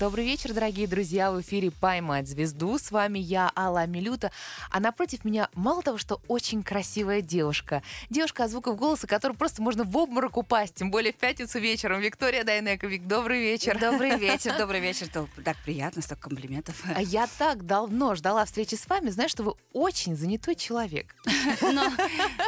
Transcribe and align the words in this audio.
Добрый 0.00 0.24
вечер, 0.24 0.52
дорогие 0.52 0.88
друзья. 0.88 1.30
В 1.30 1.40
эфире 1.40 1.70
«Поймать 1.70 2.26
звезду». 2.26 2.80
С 2.80 2.90
вами 2.90 3.20
я, 3.20 3.52
Алла 3.54 3.86
Милюта. 3.86 4.32
А 4.72 4.80
напротив 4.80 5.24
меня 5.24 5.48
мало 5.54 5.82
того, 5.82 5.98
что 5.98 6.20
очень 6.26 6.64
красивая 6.64 7.20
девушка. 7.20 7.80
Девушка 8.10 8.42
от 8.42 8.50
звуков 8.50 8.76
голоса, 8.76 9.06
которую 9.06 9.38
просто 9.38 9.62
можно 9.62 9.84
в 9.84 9.96
обморок 9.96 10.36
упасть. 10.36 10.74
Тем 10.74 10.90
более 10.90 11.12
в 11.12 11.16
пятницу 11.16 11.60
вечером. 11.60 12.00
Виктория 12.00 12.42
Дайнековик, 12.42 13.06
добрый 13.06 13.40
вечер. 13.40 13.78
Добрый 13.78 14.16
вечер, 14.18 14.58
добрый 14.58 14.80
вечер. 14.80 15.06
Так 15.44 15.56
приятно, 15.64 16.02
столько 16.02 16.28
комплиментов. 16.28 16.74
А 16.92 17.00
я 17.00 17.28
так 17.38 17.64
давно 17.64 18.16
ждала 18.16 18.44
встречи 18.46 18.74
с 18.74 18.88
вами. 18.88 19.10
Знаю, 19.10 19.28
что 19.28 19.44
вы 19.44 19.54
очень 19.72 20.16
занятой 20.16 20.56
человек. 20.56 21.14
Ну, 21.62 21.88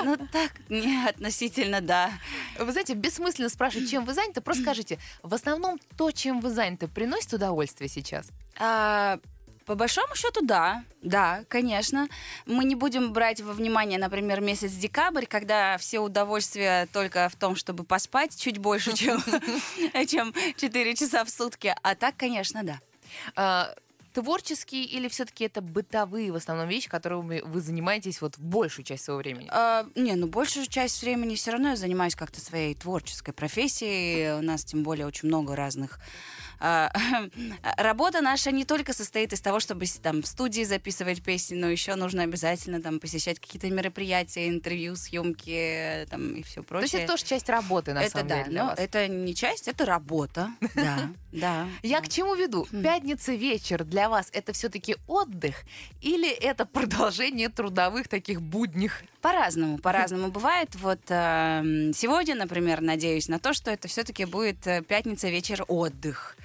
ну 0.03 0.17
так, 0.33 0.51
не 0.69 1.07
относительно, 1.07 1.81
да. 1.81 2.11
Вы 2.59 2.73
знаете, 2.73 2.95
бессмысленно 2.95 3.51
спрашивать, 3.51 3.89
чем 3.89 4.05
вы 4.05 4.15
заняты. 4.15 4.41
Просто 4.41 4.65
скажите, 4.65 4.99
в 5.23 5.33
основном 5.33 5.79
то, 5.97 6.11
чем 6.11 6.41
вы 6.41 6.51
заняты, 6.51 6.89
приносит 6.89 7.37
удовольствие 7.47 7.89
сейчас? 7.89 8.27
А, 8.59 9.19
по 9.65 9.75
большому 9.75 10.15
счету, 10.15 10.45
да. 10.45 10.85
Да, 11.03 11.45
конечно. 11.49 12.09
Мы 12.47 12.65
не 12.65 12.75
будем 12.75 13.13
брать 13.13 13.41
во 13.41 13.53
внимание, 13.53 13.99
например, 13.99 14.41
месяц 14.41 14.73
декабрь, 14.73 15.27
когда 15.27 15.77
все 15.79 15.99
удовольствия 15.99 16.87
только 16.93 17.29
в 17.29 17.37
том, 17.37 17.57
чтобы 17.57 17.85
поспать 17.85 18.37
чуть 18.37 18.59
больше, 18.59 18.95
чем, 18.97 19.23
чем 20.07 20.33
4 20.57 20.95
часа 20.95 21.25
в 21.25 21.31
сутки. 21.31 21.75
А 21.83 21.95
так, 21.95 22.17
конечно, 22.17 22.63
да. 22.63 22.81
А, 23.35 23.75
творческие 24.17 24.85
или 24.85 25.09
все-таки 25.09 25.45
это 25.45 25.61
бытовые 25.61 26.33
в 26.33 26.37
основном 26.37 26.69
вещи, 26.69 26.89
которыми 26.89 27.43
вы 27.45 27.61
занимаетесь 27.61 28.23
вот 28.23 28.39
большую 28.39 28.85
часть 28.85 29.05
своего 29.05 29.19
времени? 29.19 29.49
А, 29.53 29.87
не, 29.95 30.15
ну 30.15 30.27
большую 30.27 30.67
часть 30.67 31.03
времени 31.03 31.35
все 31.35 31.51
равно 31.51 31.71
я 31.71 31.77
занимаюсь 31.77 32.15
как-то 32.15 32.41
своей 32.41 32.75
творческой 32.75 33.33
профессией. 33.33 34.39
У 34.39 34.43
нас 34.43 34.65
тем 34.65 34.85
более 34.85 35.07
очень 35.07 35.29
много 35.29 35.55
разных 35.55 35.99
работа 37.77 38.21
наша 38.21 38.51
не 38.51 38.65
только 38.65 38.93
состоит 38.93 39.33
из 39.33 39.41
того, 39.41 39.61
чтобы 39.61 39.87
там 40.03 40.23
в 40.23 40.27
студии 40.27 40.63
записывать 40.65 41.23
песни, 41.23 41.55
но 41.55 41.69
еще 41.69 41.95
нужно 41.95 42.23
обязательно 42.23 42.81
там 42.81 42.99
посещать 43.01 43.39
какие-то 43.39 43.71
мероприятия, 43.71 44.49
интервью, 44.49 44.97
съемки 44.97 46.07
там 46.11 46.35
и 46.35 46.43
все 46.43 46.63
прочее. 46.63 46.89
То 46.89 46.97
есть 46.97 47.05
это 47.05 47.13
тоже 47.13 47.25
часть 47.25 47.49
работы, 47.49 47.93
на 47.93 48.03
это 48.03 48.11
самом 48.11 48.29
да, 48.29 48.37
деле, 48.39 48.51
для 48.51 48.63
но 48.63 48.71
вас. 48.71 48.79
это 48.79 49.09
не 49.09 49.35
часть, 49.35 49.69
это 49.69 49.85
работа. 49.85 50.51
Да, 50.77 51.09
да. 51.33 51.67
Я 51.83 52.01
к 52.01 52.09
чему 52.09 52.35
веду? 52.35 52.67
Пятница 52.71 53.33
вечер 53.33 53.83
для 53.83 54.09
вас 54.09 54.29
это 54.33 54.53
все-таки 54.53 54.97
отдых 55.07 55.57
или 56.03 56.31
это 56.31 56.67
продолжение 56.67 57.49
трудовых 57.49 58.09
таких 58.09 58.43
будних? 58.43 59.03
По-разному, 59.23 59.79
по-разному 59.79 60.29
бывает. 60.29 60.75
Вот 60.77 61.01
э, 61.09 61.93
сегодня, 61.95 62.35
например, 62.35 62.81
надеюсь 62.81 63.29
на 63.29 63.39
то, 63.39 63.55
что 63.55 63.71
это 63.71 63.89
все-таки 63.89 64.25
будет 64.25 64.67
э, 64.67 64.83
пятница 64.83 65.29
вечер 65.29 65.65
отдых. 65.67 66.37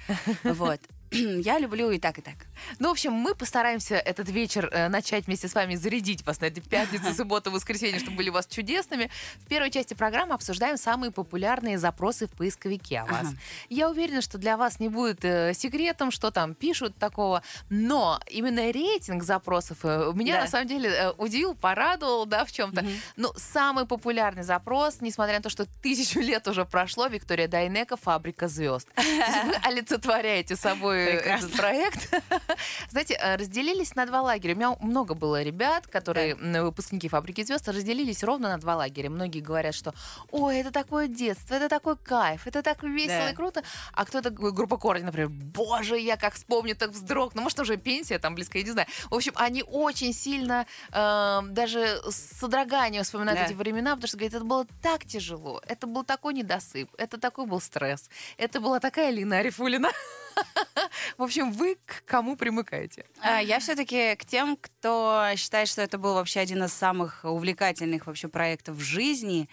Вот. 0.44 0.80
Я 1.44 1.58
люблю 1.58 1.90
и 1.90 1.98
так, 1.98 2.18
и 2.18 2.22
так. 2.22 2.34
Ну, 2.78 2.88
в 2.88 2.92
общем, 2.92 3.12
мы 3.12 3.34
постараемся 3.34 3.96
этот 3.96 4.28
вечер 4.30 4.68
э, 4.72 4.88
начать 4.88 5.26
вместе 5.26 5.48
с 5.48 5.54
вами 5.54 5.74
зарядить 5.74 6.24
вас 6.24 6.40
на 6.40 6.46
этой 6.46 6.60
пятницу, 6.62 7.12
субботу, 7.16 7.50
воскресенье, 7.50 7.98
чтобы 8.00 8.16
были 8.16 8.30
у 8.30 8.32
вас 8.32 8.46
чудесными. 8.46 9.10
В 9.44 9.48
первой 9.48 9.70
части 9.70 9.94
программы 9.94 10.34
обсуждаем 10.34 10.76
самые 10.76 11.10
популярные 11.10 11.78
запросы 11.78 12.26
в 12.26 12.30
поисковике 12.30 13.00
о 13.00 13.04
вас. 13.06 13.26
Ага. 13.28 13.36
Я 13.68 13.90
уверена, 13.90 14.22
что 14.22 14.38
для 14.38 14.56
вас 14.56 14.80
не 14.80 14.88
будет 14.88 15.24
э, 15.24 15.52
секретом, 15.54 16.10
что 16.10 16.30
там 16.30 16.54
пишут 16.54 16.96
такого, 16.96 17.42
но 17.68 18.20
именно 18.30 18.70
рейтинг 18.70 19.22
запросов 19.22 19.78
э, 19.84 20.12
меня 20.14 20.36
Да. 20.36 20.40
на 20.42 20.46
самом 20.48 20.66
деле 20.68 20.88
э, 20.90 21.10
удивил, 21.18 21.54
порадовал, 21.54 22.26
да, 22.26 22.44
в 22.44 22.52
чем-то. 22.52 22.82
Мгм. 22.82 22.92
Ну, 23.16 23.32
самый 23.36 23.86
популярный 23.86 24.44
запрос, 24.44 25.00
несмотря 25.00 25.36
на 25.36 25.42
то, 25.42 25.50
что 25.50 25.66
тысячу 25.82 26.20
лет 26.30 26.48
уже 26.48 26.64
прошло, 26.64 27.06
Виктория 27.08 27.48
Дайнека 27.48 27.96
«Фабрика 27.96 28.48
звезд». 28.48 28.88
Вы 28.96 29.54
олицетворяете 29.62 30.56
собой 30.56 31.01
Прекрасно. 31.10 31.46
этот 31.46 31.56
проект. 31.56 32.10
Знаете, 32.90 33.14
э, 33.20 33.36
разделились 33.36 33.94
на 33.94 34.06
два 34.06 34.22
лагеря. 34.22 34.54
У 34.54 34.56
меня 34.56 34.76
много 34.80 35.14
было 35.14 35.42
ребят, 35.42 35.86
которые 35.86 36.32
м, 36.32 36.64
выпускники 36.64 37.08
«Фабрики 37.08 37.42
звезд», 37.44 37.68
разделились 37.68 38.22
ровно 38.22 38.48
на 38.48 38.58
два 38.58 38.76
лагеря. 38.76 39.10
Многие 39.10 39.40
говорят, 39.40 39.74
что 39.74 39.94
«Ой, 40.30 40.58
это 40.58 40.70
такое 40.70 41.08
детство, 41.08 41.54
это 41.54 41.68
такой 41.68 41.96
кайф, 41.96 42.46
это 42.46 42.62
так 42.62 42.82
весело 42.82 43.16
Да. 43.18 43.30
и 43.30 43.34
круто». 43.34 43.62
А 43.92 44.04
кто-то, 44.04 44.30
группа 44.30 44.76
«Корни», 44.76 45.02
например, 45.02 45.28
«Боже, 45.28 45.98
я 45.98 46.16
как 46.16 46.34
вспомню, 46.34 46.74
так 46.76 46.90
вздрогну». 46.90 47.42
Может, 47.42 47.60
уже 47.60 47.76
пенсия 47.76 48.18
там 48.18 48.34
близко, 48.34 48.58
я 48.58 48.64
не 48.64 48.70
знаю. 48.70 48.88
В 49.10 49.14
общем, 49.14 49.32
они 49.36 49.62
очень 49.66 50.12
сильно 50.12 50.66
э, 50.92 51.40
даже 51.50 52.00
с 52.08 52.38
содроганием 52.40 53.04
вспоминают 53.04 53.40
Да. 53.40 53.46
эти 53.46 53.54
времена, 53.54 53.94
потому 53.94 54.08
что, 54.08 54.16
говорят, 54.16 54.34
это 54.34 54.44
было 54.44 54.66
так 54.82 55.04
тяжело, 55.04 55.60
это 55.66 55.86
был 55.86 56.04
такой 56.04 56.34
недосып, 56.34 56.90
это 56.98 57.18
такой 57.18 57.46
был 57.46 57.60
стресс, 57.60 58.08
это 58.36 58.60
была 58.60 58.80
такая 58.80 59.10
Лина 59.10 59.38
Арифулина. 59.38 59.90
В 61.18 61.22
общем, 61.22 61.52
вы 61.52 61.76
к 61.86 62.04
кому 62.04 62.36
примыкаете? 62.36 63.06
А, 63.20 63.40
Я 63.40 63.58
все-таки 63.58 64.16
к 64.16 64.24
тем, 64.24 64.56
кто 64.60 65.28
считает, 65.36 65.68
что 65.68 65.82
это 65.82 65.98
был 65.98 66.14
вообще 66.14 66.40
один 66.40 66.64
из 66.64 66.72
самых 66.72 67.20
увлекательных 67.24 68.06
вообще 68.06 68.28
проектов 68.28 68.76
в 68.76 68.80
жизни. 68.80 69.48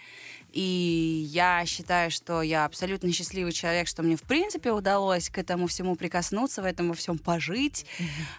И 0.52 1.26
я 1.30 1.64
считаю, 1.66 2.10
что 2.10 2.42
я 2.42 2.64
абсолютно 2.64 3.12
счастливый 3.12 3.52
человек, 3.52 3.88
что 3.88 4.02
мне 4.02 4.16
в 4.16 4.22
принципе 4.22 4.72
удалось 4.72 5.30
к 5.30 5.38
этому 5.38 5.66
всему 5.66 5.96
прикоснуться, 5.96 6.62
в 6.62 6.64
этом 6.64 6.88
во 6.88 6.94
всем 6.94 7.18
пожить. 7.18 7.86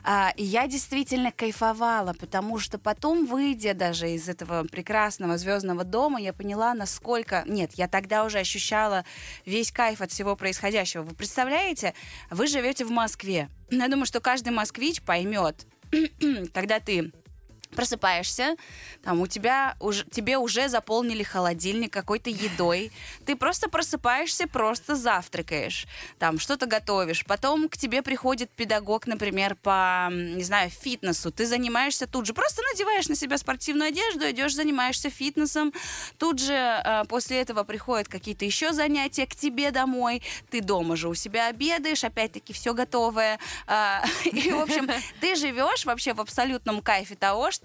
А, 0.04 0.34
И 0.36 0.44
я 0.44 0.68
действительно 0.68 1.32
кайфовала, 1.32 2.14
потому 2.14 2.60
что 2.60 2.78
потом, 2.78 3.26
выйдя 3.26 3.74
даже 3.74 4.12
из 4.12 4.28
этого 4.30 4.64
прекрасного 4.64 5.38
звездного 5.38 5.84
дома, 5.84 6.20
я 6.20 6.34
поняла, 6.34 6.74
насколько... 6.74 7.44
Нет, 7.48 7.72
я 7.76 7.88
тогда 7.88 8.26
уже 8.26 8.40
ощущала 8.40 9.06
весь 9.46 9.72
кайф 9.72 10.02
от 10.02 10.12
всего 10.12 10.36
происходящего. 10.36 11.04
Вы 11.04 11.16
представляете, 11.16 11.94
вы 12.30 12.48
живете 12.48 12.86
в 12.86 12.92
Москве. 12.92 13.50
Я 13.70 13.88
думаю, 13.88 14.06
что 14.06 14.20
каждый 14.20 14.50
москвич 14.50 15.02
поймет, 15.02 15.66
когда 16.54 16.80
ты 16.80 17.12
просыпаешься, 17.76 18.56
там 19.04 19.22
у 19.22 19.28
тебя 19.28 19.76
уже 19.80 20.06
тебе 20.06 20.38
уже 20.38 20.70
заполнили 20.70 21.24
холодильник 21.24 21.92
какой-то 21.92 22.30
едой, 22.30 22.92
ты 23.26 23.36
просто 23.36 23.70
просыпаешься, 23.70 24.48
просто 24.48 24.96
завтракаешь, 24.96 25.88
там 26.20 26.40
что-то 26.40 26.66
готовишь, 26.66 27.26
потом 27.26 27.70
к 27.70 27.78
тебе 27.78 28.02
приходит 28.02 28.50
педагог, 28.52 29.08
например, 29.08 29.56
по 29.56 30.10
не 30.12 30.44
знаю 30.44 30.70
фитнесу, 30.70 31.32
ты 31.32 31.46
занимаешься 31.46 32.08
тут 32.08 32.26
же, 32.26 32.34
просто 32.34 32.62
надеваешь 32.72 33.08
на 33.08 33.16
себя 33.16 33.38
спортивную 33.38 33.90
одежду, 33.90 34.30
идешь 34.30 34.56
занимаешься 34.56 35.10
фитнесом, 35.10 35.74
тут 36.18 36.40
же 36.40 36.54
э, 36.54 37.04
после 37.06 37.42
этого 37.42 37.64
приходят 37.64 38.08
какие-то 38.08 38.46
еще 38.46 38.74
занятия 38.74 39.26
к 39.26 39.36
тебе 39.36 39.72
домой, 39.72 40.22
ты 40.50 40.62
дома 40.62 40.96
же 40.96 41.10
у 41.10 41.14
себя 41.14 41.48
обедаешь, 41.48 42.04
опять-таки 42.04 42.54
все 42.54 42.74
готовое, 42.74 43.40
А, 43.68 44.04
и 44.26 44.52
в 44.52 44.60
общем 44.60 44.90
ты 45.20 45.36
живешь 45.36 45.86
вообще 45.86 46.14
в 46.14 46.22
абсолютном 46.22 46.82
кайфе 46.82 47.16
того, 47.16 47.52
что 47.52 47.61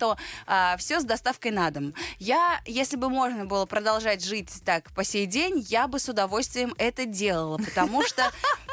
все 0.78 1.00
с 1.00 1.04
доставкой 1.04 1.52
на 1.52 1.70
дом. 1.70 1.94
Я, 2.18 2.60
если 2.66 2.96
бы 2.96 3.08
можно 3.08 3.46
было 3.46 3.64
продолжать 3.66 4.24
жить 4.24 4.50
так 4.64 4.92
по 4.92 5.04
сей 5.04 5.26
день, 5.26 5.64
я 5.68 5.88
бы 5.88 5.98
с 5.98 6.08
удовольствием 6.08 6.74
это 6.78 7.06
делала, 7.06 7.58
потому 7.58 8.02
что 8.04 8.30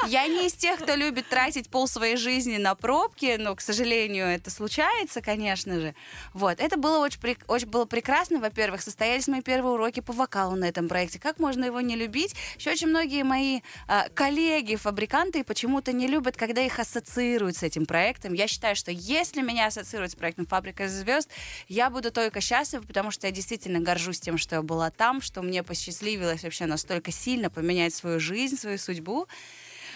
я 0.07 0.28
не 0.28 0.47
из 0.47 0.53
тех, 0.53 0.79
кто 0.79 0.95
любит 0.95 1.29
тратить 1.29 1.69
пол 1.69 1.88
своей 1.88 2.17
жизни 2.17 2.57
на 2.57 2.75
пробки, 2.75 3.38
но, 3.39 3.56
к 3.56 3.61
сожалению, 3.61 4.28
это 4.28 4.50
случается, 4.50 5.22
конечно 5.22 5.79
же. 5.79 5.95
Вот, 6.34 6.59
это 6.59 6.78
было 6.78 7.00
очень, 7.00 7.19
очень 7.47 7.67
было 7.67 7.85
прекрасно, 7.85 8.40
во-первых, 8.40 8.81
состоялись 8.81 9.28
мои 9.28 9.41
первые 9.41 9.75
уроки 9.75 10.01
по 10.01 10.11
вокалу 10.11 10.55
на 10.55 10.66
этом 10.66 10.90
проекте. 10.90 11.19
Как 11.19 11.40
можно 11.40 11.63
его 11.63 11.79
не 11.79 11.95
любить? 11.95 12.35
Еще 12.57 12.72
очень 12.72 12.88
многие 12.88 13.23
мои 13.23 13.61
а, 13.88 14.09
коллеги, 14.09 14.75
фабриканты 14.75 15.44
почему-то 15.45 15.94
не 15.94 16.07
любят, 16.07 16.35
когда 16.35 16.61
их 16.61 16.79
ассоциируют 16.79 17.55
с 17.55 17.63
этим 17.63 17.85
проектом. 17.85 18.34
Я 18.34 18.47
считаю, 18.47 18.75
что 18.75 18.91
если 18.91 19.41
меня 19.41 19.67
ассоциируют 19.67 20.11
с 20.11 20.16
проектом 20.16 20.45
«Фабрика 20.47 20.90
звезд», 20.90 21.12
я 21.68 21.90
буду 21.90 22.12
только 22.12 22.41
счастлива, 22.41 22.84
потому 22.84 23.12
что 23.12 23.28
я 23.28 23.31
действительно 23.34 23.79
горжусь 23.79 24.20
тем, 24.20 24.38
что 24.38 24.55
я 24.55 24.61
была 24.61 24.90
там, 24.91 25.22
что 25.22 25.41
мне 25.41 25.64
посчастливилось 25.64 26.43
вообще 26.43 26.66
настолько 26.66 27.11
сильно 27.11 27.49
поменять 27.49 27.93
свою 27.93 28.20
жизнь, 28.20 28.58
свою 28.58 28.78
судьбу 28.78 29.28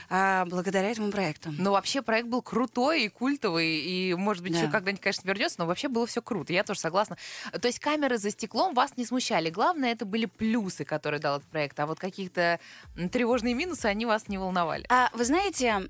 а, 0.09 0.45
благодаря 0.45 0.89
этому 0.91 1.11
проекту. 1.11 1.53
Но 1.57 1.71
вообще 1.71 2.01
проект 2.01 2.27
был 2.29 2.41
крутой 2.41 3.03
и 3.03 3.09
культовый, 3.09 3.67
и, 3.81 4.13
может 4.13 4.41
быть, 4.41 4.53
Да. 4.53 4.59
еще 4.59 4.69
когда-нибудь, 4.69 5.01
конечно, 5.01 5.27
вернется, 5.27 5.57
но 5.59 5.65
вообще 5.65 5.89
было 5.89 6.07
все 6.07 6.21
круто. 6.21 6.53
Я 6.53 6.63
тоже 6.63 6.79
согласна. 6.79 7.17
То 7.61 7.67
есть 7.67 7.79
камеры 7.79 8.17
за 8.17 8.31
стеклом 8.31 8.73
вас 8.73 8.95
не 8.95 9.05
смущали. 9.05 9.49
Главное, 9.49 9.91
это 9.91 10.05
были 10.05 10.25
плюсы, 10.25 10.85
которые 10.85 11.19
дал 11.19 11.37
этот 11.39 11.49
проект. 11.49 11.77
А 11.79 11.85
вот 11.85 11.99
каких-то 11.99 12.59
м, 12.95 13.09
тревожные 13.09 13.53
минусы, 13.53 13.85
они 13.87 14.05
вас 14.05 14.29
не 14.29 14.37
волновали. 14.37 14.85
А 14.89 15.09
вы 15.13 15.25
знаете, 15.25 15.89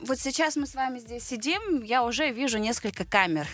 вот 0.00 0.18
сейчас 0.18 0.56
мы 0.56 0.66
с 0.66 0.74
вами 0.74 0.98
здесь 0.98 1.24
сидим, 1.24 1.82
я 1.82 2.04
уже 2.04 2.30
вижу 2.30 2.58
несколько 2.58 3.04
камер. 3.04 3.46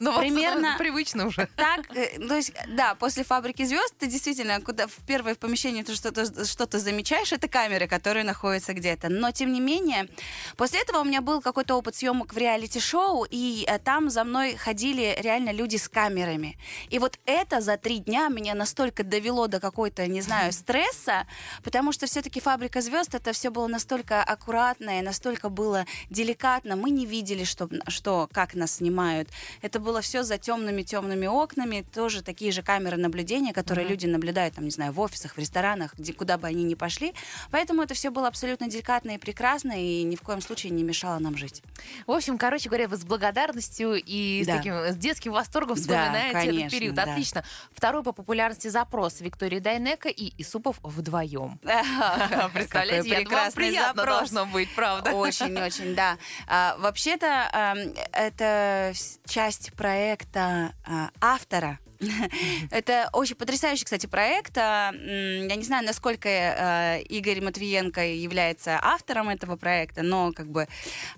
Вам 0.00 0.18
Примерно- 0.20 0.76
привычно 0.78 1.26
уже. 1.26 1.46
Так, 1.56 1.94
э, 1.94 2.18
то 2.18 2.34
есть, 2.34 2.52
да, 2.68 2.94
после 2.94 3.22
фабрики 3.22 3.64
звезд 3.64 3.94
ты 3.98 4.06
действительно, 4.06 4.60
куда 4.62 4.86
в 4.86 4.94
первое 5.06 5.34
в 5.34 5.38
помещении 5.38 5.82
ты 5.82 5.94
что-то 5.94 6.24
что 6.46 6.78
замечаешь, 6.78 7.32
это 7.32 7.48
камеры, 7.48 7.86
которые 7.86 8.24
находятся 8.24 8.72
где-то. 8.72 9.10
Но 9.10 9.30
тем 9.30 9.52
не 9.52 9.60
менее, 9.60 10.08
после 10.56 10.80
этого 10.80 11.00
у 11.00 11.04
меня 11.04 11.20
был 11.20 11.42
какой-то 11.42 11.74
опыт 11.76 11.96
съемок 11.96 12.32
в 12.32 12.38
реалити-шоу, 12.38 13.26
и 13.30 13.66
э, 13.68 13.78
там 13.78 14.08
за 14.08 14.24
мной 14.24 14.56
ходили 14.56 15.16
реально 15.20 15.50
люди 15.52 15.76
с 15.76 15.86
камерами. 15.88 16.56
И 16.88 16.98
вот 16.98 17.18
это 17.26 17.60
за 17.60 17.76
три 17.76 17.98
дня 17.98 18.28
меня 18.28 18.54
настолько 18.54 19.04
довело 19.04 19.48
до 19.48 19.60
какой-то, 19.60 20.06
не 20.06 20.22
знаю, 20.22 20.52
стресса, 20.52 21.26
потому 21.62 21.92
что 21.92 22.06
все-таки 22.06 22.40
фабрика 22.40 22.80
звезд 22.80 23.14
это 23.14 23.32
все 23.32 23.50
было 23.50 23.66
настолько 23.66 24.22
аккуратно 24.22 24.98
и 24.98 25.02
настолько 25.02 25.50
было 25.50 25.84
деликатно. 26.08 26.76
Мы 26.76 26.88
не 26.88 27.04
видели, 27.04 27.44
что, 27.44 27.68
что 27.88 28.28
как 28.32 28.54
нас 28.54 28.76
снимают. 28.76 29.28
Это 29.60 29.78
было 29.78 29.89
все 30.00 30.22
за 30.22 30.38
темными 30.38 30.82
темными 30.82 31.26
окнами, 31.26 31.84
тоже 31.92 32.22
такие 32.22 32.52
же 32.52 32.62
камеры 32.62 32.96
наблюдения, 32.96 33.52
которые 33.52 33.86
люди 33.88 34.06
наблюдают, 34.06 34.54
там, 34.54 34.64
не 34.64 34.70
знаю, 34.70 34.92
в 34.92 35.00
офисах, 35.00 35.34
в 35.34 35.38
ресторанах, 35.38 35.94
где, 35.98 36.12
куда 36.12 36.38
бы 36.38 36.46
они 36.46 36.62
ни 36.62 36.74
пошли. 36.74 37.12
Поэтому 37.50 37.82
это 37.82 37.94
все 37.94 38.10
было 38.10 38.28
абсолютно 38.28 38.68
деликатно 38.68 39.10
и 39.12 39.18
прекрасно, 39.18 39.72
и 39.72 40.04
ни 40.04 40.14
в 40.14 40.22
коем 40.22 40.40
случае 40.40 40.70
не 40.70 40.84
мешало 40.84 41.18
нам 41.18 41.36
жить. 41.36 41.62
В 42.06 42.12
общем, 42.12 42.38
короче 42.38 42.68
говоря, 42.68 42.86
вы 42.86 42.96
с 42.96 43.04
благодарностью 43.04 43.94
и 43.94 44.42
с, 44.44 44.46
Да. 44.46 44.56
таким, 44.58 44.74
с 44.74 44.96
детским 44.96 45.32
восторгом 45.32 45.74
Да, 45.76 45.80
вспоминаете 45.82 46.28
этот 46.38 46.46
конечно, 46.50 46.70
период. 46.78 46.94
да. 46.94 47.02
Отлично. 47.02 47.44
Второй 47.72 48.02
по 48.04 48.12
популярности 48.12 48.68
запрос 48.68 49.20
Виктория 49.20 49.58
Дайнека 49.60 50.08
и 50.08 50.32
Исупов 50.40 50.78
вдвоем. 50.82 51.58
Представляете, 52.52 53.08
я 53.08 53.22
думаю, 53.24 53.52
приятно 53.52 54.04
должно 54.04 54.46
быть, 54.46 54.72
правда? 54.74 55.10
Очень-очень, 55.12 55.94
да. 55.94 56.18
А, 56.46 56.76
вообще-то 56.78 57.84
это 58.12 58.92
с- 58.94 59.18
часть 59.26 59.72
проекта 59.80 60.74
а, 60.84 61.08
автора. 61.22 61.78
Это 62.70 63.08
очень 63.14 63.34
потрясающий, 63.34 63.86
кстати, 63.86 64.06
проект. 64.06 64.58
А, 64.58 64.92
Я 64.92 65.56
не 65.56 65.62
знаю, 65.64 65.86
насколько 65.86 66.28
э, 66.28 67.02
Игорь 67.08 67.40
Матвиенко 67.40 68.04
является 68.04 68.78
автором 68.82 69.30
этого 69.30 69.56
проекта, 69.56 70.02
но 70.02 70.32
как 70.32 70.50
бы 70.50 70.68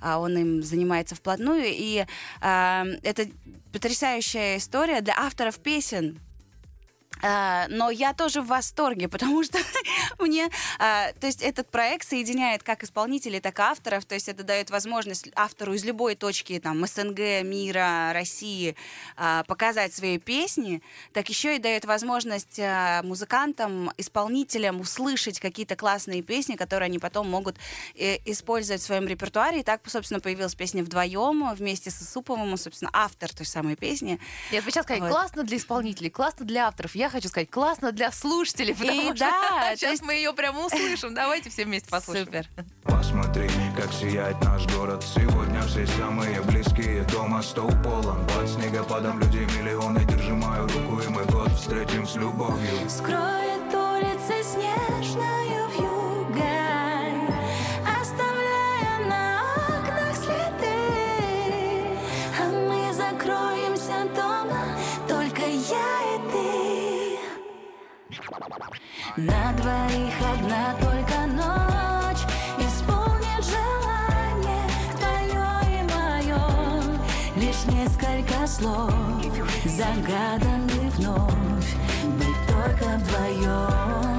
а, 0.00 0.20
он 0.20 0.38
им 0.38 0.62
занимается 0.62 1.16
вплотную. 1.16 1.64
И 1.66 2.06
а, 2.40 2.86
это 3.02 3.26
потрясающая 3.72 4.58
история 4.58 5.00
для 5.00 5.14
авторов 5.18 5.58
песен. 5.58 6.20
А, 7.22 7.66
но 7.68 7.90
я 7.90 8.12
тоже 8.12 8.42
в 8.42 8.46
восторге, 8.46 9.08
потому 9.08 9.42
что 9.44 9.58
мне, 10.18 10.50
а, 10.78 11.12
то 11.12 11.26
есть 11.26 11.42
этот 11.42 11.70
проект 11.70 12.08
соединяет 12.08 12.62
как 12.62 12.82
исполнителей, 12.82 13.40
так 13.40 13.58
и 13.58 13.62
авторов, 13.62 14.04
то 14.04 14.14
есть 14.14 14.28
это 14.28 14.42
дает 14.42 14.70
возможность 14.70 15.28
автору 15.34 15.74
из 15.74 15.84
любой 15.84 16.16
точки 16.16 16.58
там 16.58 16.84
СНГ, 16.86 17.42
мира, 17.44 18.10
России 18.12 18.76
а, 19.16 19.44
показать 19.44 19.94
свои 19.94 20.18
песни, 20.18 20.82
так 21.12 21.28
еще 21.28 21.56
и 21.56 21.58
дает 21.58 21.84
возможность 21.84 22.60
музыкантам, 23.02 23.90
исполнителям 23.96 24.80
услышать 24.80 25.38
какие-то 25.38 25.76
классные 25.76 26.22
песни, 26.22 26.56
которые 26.56 26.86
они 26.86 26.98
потом 26.98 27.28
могут 27.28 27.56
э, 27.94 28.16
использовать 28.24 28.80
в 28.82 28.84
своем 28.84 29.06
репертуаре. 29.06 29.60
И 29.60 29.62
так, 29.62 29.80
собственно, 29.88 30.20
появилась 30.20 30.54
песня 30.54 30.82
вдвоем 30.82 31.52
вместе 31.54 31.90
с 31.90 32.02
Исуповым, 32.02 32.52
он, 32.52 32.58
собственно, 32.58 32.90
автор 32.92 33.32
той 33.32 33.46
самой 33.46 33.76
песни. 33.76 34.18
Я 34.50 34.60
сейчас 34.62 34.84
сказать, 34.84 35.02
Вот. 35.02 35.10
классно 35.10 35.44
для 35.44 35.56
исполнителей, 35.56 36.10
классно 36.10 36.44
для 36.44 36.68
авторов. 36.68 36.94
Я 36.94 37.08
хочу 37.12 37.28
сказать, 37.28 37.50
классно 37.50 37.92
для 37.92 38.10
слушателей, 38.10 38.74
потому 38.74 39.14
что 39.14 39.26
да, 39.26 39.72
сейчас 39.76 39.90
есть- 39.92 40.02
мы 40.02 40.14
ее 40.14 40.32
прямо 40.32 40.64
услышим. 40.66 41.14
Давайте 41.14 41.50
все 41.50 41.64
вместе 41.64 41.88
послушаем. 41.88 42.26
Супер. 42.26 42.48
Посмотри, 42.84 43.48
как 43.76 43.92
сияет 43.92 44.40
наш 44.42 44.66
город 44.74 45.04
Сегодня 45.14 45.60
все 45.62 45.86
самые 45.86 46.40
близкие 46.42 47.02
Дома 47.04 47.42
стол 47.42 47.70
полон 47.84 48.26
под 48.26 48.48
снегопадом 48.48 49.18
Людей 49.20 49.44
миллионы 49.58 50.04
Держи 50.04 50.32
мою 50.34 50.62
руку 50.66 51.00
и 51.00 51.08
мы 51.08 51.24
год 51.26 51.50
встретим 51.52 52.06
с 52.06 52.16
любовью 52.16 52.88
Скроет 52.88 53.72
улицы 53.72 54.42
снежную 54.42 55.68
вьюгой, 55.70 55.91
На 69.16 69.52
двоих 69.52 70.14
одна 70.32 70.74
только 70.80 71.26
ночь. 71.26 72.24
Исполнит 72.58 73.44
желание 73.44 74.68
твое 74.98 75.44
и 75.68 75.82
мое 75.92 76.40
Лишь 77.36 77.64
несколько 77.66 78.46
слов 78.46 78.92
Загаданы 79.64 80.90
вновь. 80.96 81.76
Быть 82.18 82.46
только 82.48 82.96
вдвоем 82.98 84.11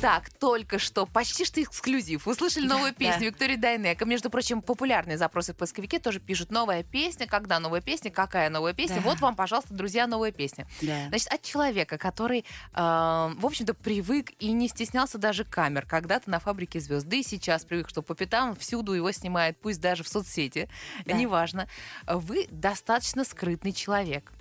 Итак, 0.00 0.30
только 0.30 0.78
что, 0.78 1.04
почти 1.04 1.44
что 1.44 1.62
эксклюзив. 1.62 2.26
Услышали 2.26 2.66
новую 2.66 2.94
песню. 2.94 3.26
Виктории 3.26 3.56
Дайнека. 3.56 4.06
Между 4.06 4.30
прочим, 4.30 4.62
популярные 4.62 5.18
запросы 5.18 5.52
в 5.52 5.56
поисковике 5.56 5.98
тоже 5.98 6.20
пишут 6.20 6.50
новая 6.50 6.82
песня. 6.82 7.26
Когда 7.26 7.60
новая 7.60 7.82
песня? 7.82 8.10
Какая 8.10 8.48
новая 8.48 8.72
песня? 8.72 9.02
Вот 9.02 9.20
вам, 9.20 9.36
пожалуйста, 9.36 9.74
друзья, 9.74 10.06
новая 10.06 10.32
песня. 10.32 10.66
Значит, 10.80 11.28
от 11.28 11.42
человека, 11.42 11.98
который, 11.98 12.46
э, 12.72 12.78
в 12.78 13.44
общем-то, 13.44 13.74
привык 13.74 14.30
и 14.38 14.52
не 14.52 14.68
стеснялся 14.68 15.18
даже 15.18 15.44
камер 15.44 15.84
когда-то 15.84 16.30
на 16.30 16.40
фабрике 16.40 16.80
звезд. 16.80 17.06
Да 17.06 17.16
и 17.16 17.22
сейчас 17.22 17.66
привык, 17.66 17.90
что 17.90 18.00
по 18.00 18.14
пятам 18.14 18.56
всюду 18.56 18.94
его 18.94 19.12
снимают, 19.12 19.58
пусть 19.60 19.82
даже 19.82 20.02
в 20.02 20.08
соцсети. 20.08 20.70
Неважно. 21.04 21.68
Вы 22.06 22.48
достаточно 22.50 23.22
скрытный 23.22 23.74
человек. 23.74 24.32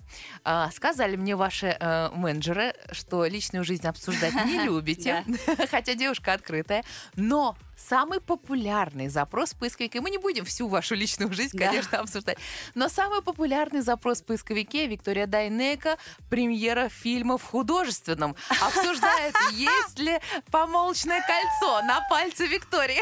А, 0.43 0.69
сказали 0.71 1.15
мне 1.15 1.35
ваши 1.35 1.75
э, 1.79 2.09
менеджеры, 2.13 2.73
что 2.91 3.25
личную 3.25 3.63
жизнь 3.65 3.87
обсуждать 3.87 4.33
не 4.45 4.59
любите, 4.63 5.23
хотя 5.71 5.93
девушка 5.95 6.33
открытая, 6.33 6.83
но 7.15 7.55
самый 7.77 8.19
популярный 8.19 9.07
запрос 9.07 9.51
в 9.53 9.57
поисковике, 9.57 10.01
мы 10.01 10.09
не 10.09 10.17
будем 10.17 10.43
всю 10.45 10.67
вашу 10.67 10.95
личную 10.95 11.31
жизнь, 11.33 11.57
Да. 11.57 11.67
конечно, 11.67 11.99
обсуждать, 11.99 12.37
но 12.75 12.89
самый 12.89 13.21
популярный 13.21 13.81
запрос 13.81 14.21
в 14.21 14.25
поисковике 14.25 14.87
Виктория 14.87 15.27
Дайнека 15.27 15.97
премьера 16.29 16.89
фильма 16.89 17.37
в 17.37 17.43
художественном. 17.43 18.35
Обсуждает, 18.61 19.33
есть 19.51 19.99
ли 19.99 20.19
помолвочное 20.51 21.21
кольцо 21.21 21.81
на 21.83 22.01
пальце 22.09 22.47
Виктории. 22.47 23.01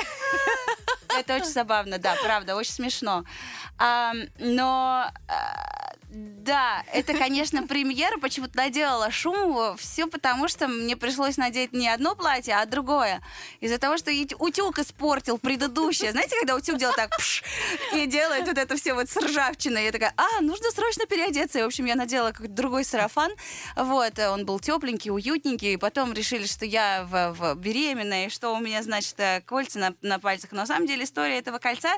Это 1.18 1.36
очень 1.36 1.46
забавно, 1.52 1.98
да, 1.98 2.16
правда, 2.24 2.56
очень 2.56 2.74
смешно. 2.74 3.24
А, 3.80 4.14
но 4.38 5.10
а, 5.28 5.87
да, 6.10 6.86
это, 6.94 7.14
конечно, 7.14 7.68
премьера 7.68 8.18
почему-то 8.18 8.56
наделала 8.56 9.12
шум. 9.12 9.76
Все 9.78 10.08
потому, 10.08 10.48
что 10.48 10.70
мне 10.70 10.96
пришлось 10.96 11.36
надеть 11.36 11.74
не 11.74 11.90
одно 11.90 12.16
платье, 12.16 12.56
а 12.56 12.66
другое. 12.66 13.22
Из-за 13.60 13.78
того, 13.78 13.98
что 13.98 14.10
утюг 14.40 14.80
испортил 14.80 15.38
предыдущее. 15.38 16.12
Знаете, 16.12 16.38
когда 16.40 16.56
утюг 16.56 16.78
делает 16.78 16.96
так 16.96 17.18
пш, 17.18 17.44
и 17.94 18.06
делает 18.06 18.48
вот 18.48 18.58
это 18.58 18.78
все 18.78 18.94
вот 18.94 19.10
с 19.10 19.18
ржавчиной. 19.18 19.86
Я 19.86 19.92
такая, 19.92 20.14
а, 20.16 20.42
нужно 20.42 20.72
срочно 20.72 21.06
переодеться. 21.06 21.60
И, 21.60 21.64
в 21.64 21.66
общем, 21.66 21.84
я 21.84 21.96
надела 21.96 22.32
какой-то 22.32 22.54
другой 22.54 22.86
сарафан. 22.86 23.32
Вот, 23.76 24.18
э, 24.18 24.30
он 24.30 24.46
был 24.46 24.62
тепленький, 24.62 25.12
уютненький. 25.12 25.74
И 25.74 25.78
потом 25.78 26.14
решили, 26.14 26.46
что 26.46 26.66
я 26.66 27.04
в, 27.04 27.34
в 27.34 27.56
беременная, 27.56 28.28
и 28.28 28.30
что 28.30 28.52
у 28.56 28.62
меня, 28.62 28.82
значит, 28.82 29.20
э, 29.20 29.42
кольца 29.42 29.80
на, 29.80 29.94
на 30.02 30.20
пальцах. 30.20 30.54
Но 30.54 30.60
на 30.60 30.66
самом 30.66 30.88
деле 30.88 31.04
история 31.04 31.38
этого 31.38 31.58
кольца, 31.58 31.92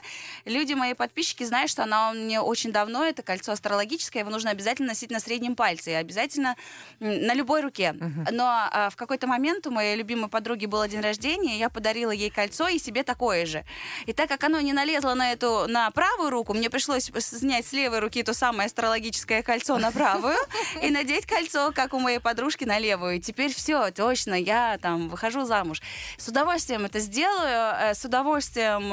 люди, 0.46 0.74
мои 0.74 0.96
подписчики, 0.96 1.44
знают, 1.44 1.70
что 1.70 1.84
она 1.84 2.10
у 2.10 2.14
меня 2.16 2.42
очень 2.42 2.72
давно, 2.72 3.06
это 3.06 3.22
кольцо 3.22 3.52
астрологическое, 3.52 3.99
его 4.20 4.30
нужно 4.30 4.52
обязательно 4.52 4.90
носить 4.90 5.12
на 5.12 5.20
среднем 5.20 5.56
пальце, 5.56 5.92
и 5.92 5.94
обязательно 5.94 6.56
на 7.00 7.34
любой 7.34 7.62
руке. 7.62 7.96
Но 8.32 8.46
а, 8.48 8.90
в 8.90 8.96
какой-то 8.96 9.28
момент 9.28 9.68
у 9.68 9.72
моей 9.72 9.96
любимой 9.96 10.30
подруги 10.30 10.66
был 10.66 10.86
день 10.88 11.02
рождения, 11.02 11.58
я 11.58 11.70
подарила 11.70 12.12
ей 12.12 12.30
кольцо 12.30 12.68
и 12.68 12.80
себе 12.80 13.04
такое 13.04 13.46
же. 13.46 13.66
И 14.06 14.14
так 14.14 14.30
как 14.30 14.44
оно 14.44 14.62
не 14.62 14.74
налезло 14.74 15.14
на 15.14 15.32
эту, 15.32 15.68
на 15.68 15.92
правую 15.92 16.30
руку, 16.30 16.54
мне 16.54 16.70
пришлось 16.70 17.12
снять 17.20 17.66
с 17.66 17.74
левой 17.74 18.00
руки 18.00 18.24
то 18.24 18.34
самое 18.34 18.68
астрологическое 18.68 19.44
кольцо 19.44 19.78
на 19.78 19.92
правую 19.92 20.38
и 20.82 20.90
надеть 20.90 21.26
кольцо, 21.26 21.72
как 21.74 21.94
у 21.94 22.00
моей 22.00 22.20
подружки, 22.20 22.66
на 22.66 22.80
левую. 22.80 23.18
И 23.18 23.20
теперь 23.20 23.54
все, 23.54 23.92
точно, 23.92 24.34
я 24.34 24.78
там 24.82 25.10
выхожу 25.10 25.46
замуж. 25.46 25.82
С 26.18 26.28
удовольствием 26.28 26.86
это 26.86 27.00
сделаю, 27.00 27.76
э, 27.80 27.94
с 27.94 28.06
удовольствием 28.06 28.90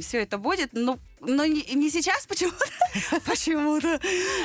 все 0.00 0.22
это 0.22 0.38
будет. 0.38 0.70
Ну, 0.72 0.98
но 1.26 1.44
не, 1.46 1.62
не 1.74 1.90
сейчас 1.90 2.26
почему-то. 2.26 2.64
почему-то. 3.26 4.00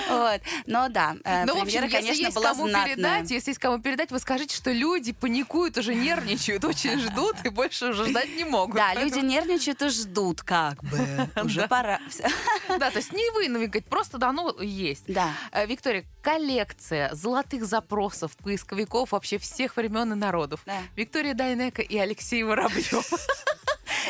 Вот. 0.10 0.42
Но 0.66 0.90
да, 0.90 1.16
э, 1.24 1.46
Ну, 1.46 1.56
в 1.56 1.62
общем, 1.62 1.82
премьера, 1.82 1.90
конечно, 2.02 2.22
есть 2.22 2.36
была 2.36 2.50
кому 2.52 2.68
знатная. 2.70 2.96
передать, 2.96 3.32
если 3.32 3.50
есть 3.52 3.60
кому 3.60 3.80
передать, 3.80 4.12
вы 4.12 4.20
скажите, 4.20 4.56
что 4.56 4.72
люди 4.72 5.12
паникуют, 5.12 5.78
уже 5.78 5.94
нервничают, 5.96 6.64
очень 6.66 7.00
ждут 7.00 7.36
и 7.44 7.50
больше 7.50 7.88
уже 7.88 8.06
ждать 8.08 8.36
не 8.36 8.44
могут. 8.46 8.76
Да, 8.76 8.92
Поэтому- 8.96 9.06
люди 9.06 9.26
нервничают 9.26 9.82
и 9.82 9.90
ждут, 9.90 10.42
как 10.42 10.84
бы. 10.84 11.30
Уже 11.44 11.68
пора. 11.68 12.00
Да, 12.68 12.92
то 12.92 12.98
есть 12.98 13.12
не 13.14 13.30
вы 13.32 13.50
навигать, 13.50 13.86
просто 13.86 14.18
да, 14.18 14.32
ну, 14.32 14.60
есть. 14.62 15.04
Да. 15.08 15.34
Э, 15.52 15.66
Виктория, 15.66 16.06
коллекция 16.22 17.14
золотых 17.14 17.66
запросов 17.66 18.36
поисковиков 18.38 19.12
вообще 19.12 19.38
всех 19.38 19.78
времен 19.78 20.12
и 20.14 20.16
народов. 20.16 20.62
Да. 20.66 20.78
Виктория 20.96 21.34
Дайнека 21.34 21.82
и 21.82 21.98
Алексей 21.98 22.44
Воробьев. 22.44 23.10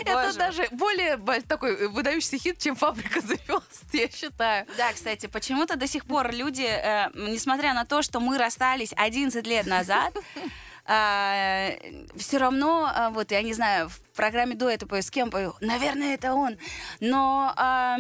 Это 0.01 0.37
даже 0.37 0.67
более 0.71 1.17
бо- 1.17 1.41
такой 1.41 1.75
э, 1.75 1.87
выдающийся 1.87 2.37
хит, 2.37 2.57
чем 2.59 2.75
«Фабрика 2.75 3.21
звезд», 3.21 3.83
я 3.93 4.09
считаю. 4.09 4.65
Да, 4.77 4.91
кстати, 4.93 5.27
почему-то 5.27 5.75
до 5.75 5.87
сих 5.87 6.05
пор 6.05 6.31
люди, 6.33 6.67
э, 6.67 7.09
несмотря 7.13 7.73
на 7.73 7.85
то, 7.85 8.01
что 8.01 8.19
мы 8.19 8.37
расстались 8.37 8.93
11 8.95 9.45
лет 9.45 9.65
назад, 9.65 10.13
все 10.85 12.37
равно, 12.37 12.91
а, 12.91 13.09
вот 13.11 13.29
я 13.31 13.43
не 13.43 13.53
знаю, 13.53 13.89
в 13.89 13.99
программе 14.15 14.55
дуэта 14.55 14.87
пою, 14.87 15.03
с 15.03 15.11
кем 15.11 15.29
пою, 15.29 15.53
наверное, 15.61 16.15
это 16.15 16.33
он. 16.33 16.57
Но, 16.99 17.53
а, 17.55 17.97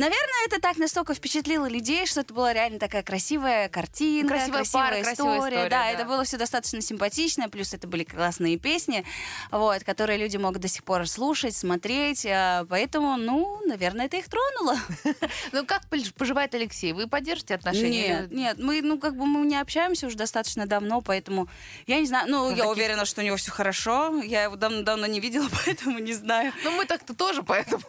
наверное, 0.00 0.46
это 0.46 0.60
так 0.60 0.78
настолько 0.78 1.14
впечатлило 1.14 1.66
людей, 1.68 2.06
что 2.06 2.20
это 2.20 2.32
была 2.32 2.52
реально 2.54 2.78
такая 2.78 3.02
красивая 3.02 3.68
картинка, 3.68 4.34
Красивая 4.34 4.64
пара, 4.72 5.02
красивая 5.02 5.38
история, 5.38 5.62
да, 5.64 5.68
да. 5.68 5.90
это 5.90 6.04
было 6.06 6.24
все 6.24 6.38
достаточно 6.38 6.80
симпатично, 6.80 7.50
плюс 7.50 7.74
это 7.74 7.86
были 7.86 8.04
классные 8.04 8.56
песни, 8.58 9.04
вот, 9.50 9.84
которые 9.84 10.18
люди 10.18 10.38
могут 10.38 10.62
до 10.62 10.68
сих 10.68 10.84
пор 10.84 11.06
слушать, 11.06 11.54
смотреть, 11.54 12.24
а, 12.26 12.64
поэтому, 12.64 13.16
ну, 13.18 13.60
наверное, 13.66 14.06
это 14.06 14.16
их 14.16 14.28
тронуло. 14.28 14.76
Ну, 15.52 15.66
как 15.66 15.82
пож- 15.90 16.12
поживает 16.16 16.54
Алексей? 16.54 16.92
Вы 16.92 17.06
поддержите 17.06 17.54
отношения? 17.54 18.20
Нет, 18.22 18.30
нет, 18.30 18.58
мы, 18.58 18.80
ну, 18.82 18.98
как 18.98 19.16
бы 19.16 19.26
мы 19.26 19.44
не 19.44 19.56
общаемся 19.56 20.06
уже 20.06 20.16
достаточно 20.16 20.66
давно, 20.66 21.00
поэтому 21.02 21.48
я 21.86 21.98
не 22.00 22.06
знаю, 22.06 22.26
ну, 22.28 22.44
я 22.50 22.56
такие- 22.56 22.70
уверена, 22.70 23.04
что 23.04 23.20
у 23.20 23.24
него 23.24 23.36
все 23.36 23.50
хорошо, 23.50 24.22
я 24.22 24.44
его 24.44 24.56
давно-давно 24.56 25.06
не 25.06 25.20
видела, 25.20 25.48
поэтому 25.64 25.98
не 25.98 26.14
знаю. 26.14 26.52
Ну, 26.64 26.70
мы 26.70 26.86
так-то 26.86 27.14
тоже, 27.14 27.42
поэтому... 27.42 27.82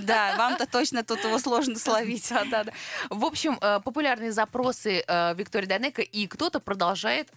Да, 0.00 0.34
вам-то 0.36 0.66
точно 0.66 1.04
тут 1.04 1.24
его 1.24 1.38
сложно 1.38 1.53
словить. 1.62 2.28
Да, 2.30 2.44
да, 2.44 2.64
да. 2.64 2.72
В 3.10 3.24
общем, 3.24 3.58
э, 3.60 3.80
популярные 3.84 4.32
запросы 4.32 5.04
э, 5.06 5.34
Виктории 5.34 5.66
Дайнеко, 5.66 6.02
и 6.02 6.26
кто-то 6.26 6.60
продолжает 6.60 7.28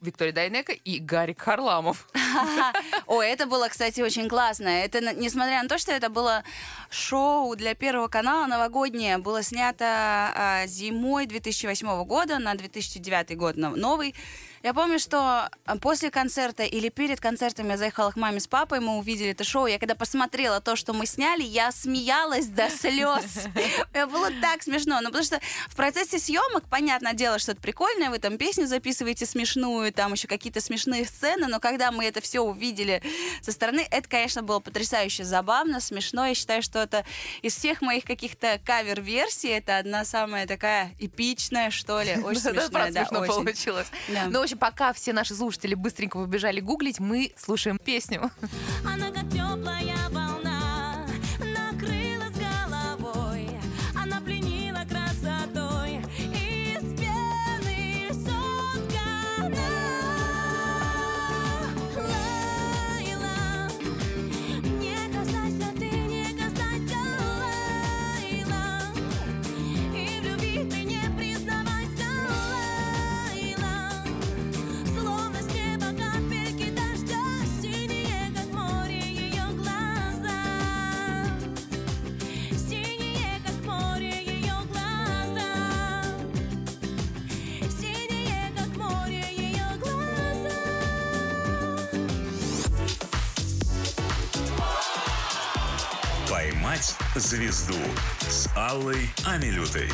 Виктория 0.00 0.32
Дайнеко 0.32 0.72
и 0.72 1.00
Гарик 1.00 1.40
Харламов. 1.40 2.08
Ой, 3.06 3.28
это 3.28 3.46
было, 3.46 3.68
кстати, 3.68 4.00
очень 4.00 4.28
классно. 4.28 4.68
Это, 4.68 5.00
несмотря 5.14 5.62
на 5.62 5.68
то, 5.68 5.78
что 5.78 5.92
это 5.92 6.08
было 6.08 6.44
шоу 6.90 7.56
для 7.56 7.74
Первого 7.74 8.08
канала 8.08 8.46
новогоднее, 8.46 9.18
было 9.18 9.42
снято 9.42 9.84
а, 9.84 10.66
зимой 10.66 11.26
2008 11.26 12.04
года 12.04 12.38
на 12.38 12.54
2009 12.54 13.36
год, 13.36 13.56
но- 13.56 13.74
новый. 13.76 14.14
Я 14.68 14.74
помню, 14.74 14.98
что 14.98 15.48
а, 15.64 15.76
после 15.80 16.10
концерта 16.10 16.62
или 16.62 16.90
перед 16.90 17.20
концертом 17.20 17.70
я 17.70 17.78
заехала 17.78 18.10
к 18.10 18.16
маме 18.16 18.38
с 18.38 18.46
папой, 18.46 18.80
мы 18.80 18.98
увидели 18.98 19.30
это 19.30 19.42
шоу. 19.42 19.64
Я 19.64 19.78
когда 19.78 19.94
посмотрела 19.94 20.60
то, 20.60 20.76
что 20.76 20.92
мы 20.92 21.06
сняли, 21.06 21.42
я 21.42 21.72
смеялась 21.72 22.48
до 22.48 22.68
слез. 22.68 23.46
Это 23.94 24.06
было 24.06 24.28
так 24.42 24.62
смешно. 24.62 25.00
Ну, 25.00 25.06
потому 25.06 25.24
что 25.24 25.40
в 25.70 25.74
процессе 25.74 26.18
съемок, 26.18 26.64
понятное 26.68 27.14
дело, 27.14 27.38
что 27.38 27.52
это 27.52 27.62
прикольно, 27.62 28.10
вы 28.10 28.18
там 28.18 28.36
песню 28.36 28.66
записываете 28.66 29.24
смешную, 29.24 29.90
там 29.90 30.12
еще 30.12 30.28
какие-то 30.28 30.60
смешные 30.60 31.06
сцены, 31.06 31.46
но 31.46 31.60
когда 31.60 31.90
мы 31.90 32.04
это 32.04 32.20
все 32.20 32.40
увидели 32.40 33.02
со 33.40 33.52
стороны, 33.52 33.86
это, 33.90 34.06
конечно, 34.06 34.42
было 34.42 34.60
потрясающе 34.60 35.24
забавно, 35.24 35.80
смешно. 35.80 36.26
Я 36.26 36.34
считаю, 36.34 36.62
что 36.62 36.80
это 36.80 37.06
из 37.40 37.56
всех 37.56 37.80
моих 37.80 38.04
каких-то 38.04 38.60
кавер-версий, 38.66 39.48
это 39.48 39.78
одна 39.78 40.04
самая 40.04 40.46
такая 40.46 40.94
эпичная, 40.98 41.70
что 41.70 42.02
ли. 42.02 42.16
Очень 42.22 42.40
смешная, 42.40 42.92
да, 42.92 43.06
смешно 43.06 43.20
очень. 43.20 43.32
получилось. 43.32 43.86
Ну, 44.08 44.40
в 44.40 44.42
общем, 44.42 44.57
пока 44.58 44.92
все 44.92 45.12
наши 45.12 45.34
слушатели 45.34 45.74
быстренько 45.74 46.18
побежали 46.18 46.60
гуглить, 46.60 47.00
мы 47.00 47.32
слушаем 47.36 47.78
песню. 47.78 48.30
Она 48.84 49.10
как 49.10 49.28
теплая 49.30 49.97
звезду» 97.18 97.74
с 98.20 98.48
Аллой 98.56 99.08
Амилютой. 99.26 99.88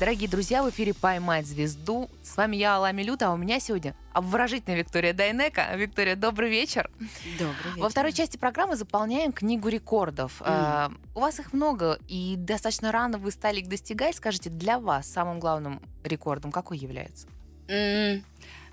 Дорогие 0.00 0.28
друзья, 0.28 0.64
в 0.64 0.70
эфире 0.70 0.94
«Поймать 0.94 1.46
звезду». 1.46 2.10
С 2.24 2.36
вами 2.36 2.56
я, 2.56 2.74
Алла 2.74 2.90
Милюта, 2.90 3.28
а 3.28 3.32
у 3.32 3.36
меня 3.36 3.60
сегодня 3.60 3.94
обворожительная 4.12 4.76
Виктория 4.78 5.12
Дайнека. 5.12 5.72
Виктория, 5.76 6.16
добрый 6.16 6.50
вечер. 6.50 6.90
Добрый 7.38 7.80
Во 7.80 7.88
второй 7.88 8.12
части 8.12 8.36
программы 8.36 8.74
заполняем 8.74 9.32
книгу 9.32 9.68
рекордов. 9.68 10.42
Э, 10.44 10.88
У 11.14 11.20
вас 11.20 11.38
их 11.38 11.52
много, 11.52 12.00
и 12.08 12.34
достаточно 12.36 12.90
рано 12.90 13.18
вы 13.18 13.30
стали 13.30 13.60
их 13.60 13.68
достигать. 13.68 14.16
Скажите, 14.16 14.50
для 14.50 14.80
вас 14.80 15.08
самым 15.08 15.38
главным 15.38 15.80
рекордом 16.02 16.50
какой 16.50 16.78
является? 16.78 17.28
М, 17.68 18.24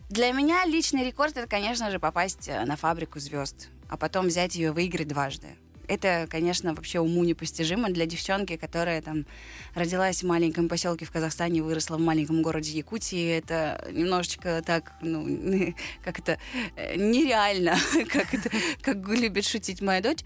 Для 0.09 0.31
меня 0.31 0.65
личный 0.65 1.05
рекорд 1.05 1.37
это, 1.37 1.45
конечно 1.47 1.91
же, 1.91 1.99
попасть 1.99 2.47
э, 2.49 2.65
на 2.65 2.75
фабрику 2.75 3.19
звезд, 3.19 3.69
а 3.87 3.97
потом 3.97 4.25
взять 4.27 4.55
ее 4.55 4.67
и 4.69 4.71
выиграть 4.71 5.07
дважды. 5.09 5.49
Это, 5.89 6.27
конечно, 6.29 6.75
вообще 6.75 6.99
уму 6.99 7.23
непостижимо 7.23 7.89
для 7.89 8.05
девчонки, 8.05 8.57
которая 8.57 9.01
там 9.01 9.25
родилась 9.73 10.21
в 10.21 10.27
маленьком 10.27 10.69
поселке 10.69 11.05
в 11.05 11.11
Казахстане, 11.11 11.63
выросла 11.63 11.97
в 11.97 11.99
маленьком 11.99 12.43
городе 12.43 12.77
Якутии. 12.77 13.37
Это 13.37 13.89
немножечко 13.91 14.61
так, 14.63 14.93
ну, 15.01 15.73
как 16.03 16.19
это, 16.19 16.37
э, 16.75 16.95
нереально, 16.95 17.75
как 18.13 18.33
это, 18.35 18.49
как 18.81 18.97
любит 19.09 19.45
шутить 19.45 19.81
моя 19.81 20.01
дочь. 20.01 20.19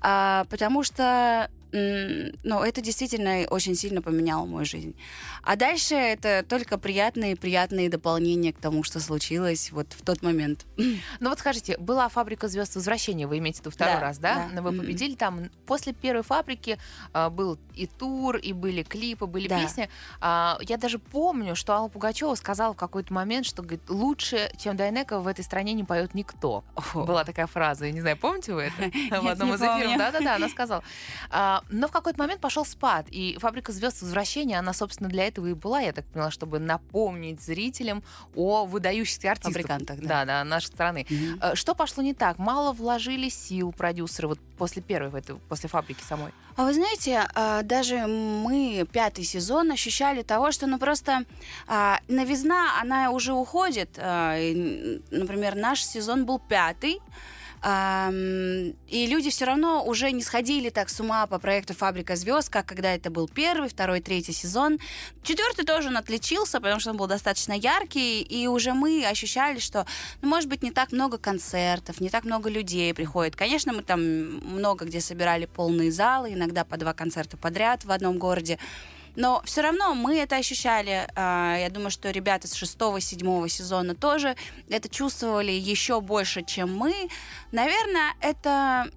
А, 0.00 0.46
потому 0.48 0.82
что 0.82 1.50
ну, 1.72 2.62
это 2.62 2.80
действительно 2.80 3.46
очень 3.50 3.74
сильно 3.74 4.02
поменяло 4.02 4.44
мою 4.46 4.64
жизнь. 4.64 4.96
А 5.42 5.56
дальше 5.56 5.94
это 5.94 6.44
только 6.48 6.78
приятные, 6.78 7.36
приятные 7.36 7.88
дополнения 7.88 8.52
к 8.52 8.58
тому, 8.58 8.82
что 8.82 9.00
случилось 9.00 9.70
вот 9.72 9.92
в 9.92 10.02
тот 10.04 10.22
момент. 10.22 10.66
Ну 11.20 11.28
вот 11.28 11.38
скажите, 11.38 11.76
была 11.78 12.08
фабрика 12.08 12.48
звезд 12.48 12.74
возвращения, 12.76 13.26
вы 13.26 13.38
имеете 13.38 13.58
в 13.58 13.60
виду 13.62 13.70
второй 13.70 13.94
Да, 13.94 14.00
раз, 14.00 14.18
да? 14.18 14.34
да. 14.34 14.48
Но 14.54 14.62
Вы 14.62 14.76
победили 14.76 15.14
там. 15.14 15.50
После 15.66 15.92
первой 15.92 16.22
фабрики 16.22 16.78
а, 17.12 17.30
был 17.30 17.58
и 17.74 17.86
тур, 17.86 18.36
и 18.36 18.52
были 18.52 18.82
клипы, 18.82 19.26
были 19.26 19.48
Да. 19.48 19.60
песни. 19.60 19.88
А, 20.20 20.58
я 20.62 20.76
даже 20.76 20.98
помню, 20.98 21.54
что 21.56 21.74
Алла 21.74 21.88
Пугачева 21.88 22.34
сказала 22.34 22.72
в 22.72 22.76
какой-то 22.76 23.12
момент, 23.12 23.46
что 23.46 23.62
говорит, 23.62 23.88
лучше, 23.88 24.50
чем 24.58 24.76
Дайнека 24.76 25.20
в 25.20 25.26
этой 25.26 25.44
стране 25.44 25.72
не 25.74 25.84
поет 25.84 26.14
никто. 26.14 26.64
О. 26.94 27.04
Была 27.04 27.24
такая 27.24 27.46
фраза, 27.46 27.86
я 27.86 27.92
не 27.92 28.00
знаю, 28.00 28.16
помните 28.16 28.54
вы 28.54 28.62
это? 28.62 29.20
В 29.22 29.28
одном 29.28 29.54
из 29.54 29.60
эфиров. 29.60 29.98
Да-да-да, 29.98 30.36
она 30.36 30.48
сказала. 30.48 30.82
А, 31.60 31.64
Но 31.70 31.88
в 31.88 31.90
какой-то 31.92 32.18
момент 32.18 32.40
пошел 32.40 32.64
спад, 32.64 33.06
и 33.10 33.36
фабрика 33.40 33.72
звезд 33.72 34.02
возвращения, 34.02 34.58
она, 34.58 34.72
собственно, 34.72 35.08
для 35.08 35.26
этого 35.26 35.46
и 35.48 35.54
была, 35.54 35.80
я 35.80 35.92
так 35.92 36.06
поняла, 36.06 36.30
чтобы 36.30 36.58
напомнить 36.58 37.40
зрителям 37.40 38.02
о 38.34 38.64
выдающихся 38.64 39.30
артистах. 39.30 39.52
Фабрикантах, 39.52 40.00
да. 40.00 40.08
Да, 40.08 40.24
да, 40.24 40.44
нашей 40.44 40.66
страны. 40.66 41.06
Э, 41.40 41.54
Что 41.54 41.74
пошло 41.74 42.02
не 42.02 42.14
так? 42.14 42.38
Мало 42.38 42.72
вложили 42.72 43.28
сил 43.28 43.72
продюсеры 43.72 44.28
вот 44.28 44.38
после 44.58 44.82
первой, 44.82 45.22
после 45.48 45.68
фабрики 45.68 46.02
самой? 46.02 46.32
А 46.56 46.64
вы 46.64 46.74
знаете, 46.74 47.26
а, 47.34 47.62
даже 47.62 48.06
мы 48.06 48.86
пятый 48.92 49.24
сезон 49.24 49.70
ощущали 49.70 50.22
того, 50.22 50.52
что 50.52 50.66
ну 50.66 50.78
просто 50.78 51.24
новизна, 52.08 52.80
она 52.80 53.10
уже 53.10 53.32
уходит. 53.32 53.96
Например, 53.96 55.54
наш 55.54 55.82
сезон 55.82 56.26
был 56.26 56.38
пятый. 56.38 57.00
И 57.62 59.06
люди 59.06 59.28
все 59.28 59.44
равно 59.44 59.84
уже 59.84 60.12
не 60.12 60.22
сходили 60.22 60.70
так 60.70 60.88
с 60.88 60.98
ума 61.00 61.26
по 61.26 61.38
проекту 61.38 61.74
«Фабрика 61.74 62.16
звезд», 62.16 62.48
как 62.48 62.66
когда 62.66 62.94
это 62.94 63.10
был 63.10 63.28
первый, 63.28 63.68
второй, 63.68 64.00
третий 64.00 64.32
сезон. 64.32 64.78
Четвертый 65.22 65.66
тоже 65.66 65.88
он 65.88 65.96
отличился, 65.98 66.58
потому 66.58 66.80
что 66.80 66.90
он 66.90 66.96
был 66.96 67.06
достаточно 67.06 67.52
яркий, 67.52 68.22
и 68.22 68.46
уже 68.46 68.72
мы 68.72 69.04
ощущали, 69.04 69.58
что, 69.58 69.86
ну, 70.22 70.28
может 70.28 70.48
быть, 70.48 70.62
не 70.62 70.70
так 70.70 70.92
много 70.92 71.18
концертов, 71.18 72.00
не 72.00 72.08
так 72.08 72.24
много 72.24 72.48
людей 72.48 72.94
приходит. 72.94 73.36
Конечно, 73.36 73.72
мы 73.72 73.82
там 73.82 74.00
много 74.00 74.86
где 74.86 75.00
собирали 75.00 75.46
полные 75.46 75.92
залы, 75.92 76.32
иногда 76.32 76.64
по 76.64 76.78
два 76.78 76.94
концерта 76.94 77.36
подряд 77.36 77.84
в 77.84 77.90
одном 77.90 78.18
городе. 78.18 78.58
Но 79.20 79.42
все 79.44 79.60
равно 79.60 79.94
мы 79.94 80.16
это 80.18 80.36
ощущали. 80.36 81.06
А, 81.14 81.58
Я 81.58 81.68
думаю, 81.68 81.90
что 81.90 82.10
ребята 82.10 82.48
с 82.48 82.54
шестого, 82.54 83.00
седьмого 83.00 83.50
сезона 83.50 83.94
тоже 83.94 84.34
это 84.70 84.88
чувствовали 84.88 85.52
еще 85.52 86.00
больше, 86.00 86.42
чем 86.42 86.74
мы. 86.74 86.94
Наверное, 87.52 88.14
это 88.22 88.90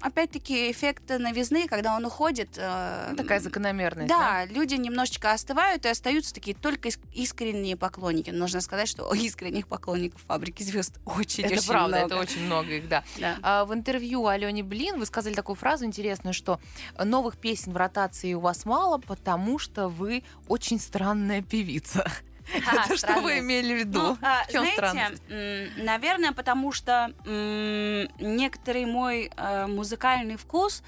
опять-таки, 0.00 0.70
эффект 0.70 1.08
новизны, 1.08 1.66
когда 1.68 1.94
он 1.96 2.04
уходит. 2.04 2.50
э, 2.56 3.14
Такая 3.16 3.40
закономерность. 3.40 4.08
Да, 4.08 4.44
люди 4.46 4.74
немножечко 4.74 5.32
остывают 5.32 5.84
и 5.86 5.88
остаются 5.88 6.34
такие 6.34 6.56
только 6.56 6.88
ис- 6.88 7.00
искренние 7.14 7.76
поклонники. 7.76 8.30
Нужно 8.30 8.60
сказать, 8.60 8.88
что 8.88 9.12
искренних 9.14 9.66
поклонников 9.68 10.20
фабрики 10.26 10.62
звезд 10.62 10.98
очень 11.04 11.44
Это 11.44 11.54
очень 11.54 11.68
правда, 11.68 11.96
много. 11.98 12.14
это 12.14 12.16
очень 12.22 12.44
много 12.46 12.70
их, 12.74 12.88
да. 12.88 13.04
Да. 13.18 13.38
А, 13.42 13.64
в 13.64 13.74
интервью 13.74 14.26
Алене 14.26 14.62
Блин 14.62 14.98
вы 14.98 15.06
сказали 15.06 15.34
такую 15.34 15.56
фразу 15.56 15.84
интересную, 15.84 16.34
что 16.34 16.60
новых 17.02 17.36
песен 17.38 17.72
в 17.72 17.76
ротации 17.76 18.34
у 18.34 18.40
вас 18.40 18.64
мало, 18.64 18.98
потому 18.98 19.58
что 19.58 19.88
вы 19.88 20.22
очень 20.48 20.78
странная 20.80 21.42
певица. 21.42 22.10
Это 22.72 22.96
что 22.96 23.20
вы 23.20 23.38
имели 23.38 23.74
в 23.74 23.78
виду? 23.78 24.00
Ну, 24.00 24.18
а, 24.22 24.44
В 24.48 24.52
чем 24.52 24.64
знаете, 24.64 25.18
м, 25.28 25.84
наверное, 25.84 26.32
потому 26.32 26.72
что 26.72 27.12
м, 27.24 28.08
некоторый 28.18 28.86
мой 28.86 29.30
э, 29.36 29.66
музыкальный 29.66 30.36
вкус, 30.36 30.82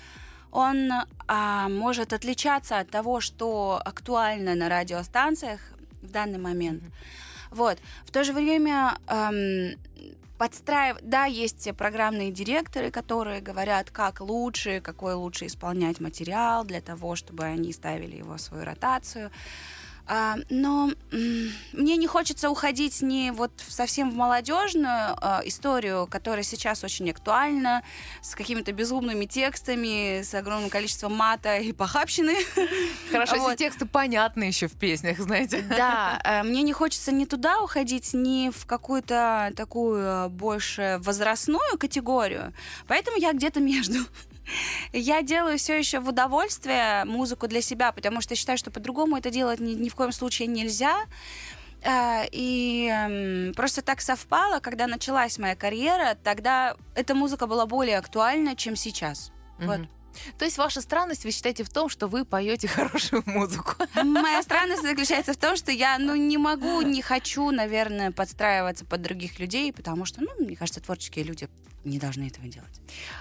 он 0.51 0.91
а, 1.27 1.69
может 1.69 2.13
отличаться 2.13 2.79
от 2.79 2.91
того, 2.91 3.21
что 3.21 3.81
актуально 3.85 4.55
на 4.55 4.69
радиостанциях 4.69 5.61
в 6.03 6.11
данный 6.11 6.39
момент. 6.39 6.83
Вот. 7.51 7.79
В 8.05 8.11
то 8.11 8.25
же 8.25 8.33
время 8.33 8.99
эм, 9.09 9.79
подстраивать... 10.39 11.09
Да, 11.09 11.27
есть 11.27 11.69
программные 11.77 12.33
директоры, 12.33 12.91
которые 12.91 13.41
говорят, 13.41 13.91
как 13.91 14.21
лучше, 14.21 14.81
какой 14.81 15.15
лучше 15.15 15.47
исполнять 15.47 16.01
материал 16.01 16.65
для 16.65 16.81
того, 16.81 17.15
чтобы 17.15 17.45
они 17.45 17.73
ставили 17.73 18.17
его 18.17 18.35
в 18.35 18.41
свою 18.41 18.65
ротацию. 18.65 19.31
А, 20.07 20.37
но 20.51 20.91
мне 21.73 21.97
не 21.97 22.07
хочется 22.07 22.51
уходить 22.51 23.03
не 23.03 23.31
вот 23.31 23.53
совсем 23.69 24.11
в 24.11 24.15
молодежную 24.15 25.17
а, 25.21 25.43
историю, 25.45 26.07
которая 26.11 26.43
сейчас 26.43 26.83
очень 26.85 27.11
актуальна, 27.11 27.83
с 28.21 28.35
какими-то 28.35 28.73
безумными 28.73 29.27
текстами, 29.27 30.23
с 30.23 30.35
огромным 30.35 30.71
количеством 30.71 31.15
мата 31.15 31.59
и 31.59 31.73
похабщины. 31.73 32.35
Хорошо, 33.11 33.37
вот. 33.37 33.51
если 33.51 33.57
тексты 33.65 33.87
понятны 33.87 34.45
еще 34.45 34.69
в 34.69 34.73
песнях, 34.73 35.19
знаете. 35.19 35.63
Да, 35.63 36.21
э, 36.25 36.43
мне 36.43 36.63
не 36.63 36.73
хочется 36.73 37.13
ни 37.13 37.25
туда 37.25 37.63
уходить, 37.63 38.13
ни 38.13 38.51
в 38.51 38.67
какую-то 38.67 39.53
такую 39.57 40.29
больше 40.31 40.99
возрастную 41.03 41.79
категорию. 41.79 42.53
Поэтому 42.87 43.17
я 43.17 43.33
где-то 43.33 43.61
между. 43.61 43.99
Я 44.93 45.23
делаю 45.23 45.59
все 45.59 45.79
еще 45.79 46.01
в 46.01 46.09
удовольствие 46.09 47.05
музыку 47.05 47.49
для 47.49 47.63
себя, 47.63 47.93
потому 47.93 48.21
что 48.21 48.35
считаю, 48.35 48.59
что 48.59 48.71
по-другому 48.71 49.17
это 49.17 49.31
делать 49.31 49.61
ни, 49.61 49.73
ни 49.75 49.89
в 49.89 49.95
коем 49.95 50.13
случае 50.13 50.49
нельзя. 50.49 51.05
Э, 51.83 52.25
И 52.31 52.89
эм, 52.89 53.55
просто 53.55 53.83
так 53.83 54.01
совпало, 54.01 54.61
когда 54.61 54.87
началась 54.87 55.39
моя 55.39 55.57
карьера, 55.57 56.17
тогда 56.23 56.77
эта 56.95 57.15
музыка 57.15 57.47
была 57.47 57.67
более 57.67 57.99
актуальна, 57.99 58.55
чем 58.57 58.77
сейчас. 58.77 59.33
Вот. 59.59 59.79
Мгм. 59.79 59.89
То 60.39 60.45
есть 60.45 60.59
ваша 60.59 60.81
странность 60.81 61.25
вы 61.25 61.31
считаете 61.31 61.65
в 61.65 61.71
том, 61.71 61.89
что 61.89 62.07
вы 62.07 62.25
поете 62.25 62.69
хорошую 62.79 63.23
музыку. 63.27 63.75
Моя 63.95 64.43
странность 64.43 64.83
заключается 64.83 65.33
в 65.33 65.37
том, 65.37 65.57
что 65.57 65.73
я, 65.73 65.99
ну, 65.99 66.15
не 66.15 66.39
могу, 66.39 66.83
не 66.83 67.03
хочу, 67.03 67.51
наверное, 67.51 68.13
подстраиваться 68.13 68.85
под 68.85 69.03
других 69.03 69.39
людей, 69.41 69.73
потому 69.73 70.05
что, 70.05 70.21
ну, 70.21 70.31
мне 70.39 70.55
кажется, 70.57 70.81
творческие 70.81 71.25
люди 71.25 71.49
не 71.85 71.99
должны 71.99 72.29
этого 72.29 72.47
делать. 72.49 72.71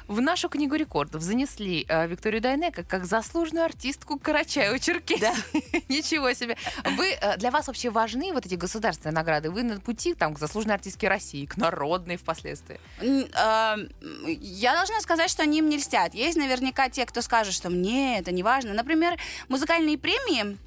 В 0.08 0.22
нашу 0.22 0.50
книгу 0.50 0.76
рекордов 0.76 1.22
занесли 1.22 1.86
э, 1.88 2.08
Викторию 2.08 2.42
Дайнеко 2.42 2.84
как 2.84 3.06
заслуженную 3.06 3.66
артистку 3.66 4.16
Карачаева-Черкесии. 4.18 5.84
Ничего 5.90 6.34
себе. 6.34 6.58
Вы, 6.98 7.12
э, 7.12 7.38
для 7.38 7.52
вас 7.52 7.68
вообще 7.68 7.90
важны 7.90 8.34
вот 8.34 8.46
эти 8.46 8.56
государственные 8.56 9.14
награды? 9.16 9.50
Вы 9.50 9.64
на 9.64 9.80
пути 9.80 10.14
там, 10.14 10.34
к 10.34 10.40
заслуженной 10.40 10.76
артистке 10.76 11.08
России, 11.08 11.46
к 11.46 11.58
народной 11.58 12.18
впоследствии? 12.18 12.80
М, 13.02 13.90
Я 14.28 14.76
должна 14.76 15.00
сказать, 15.02 15.30
что 15.30 15.44
они 15.44 15.60
им 15.60 15.70
не 15.70 15.78
льстят. 15.78 16.14
Есть 16.14 16.38
наверняка 16.38 16.90
те, 16.90 17.06
кто 17.06 17.22
скажет, 17.22 17.54
что 17.54 17.70
мне 17.70 18.20
это 18.20 18.32
не 18.32 18.44
важно. 18.44 18.74
Например, 18.74 19.18
музыкальные 19.50 19.98
премии 19.98 20.58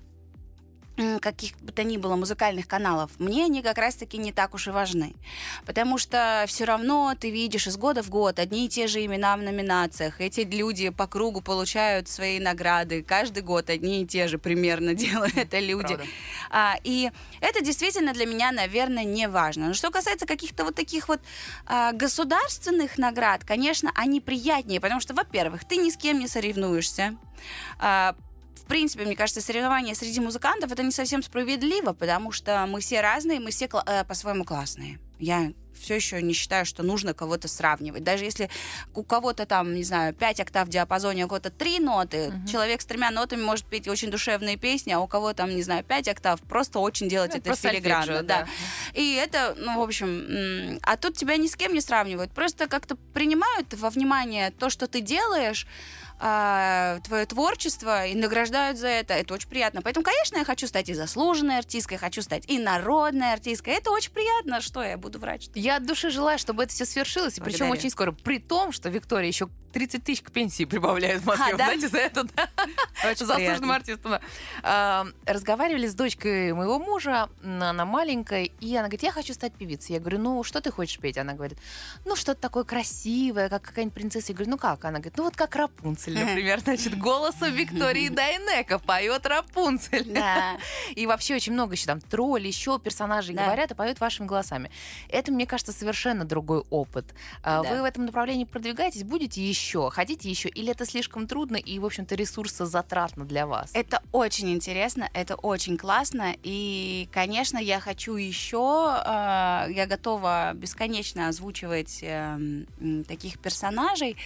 каких 1.20 1.56
бы 1.60 1.72
то 1.72 1.82
ни 1.82 1.96
было 1.96 2.16
музыкальных 2.16 2.68
каналов, 2.68 3.10
мне 3.18 3.44
они 3.44 3.62
как 3.62 3.78
раз-таки 3.78 4.16
не 4.16 4.32
так 4.32 4.54
уж 4.54 4.68
и 4.68 4.70
важны. 4.70 5.14
Потому 5.66 5.98
что 5.98 6.44
все 6.46 6.64
равно 6.64 7.14
ты 7.18 7.30
видишь 7.30 7.66
из 7.66 7.76
года 7.76 8.02
в 8.02 8.10
год 8.10 8.38
одни 8.38 8.66
и 8.66 8.68
те 8.68 8.86
же 8.86 9.04
имена 9.04 9.36
в 9.36 9.42
номинациях. 9.42 10.20
Эти 10.20 10.40
люди 10.40 10.90
по 10.90 11.06
кругу 11.06 11.40
получают 11.40 12.08
свои 12.08 12.38
награды. 12.38 13.02
Каждый 13.02 13.42
год 13.42 13.70
одни 13.70 14.02
и 14.02 14.06
те 14.06 14.28
же 14.28 14.38
примерно 14.38 14.94
делают 15.04 15.36
это 15.36 15.58
люди. 15.58 15.98
А, 16.50 16.76
и 16.84 17.10
это 17.40 17.62
действительно 17.62 18.12
для 18.12 18.26
меня, 18.26 18.52
наверное, 18.52 19.04
не 19.04 19.28
важно. 19.28 19.68
Но 19.68 19.74
что 19.74 19.90
касается 19.90 20.26
каких-то 20.26 20.64
вот 20.64 20.74
таких 20.74 21.08
вот 21.08 21.20
а, 21.66 21.92
государственных 21.92 22.98
наград, 22.98 23.44
конечно, 23.44 23.90
они 23.94 24.20
приятнее, 24.20 24.80
потому 24.80 25.00
что, 25.00 25.14
во-первых, 25.14 25.64
ты 25.64 25.76
ни 25.76 25.90
с 25.90 25.96
кем 25.96 26.20
не 26.20 26.28
соревнуешься. 26.28 27.16
А, 27.78 28.14
в 28.56 28.64
принципе, 28.66 29.04
мне 29.04 29.16
кажется, 29.16 29.40
соревнования 29.40 29.94
среди 29.94 30.20
музыкантов 30.20 30.72
это 30.72 30.82
не 30.82 30.92
совсем 30.92 31.22
справедливо, 31.22 31.92
потому 31.92 32.32
что 32.32 32.66
мы 32.68 32.80
все 32.80 33.00
разные, 33.00 33.40
мы 33.40 33.50
все 33.50 33.66
кла- 33.66 33.84
э, 33.86 34.04
по-своему 34.04 34.44
классные. 34.44 34.98
Я 35.18 35.52
все 35.80 35.96
еще 35.96 36.22
не 36.22 36.34
считаю, 36.34 36.64
что 36.64 36.82
нужно 36.82 37.14
кого-то 37.14 37.48
сравнивать. 37.48 38.04
Даже 38.04 38.24
если 38.24 38.48
у 38.94 39.02
кого-то 39.02 39.44
там, 39.44 39.74
не 39.74 39.82
знаю, 39.82 40.14
5 40.14 40.40
октав 40.40 40.68
в 40.68 40.70
диапазоне, 40.70 41.24
а 41.24 41.26
у 41.26 41.28
кого-то 41.28 41.50
3 41.50 41.80
ноты, 41.80 42.32
человек 42.50 42.80
с 42.80 42.86
тремя 42.86 43.10
нотами 43.10 43.42
может 43.42 43.66
петь 43.66 43.88
очень 43.88 44.10
душевные 44.10 44.56
песни, 44.56 44.92
а 44.92 45.00
у 45.00 45.06
кого 45.08 45.32
там, 45.34 45.54
не 45.54 45.62
знаю, 45.62 45.82
5 45.84 46.08
октав, 46.08 46.40
просто 46.42 46.78
очень 46.78 47.08
делать 47.08 47.32
Ну, 47.32 47.38
это 47.38 47.56
филигранно. 47.56 48.22
да. 48.22 48.42
да. 48.42 48.48
И 48.94 49.14
это, 49.14 49.54
ну, 49.58 49.78
в 49.80 49.82
общем, 49.82 50.78
а 50.82 50.96
тут 50.96 51.16
тебя 51.16 51.36
ни 51.36 51.48
с 51.48 51.56
кем 51.56 51.74
не 51.74 51.80
сравнивают, 51.80 52.32
просто 52.32 52.66
как-то 52.68 52.96
принимают 53.12 53.74
во 53.74 53.90
внимание 53.90 54.52
то, 54.52 54.70
что 54.70 54.86
ты 54.86 55.00
делаешь, 55.00 55.66
а, 56.18 57.00
твое 57.00 57.26
творчество 57.26 58.06
и 58.06 58.14
награждают 58.14 58.78
за 58.78 58.88
это. 58.88 59.14
Это 59.14 59.34
очень 59.34 59.48
приятно. 59.48 59.82
Поэтому, 59.82 60.04
конечно, 60.04 60.36
я 60.36 60.44
хочу 60.44 60.66
стать 60.66 60.88
и 60.88 60.94
заслуженной 60.94 61.58
артисткой, 61.58 61.98
хочу 61.98 62.22
стать 62.22 62.44
и 62.48 62.58
народной 62.58 63.32
артисткой. 63.32 63.74
Это 63.74 63.90
очень 63.90 64.12
приятно. 64.12 64.60
Что 64.60 64.82
я 64.82 64.96
буду 64.96 65.18
ли? 65.18 65.50
Я 65.54 65.76
от 65.76 65.86
души 65.86 66.10
желаю, 66.10 66.38
чтобы 66.38 66.64
это 66.64 66.72
все 66.72 66.84
свершилось, 66.84 67.38
и 67.38 67.40
причем 67.40 67.70
очень 67.70 67.90
скоро. 67.90 68.12
При 68.12 68.38
том, 68.38 68.72
что 68.72 68.88
Виктория 68.88 69.28
еще 69.28 69.48
30 69.74 70.04
тысяч 70.04 70.22
к 70.22 70.30
пенсии 70.30 70.64
прибавляют 70.64 71.22
в 71.22 71.26
Москве. 71.26 71.52
А, 71.52 71.56
да? 71.56 71.64
Знаете, 71.66 71.88
за 71.88 71.98
это, 71.98 72.24
да? 72.24 72.48
Очень 73.10 73.26
заслуженным 73.26 73.72
артистом. 73.72 74.12
да. 74.12 74.20
А, 74.62 75.06
Разговаривали 75.26 75.86
с 75.88 75.94
дочкой 75.94 76.52
моего 76.54 76.78
мужа, 76.78 77.28
она 77.42 77.84
маленькая, 77.84 78.44
и 78.44 78.70
она 78.76 78.84
говорит, 78.84 79.02
я 79.02 79.10
хочу 79.12 79.34
стать 79.34 79.52
певицей. 79.54 79.94
Я 79.94 80.00
говорю, 80.00 80.20
ну, 80.20 80.42
что 80.44 80.60
ты 80.60 80.70
хочешь 80.70 80.98
петь? 80.98 81.18
Она 81.18 81.34
говорит, 81.34 81.58
ну, 82.04 82.14
что-то 82.16 82.40
такое 82.40 82.62
красивое, 82.64 83.48
как 83.48 83.62
какая-нибудь 83.62 83.94
принцесса. 83.94 84.32
Я 84.32 84.36
говорю, 84.36 84.52
ну, 84.52 84.58
как? 84.58 84.84
Она 84.84 84.98
говорит, 84.98 85.16
ну, 85.18 85.24
вот 85.24 85.36
как 85.36 85.56
Рапунцель, 85.56 86.16
например. 86.18 86.60
Значит, 86.60 86.96
голосом 86.96 87.52
Виктории 87.52 88.08
Дайнеко 88.08 88.78
поет 88.78 89.26
Рапунцель. 89.26 90.04
Да. 90.14 90.56
И 90.94 91.06
вообще 91.06 91.34
очень 91.34 91.52
много 91.52 91.74
еще 91.74 91.86
там 91.86 92.00
тролли, 92.00 92.46
еще 92.46 92.78
персонажей 92.78 93.34
Да. 93.34 93.44
говорят 93.44 93.72
и 93.72 93.74
поют 93.74 93.98
вашими 94.00 94.26
голосами. 94.26 94.70
Это, 95.08 95.32
мне 95.32 95.46
кажется, 95.46 95.72
совершенно 95.72 96.24
другой 96.24 96.62
опыт. 96.70 97.12
А 97.42 97.62
Да. 97.62 97.70
Вы 97.70 97.82
в 97.82 97.84
этом 97.84 98.06
направлении 98.06 98.44
продвигаетесь, 98.44 99.02
будете 99.02 99.42
еще, 99.42 99.63
хотите 99.90 100.28
еще, 100.30 100.48
или 100.48 100.70
это 100.70 100.86
слишком 100.86 101.26
трудно 101.26 101.56
и, 101.56 101.78
в 101.78 101.86
общем-то, 101.86 102.14
ресурсозатратно 102.14 103.24
для 103.24 103.46
вас? 103.46 103.70
Это 103.74 104.02
очень 104.12 104.52
интересно, 104.52 105.08
это 105.14 105.34
очень 105.36 105.76
классно. 105.76 106.34
И, 106.42 107.08
конечно, 107.12 107.58
я 107.58 107.80
хочу 107.80 108.16
еще, 108.16 109.00
э, 109.04 109.72
я 109.72 109.86
готова 109.88 110.52
бесконечно 110.54 111.28
озвучивать 111.28 112.00
э, 112.02 112.38
таких 113.08 113.38
персонажей, 113.38 114.16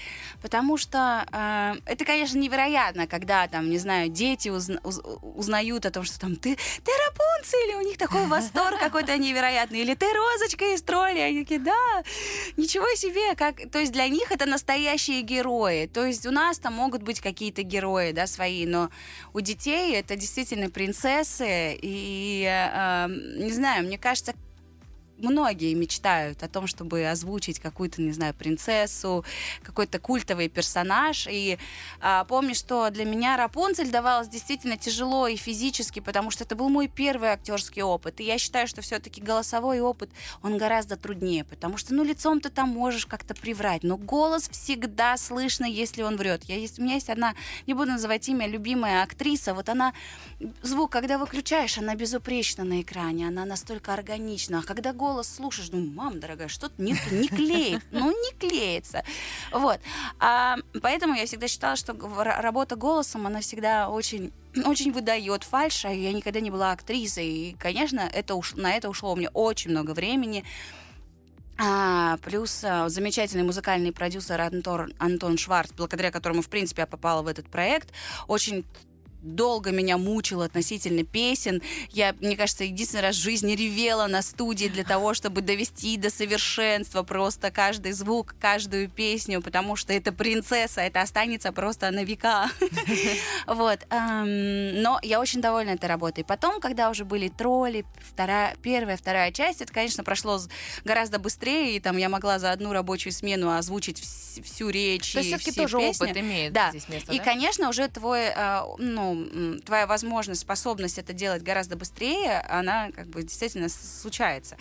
потому 0.43 0.77
что 0.77 1.25
э, 1.31 1.75
это, 1.87 2.05
конечно, 2.05 2.39
невероятно, 2.39 3.07
когда 3.07 3.47
там, 3.49 3.71
не 3.71 3.79
знаю, 3.79 4.09
дети 4.09 4.49
узна- 4.49 4.81
уз- 4.85 5.01
узнают 5.23 5.87
о 5.87 5.91
том, 5.91 6.05
что 6.05 6.19
там 6.19 6.37
ты, 6.37 6.57
ты 6.57 6.93
Рапунцель, 7.07 7.75
у 7.77 7.87
них 7.87 7.99
такой 7.99 8.27
восторг 8.27 8.79
какой-то 8.79 9.17
невероятный, 9.17 9.81
или 9.81 9.95
ты 9.95 10.07
Розочка 10.13 10.75
из 10.75 10.83
тролли, 10.83 11.19
они 11.21 11.43
такие, 11.45 11.61
да, 11.61 12.03
ничего 12.57 12.87
себе, 12.97 13.35
как, 13.37 13.71
то 13.71 13.79
есть 13.79 13.93
для 13.93 14.09
них 14.09 14.31
это 14.33 14.47
настоящие 14.47 15.23
герои, 15.29 15.87
то 15.87 16.05
есть 16.05 16.27
у 16.27 16.31
нас 16.31 16.59
там 16.59 16.75
могут 16.75 17.03
быть 17.03 17.21
какие-то 17.21 17.63
герои, 17.63 18.13
да, 18.13 18.27
свои, 18.27 18.67
но 18.67 18.91
у 19.35 19.41
детей 19.41 19.95
это 19.95 20.17
действительно 20.17 20.71
принцессы, 20.71 21.79
и, 21.81 22.45
э, 22.45 23.07
э, 23.07 23.45
не 23.45 23.53
знаю, 23.53 23.85
мне 23.85 23.99
кажется, 23.99 24.33
многие 25.19 25.75
мечтают 25.75 26.43
о 26.43 26.49
том, 26.49 26.67
чтобы 26.67 27.07
озвучить 27.07 27.59
какую-то, 27.59 28.01
не 28.03 28.13
знаю, 28.13 28.35
принцессу, 28.35 29.25
какой-то 29.63 29.99
культовый 29.99 30.49
персонаж. 30.49 31.27
И 31.31 31.59
а, 32.01 32.25
помню, 32.25 32.55
что 32.55 32.91
для 32.91 33.05
меня 33.05 33.37
Рапунцель 33.37 33.91
давалось 33.91 34.29
действительно 34.29 34.77
тяжело 34.77 35.27
и 35.27 35.37
физически, 35.37 36.01
потому 36.01 36.31
что 36.31 36.45
это 36.45 36.55
был 36.55 36.69
мой 36.69 36.89
первый 36.89 37.31
актерский 37.31 37.83
опыт. 37.83 38.21
И 38.21 38.25
я 38.25 38.39
считаю, 38.39 38.67
что 38.67 38.83
все-таки 38.83 39.21
голосовой 39.21 39.81
опыт, 39.81 40.11
он 40.43 40.59
гораздо 40.59 40.97
труднее, 40.97 41.45
потому 41.45 41.77
что, 41.77 41.95
ну, 41.95 42.05
лицом 42.05 42.41
ты 42.41 42.51
там 42.51 42.69
можешь 42.71 43.07
как-то 43.07 43.35
приврать, 43.35 43.83
но 43.83 43.97
голос 43.97 44.49
всегда 44.49 45.17
слышно, 45.17 45.65
если 45.65 46.03
он 46.03 46.17
врет. 46.17 46.45
Я, 46.45 46.57
есть, 46.57 46.79
у 46.79 46.83
меня 46.83 46.95
есть 46.95 47.11
одна, 47.11 47.35
не 47.67 47.75
буду 47.75 47.93
называть 47.93 48.29
имя, 48.29 48.47
любимая 48.47 49.03
актриса, 49.03 49.55
вот 49.55 49.69
она, 49.69 49.93
звук, 50.63 50.93
когда 50.93 51.19
выключаешь, 51.19 51.79
она 51.79 51.95
безупречна 51.95 52.65
на 52.65 52.81
экране, 52.81 53.29
она 53.29 53.45
настолько 53.45 53.93
органична, 53.93 54.61
а 54.61 54.63
когда 54.63 54.93
голос 54.93 55.08
голос 55.09 55.35
слушаешь, 55.35 55.71
думаю, 55.71 55.91
мама 55.93 56.17
дорогая, 56.17 56.49
что-то 56.49 56.81
не, 56.83 56.93
не 57.11 57.29
клеит, 57.29 57.83
ну 57.91 58.11
не 58.11 58.33
клеится. 58.39 59.03
Вот. 59.53 59.81
А, 60.21 60.57
поэтому 60.83 61.15
я 61.15 61.25
всегда 61.25 61.49
считала, 61.49 61.77
что 61.77 61.95
работа 62.25 62.77
голосом, 62.77 63.27
она 63.27 63.41
всегда 63.41 63.89
очень 63.89 64.33
очень 64.65 64.93
выдает 64.93 65.45
фальш, 65.45 65.85
а 65.85 65.91
я 65.91 66.13
никогда 66.13 66.41
не 66.41 66.51
была 66.51 66.73
актрисой. 66.73 67.27
И, 67.27 67.57
конечно, 67.59 68.01
это 68.01 68.35
уш- 68.35 68.57
на 68.57 68.73
это 68.75 68.89
ушло 68.89 69.13
у 69.13 69.17
меня 69.17 69.31
очень 69.33 69.71
много 69.71 69.93
времени. 69.93 70.45
А, 71.61 72.17
плюс 72.19 72.63
а, 72.65 72.89
замечательный 72.89 73.45
музыкальный 73.45 73.93
продюсер 73.93 74.41
Антон, 74.41 74.93
Антон 74.99 75.39
Шварц, 75.39 75.71
благодаря 75.73 76.11
которому, 76.11 76.43
в 76.43 76.49
принципе, 76.49 76.83
я 76.83 76.87
попала 76.87 77.23
в 77.23 77.27
этот 77.27 77.49
проект, 77.49 77.93
очень 78.27 78.65
долго 79.23 79.71
меня 79.71 79.97
мучил 79.99 80.43
относительно 80.43 81.05
песен. 81.05 81.61
Я, 81.91 82.15
мне 82.21 82.37
кажется, 82.37 82.65
единственный 82.65 83.01
раз 83.03 83.17
в 83.17 83.23
жизни 83.23 83.53
ревела 83.53 84.07
на 84.07 84.23
студии 84.23 84.67
для 84.69 84.85
того, 84.85 85.15
чтобы 85.15 85.41
довести 85.41 85.97
до 85.97 86.11
совершенства 86.11 87.03
просто 87.03 87.51
каждый 87.51 87.93
звук, 87.93 88.35
каждую 88.41 88.89
песню, 88.89 89.43
потому 89.43 89.77
что 89.77 89.93
это 89.93 90.13
принцесса, 90.13 90.81
это 90.83 91.01
останется 91.03 91.53
просто 91.53 91.91
на 91.91 92.05
века. 92.05 92.51
Вот. 93.47 93.81
эм, 93.91 94.83
Но 94.83 94.99
я 95.03 95.21
очень 95.21 95.41
довольна 95.41 95.71
этой 95.71 95.87
работой. 95.87 96.25
Потом, 96.25 96.61
когда 96.61 96.91
уже 96.91 97.05
были 97.05 97.29
тролли, 97.29 97.85
вторая, 98.01 98.55
первая, 98.63 98.97
вторая 98.97 99.33
часть, 99.33 99.61
это, 99.63 99.73
конечно, 99.73 100.05
прошло 100.05 100.41
гораздо 100.85 101.19
быстрее, 101.19 101.77
и 101.77 101.81
там 101.81 101.97
я 101.97 102.09
могла 102.09 102.39
за 102.39 102.53
одну 102.53 102.73
рабочую 102.73 103.13
смену 103.13 103.51
озвучить 103.57 104.01
вс- 104.01 104.43
всю 104.43 104.69
речь 104.71 105.13
То 105.13 105.19
есть 105.21 105.31
и 105.31 105.35
все-таки 105.37 105.51
все 105.53 105.63
тоже 105.63 105.79
опыт 105.79 106.17
имеет 106.17 106.53
здесь 106.71 106.89
место, 106.89 107.13
И, 107.13 107.19
конечно, 107.19 107.69
уже 107.69 107.89
твой, 107.89 108.25
э, 108.27 108.61
ну, 109.15 109.59
твоя 109.61 109.87
возможность, 109.87 110.43
способность 110.43 110.99
это 110.99 111.13
делать 111.13 111.43
гораздо 111.43 111.77
быстрее, 111.77 112.41
она 112.49 112.91
как 112.93 113.09
бы 113.09 113.23
действительно 113.23 113.69
случается. 113.69 114.57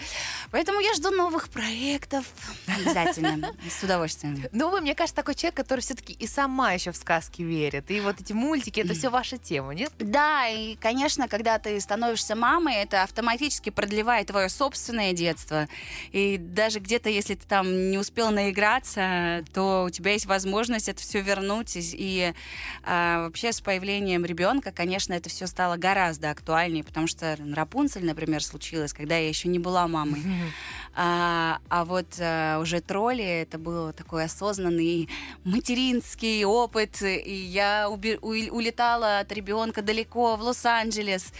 Поэтому 0.51 0.79
я 0.79 0.93
жду 0.93 1.11
новых 1.11 1.49
проектов. 1.49 2.25
Обязательно. 2.67 3.53
С 3.69 3.83
удовольствием. 3.83 4.43
Ну, 4.51 4.69
вы, 4.69 4.81
мне 4.81 4.95
кажется, 4.95 5.15
такой 5.15 5.35
человек, 5.35 5.55
который 5.55 5.81
все-таки 5.81 6.13
и 6.13 6.27
сама 6.27 6.73
еще 6.73 6.91
в 6.91 6.95
сказки 6.95 7.41
верит. 7.41 7.89
И 7.91 7.99
вот 7.99 8.21
эти 8.21 8.33
мультики, 8.33 8.79
это 8.79 8.93
все 8.93 9.09
ваша 9.09 9.37
тема, 9.37 9.73
нет? 9.73 9.91
Да, 9.99 10.47
и, 10.47 10.75
конечно, 10.75 11.27
когда 11.27 11.59
ты 11.59 11.79
становишься 11.79 12.35
мамой, 12.35 12.75
это 12.75 13.03
автоматически 13.03 13.69
продлевает 13.69 14.27
твое 14.27 14.49
собственное 14.49 15.13
детство. 15.13 15.67
И 16.11 16.37
даже 16.37 16.79
где-то, 16.79 17.09
если 17.09 17.35
ты 17.35 17.45
там 17.47 17.91
не 17.91 17.97
успел 17.97 18.31
наиграться, 18.31 19.43
то 19.53 19.85
у 19.85 19.89
тебя 19.89 20.13
есть 20.13 20.25
возможность 20.25 20.89
это 20.89 21.01
все 21.01 21.21
вернуть. 21.21 21.75
И, 21.75 21.81
и, 21.93 22.33
а, 22.83 23.23
вообще 23.23 23.51
с 23.51 23.61
появлением 23.61 24.25
ребенка, 24.25 24.36
конечно, 24.71 25.13
это 25.13 25.29
все 25.29 25.47
стало 25.47 25.77
гораздо 25.77 26.29
актуальнее, 26.31 26.83
потому 26.83 27.07
что 27.07 27.37
Рапунцель, 27.53 28.05
например, 28.05 28.43
случилось, 28.43 28.93
когда 28.93 29.17
я 29.17 29.27
еще 29.27 29.47
не 29.47 29.59
была 29.59 29.87
мамой. 29.87 30.21
А, 30.99 31.59
а 31.69 31.85
вот 31.85 32.07
а, 32.19 32.57
уже 32.59 32.81
тролли 32.81 33.23
это 33.23 33.59
был 33.59 33.93
такой 33.93 34.23
осознанный 34.23 35.07
материнский 35.43 36.43
опыт, 36.43 37.03
и 37.03 37.35
я 37.35 37.87
уби- 37.87 38.17
у- 38.19 38.55
улетала 38.55 39.19
от 39.19 39.31
ребенка 39.31 39.83
далеко 39.83 40.35
в 40.37 40.41
Лос-Анджелес. 40.41 41.31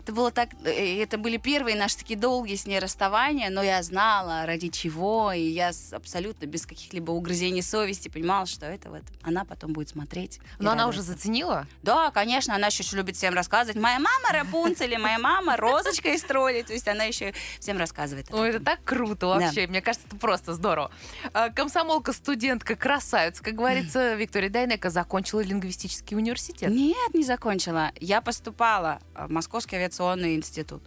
Это 0.00 0.12
было 0.14 0.30
так, 0.30 0.48
э, 0.64 1.02
это 1.02 1.18
были 1.18 1.36
первые 1.36 1.76
наши 1.76 1.98
такие 1.98 2.18
долгие 2.18 2.56
с 2.56 2.64
ней 2.66 2.78
расставания, 2.78 3.50
но 3.50 3.62
я 3.62 3.82
знала 3.82 4.46
ради 4.46 4.68
чего, 4.68 5.30
и 5.30 5.42
я 5.42 5.72
абсолютно 5.92 6.46
без 6.46 6.64
каких-либо 6.64 7.10
угрызений 7.10 7.60
совести 7.62 8.08
понимала, 8.08 8.46
что 8.46 8.64
это 8.64 8.88
вот 8.88 9.02
она 9.22 9.44
потом 9.44 9.74
будет 9.74 9.90
смотреть. 9.90 10.40
Но 10.58 10.70
она 10.70 10.88
уже 10.88 11.02
заценила. 11.02 11.66
Да, 11.82 12.10
конечно, 12.12 12.54
она 12.54 12.68
еще 12.68 12.82
любит 12.96 13.16
всем 13.16 13.34
рассказывать. 13.34 13.76
Моя 13.78 13.98
мама 13.98 14.32
Рапунцель, 14.32 14.96
моя 14.96 15.18
мама 15.18 15.58
Розочка 15.58 16.08
из 16.14 16.22
тролли. 16.22 16.62
То 16.62 16.72
есть 16.72 16.88
она 16.88 17.04
еще 17.04 17.34
всем 17.60 17.76
рассказывает. 17.76 18.32
Ой, 18.32 18.48
это 18.48 18.60
так 18.64 18.82
круто 18.82 19.01
вообще. 19.28 19.66
Мне 19.66 19.80
кажется, 19.80 20.06
это 20.08 20.16
просто 20.16 20.54
здорово. 20.54 20.90
А, 21.32 21.50
Комсомолка, 21.50 22.12
студентка, 22.12 22.76
красавица. 22.76 23.42
Как 23.42 23.54
говорится, 23.54 24.14
Виктория 24.16 24.50
Дайнека 24.50 24.90
закончила 24.90 25.40
лингвистический 25.40 26.16
университет. 26.16 26.70
Нет, 26.70 27.14
не 27.14 27.24
закончила. 27.24 27.90
Я 28.00 28.20
поступала 28.20 29.00
в 29.14 29.30
Московский 29.30 29.76
авиационный 29.76 30.36
институт. 30.36 30.82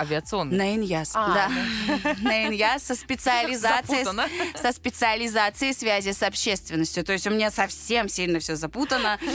Авиационный. 0.00 0.56
На 0.56 0.74
ИНЯС. 0.76 1.12
А, 1.14 1.34
да. 1.34 2.14
На 2.22 2.46
ИНЯС 2.46 2.84
со 2.84 2.94
специализацией, 2.94 4.06
со 4.56 4.72
специализацией 4.72 5.74
связи 5.74 6.12
с 6.12 6.22
общественностью. 6.22 7.04
То 7.04 7.12
есть 7.12 7.26
у 7.26 7.30
меня 7.30 7.50
совсем 7.50 8.08
сильно 8.08 8.38
все 8.38 8.56
запутано. 8.56 9.18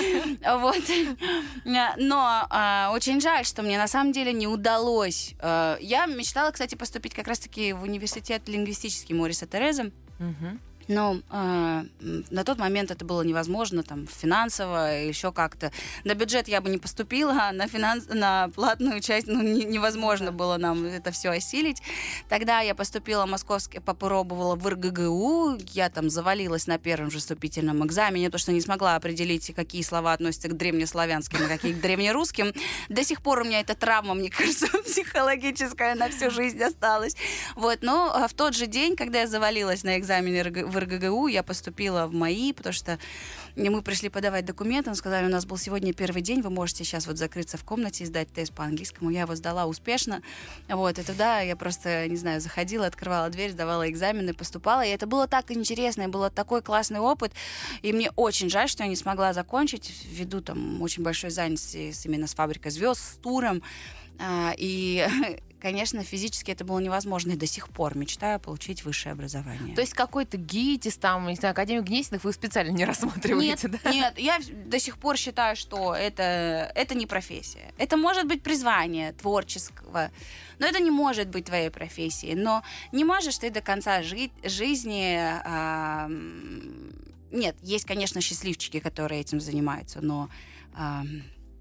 Вот. 0.65 0.83
Но 1.65 2.47
а, 2.49 2.91
очень 2.93 3.21
жаль, 3.21 3.45
что 3.45 3.61
мне 3.61 3.77
на 3.77 3.87
самом 3.87 4.11
деле 4.11 4.33
не 4.33 4.47
удалось. 4.47 5.33
А, 5.39 5.77
Я 5.79 6.05
мечтала, 6.07 6.51
кстати, 6.51 6.75
поступить 6.75 7.13
как 7.13 7.27
раз-таки 7.27 7.73
в 7.73 7.83
университет 7.83 8.47
лингвистический 8.47 9.15
Мориса 9.15 9.45
Тереза. 9.45 9.91
Но 10.87 11.19
э, 11.31 11.83
на 12.29 12.43
тот 12.43 12.59
момент 12.59 12.91
это 12.91 13.05
было 13.05 13.21
невозможно, 13.23 13.83
там, 13.83 14.07
финансово, 14.07 15.01
еще 15.01 15.31
как-то. 15.31 15.71
На 16.03 16.13
бюджет 16.13 16.47
я 16.47 16.61
бы 16.61 16.69
не 16.69 16.77
поступила, 16.77 17.33
а 17.33 17.51
на, 17.51 17.67
финанс... 17.67 18.05
на 18.07 18.49
платную 18.49 18.99
часть 19.01 19.27
ну, 19.27 19.41
не- 19.41 19.65
невозможно 19.65 20.31
было 20.31 20.57
нам 20.57 20.85
это 20.85 21.11
все 21.11 21.29
осилить. 21.29 21.81
Тогда 22.29 22.59
я 22.61 22.75
поступила 22.75 23.25
в 23.25 23.29
московский, 23.29 23.79
попробовала 23.79 24.55
в 24.55 24.67
РГГУ, 24.67 25.57
я 25.73 25.89
там 25.89 26.09
завалилась 26.09 26.67
на 26.67 26.77
первом 26.77 27.09
же 27.11 27.19
вступительном 27.19 27.85
экзамене, 27.85 28.27
потому 28.27 28.39
что 28.39 28.51
не 28.51 28.61
смогла 28.61 28.95
определить, 28.95 29.53
какие 29.55 29.81
слова 29.81 30.13
относятся 30.13 30.49
к 30.49 30.57
древнеславянским, 30.57 31.39
а 31.43 31.47
какие 31.47 31.73
к 31.73 31.81
древнерусским. 31.81 32.53
До 32.89 33.03
сих 33.03 33.21
пор 33.21 33.39
у 33.39 33.43
меня 33.43 33.59
эта 33.61 33.75
травма, 33.75 34.13
мне 34.13 34.29
кажется, 34.37 34.67
психологическая 34.67 35.95
на 35.95 36.09
всю 36.09 36.29
жизнь 36.29 36.61
осталась. 36.61 37.15
Вот, 37.55 37.79
но 37.81 38.11
а, 38.13 38.27
в 38.27 38.33
тот 38.33 38.55
же 38.55 38.67
день, 38.67 38.95
когда 38.95 39.21
я 39.21 39.27
завалилась 39.27 39.83
на 39.83 39.97
экзамене 39.97 40.41
РГ- 40.41 40.74
в 40.75 40.79
РГГУ, 40.79 41.27
я 41.27 41.41
поступила 41.41 42.07
в 42.07 42.13
МАИ, 42.13 42.53
потому 42.53 42.73
что 42.73 42.99
мы 43.55 43.81
пришли 43.81 44.09
подавать 44.09 44.45
документы, 44.45 44.89
он 44.89 44.95
сказали, 44.95 45.25
у 45.25 45.29
нас 45.29 45.45
был 45.45 45.57
сегодня 45.57 45.93
первый 45.93 46.21
день, 46.21 46.41
вы 46.41 46.49
можете 46.49 46.83
сейчас 46.83 47.07
вот 47.07 47.17
закрыться 47.17 47.57
в 47.57 47.63
комнате 47.63 48.03
и 48.03 48.07
сдать 48.07 48.27
тест 48.31 48.53
по 48.53 48.63
английскому. 48.63 49.09
Я 49.09 49.21
его 49.21 49.35
сдала 49.35 49.65
успешно. 49.65 50.21
Вот, 50.67 50.99
и 50.99 51.03
туда 51.03 51.39
я 51.39 51.55
просто, 51.55 52.07
не 52.07 52.17
знаю, 52.17 52.41
заходила, 52.41 52.85
открывала 52.85 53.29
дверь, 53.29 53.51
сдавала 53.51 53.89
экзамены, 53.89 54.33
поступала. 54.33 54.85
И 54.85 54.89
это 54.89 55.07
было 55.07 55.27
так 55.27 55.51
интересно, 55.51 56.03
и 56.03 56.07
было 56.07 56.29
такой 56.29 56.61
классный 56.61 56.99
опыт. 56.99 57.31
И 57.81 57.93
мне 57.93 58.11
очень 58.15 58.49
жаль, 58.49 58.67
что 58.67 58.83
я 58.83 58.89
не 58.89 58.95
смогла 58.95 59.33
закончить 59.33 59.91
ввиду 60.05 60.41
там 60.41 60.81
очень 60.81 61.03
большой 61.03 61.29
занятости 61.29 61.93
именно 62.05 62.27
с 62.27 62.35
фабрикой 62.35 62.71
звезд, 62.71 63.01
с 63.01 63.17
туром. 63.17 63.63
А, 64.19 64.53
И, 64.57 65.07
конечно, 65.65 66.03
физически 66.03 66.51
это 66.51 66.63
было 66.63 66.77
невозможно. 66.77 67.31
И 67.31 67.35
до 67.35 67.47
сих 67.47 67.69
пор 67.69 67.97
мечтаю 67.97 68.39
получить 68.39 68.85
высшее 68.85 69.13
образование. 69.13 69.73
То 69.73 69.81
есть 69.81 69.93
какой-то 69.93 70.37
ГИТИС, 70.37 70.97
там, 70.97 71.27
не 71.27 71.35
знаю, 71.35 71.53
Академию 71.53 71.83
Гнесиных 71.83 72.23
вы 72.23 72.33
специально 72.33 72.69
не 72.69 72.85
рассматриваете, 72.91 73.67
Нет, 73.67 73.81
да? 73.83 73.91
нет, 73.91 74.19
я 74.19 74.37
до 74.67 74.77
сих 74.77 74.99
пор 74.99 75.17
считаю, 75.17 75.55
что 75.55 75.95
это, 75.95 76.71
это 76.75 76.93
не 76.93 77.07
профессия. 77.07 77.73
Это 77.79 77.97
может 77.97 78.27
быть 78.27 78.43
призвание 78.43 79.13
творческого, 79.13 80.11
но 80.59 80.67
это 80.67 80.79
не 80.79 80.91
может 80.91 81.29
быть 81.29 81.45
твоей 81.45 81.71
профессией. 81.71 82.35
Но 82.35 82.61
не 82.91 83.03
можешь 83.03 83.39
ты 83.39 83.49
до 83.49 83.61
конца 83.61 84.03
жить, 84.03 84.33
жизни... 84.43 85.17
м, 86.05 86.93
нет, 87.31 87.55
есть, 87.63 87.85
конечно, 87.85 88.21
счастливчики, 88.21 88.79
которые 88.79 89.21
этим 89.21 89.41
занимаются, 89.41 90.01
но... 90.01 90.29
а, 90.75 91.03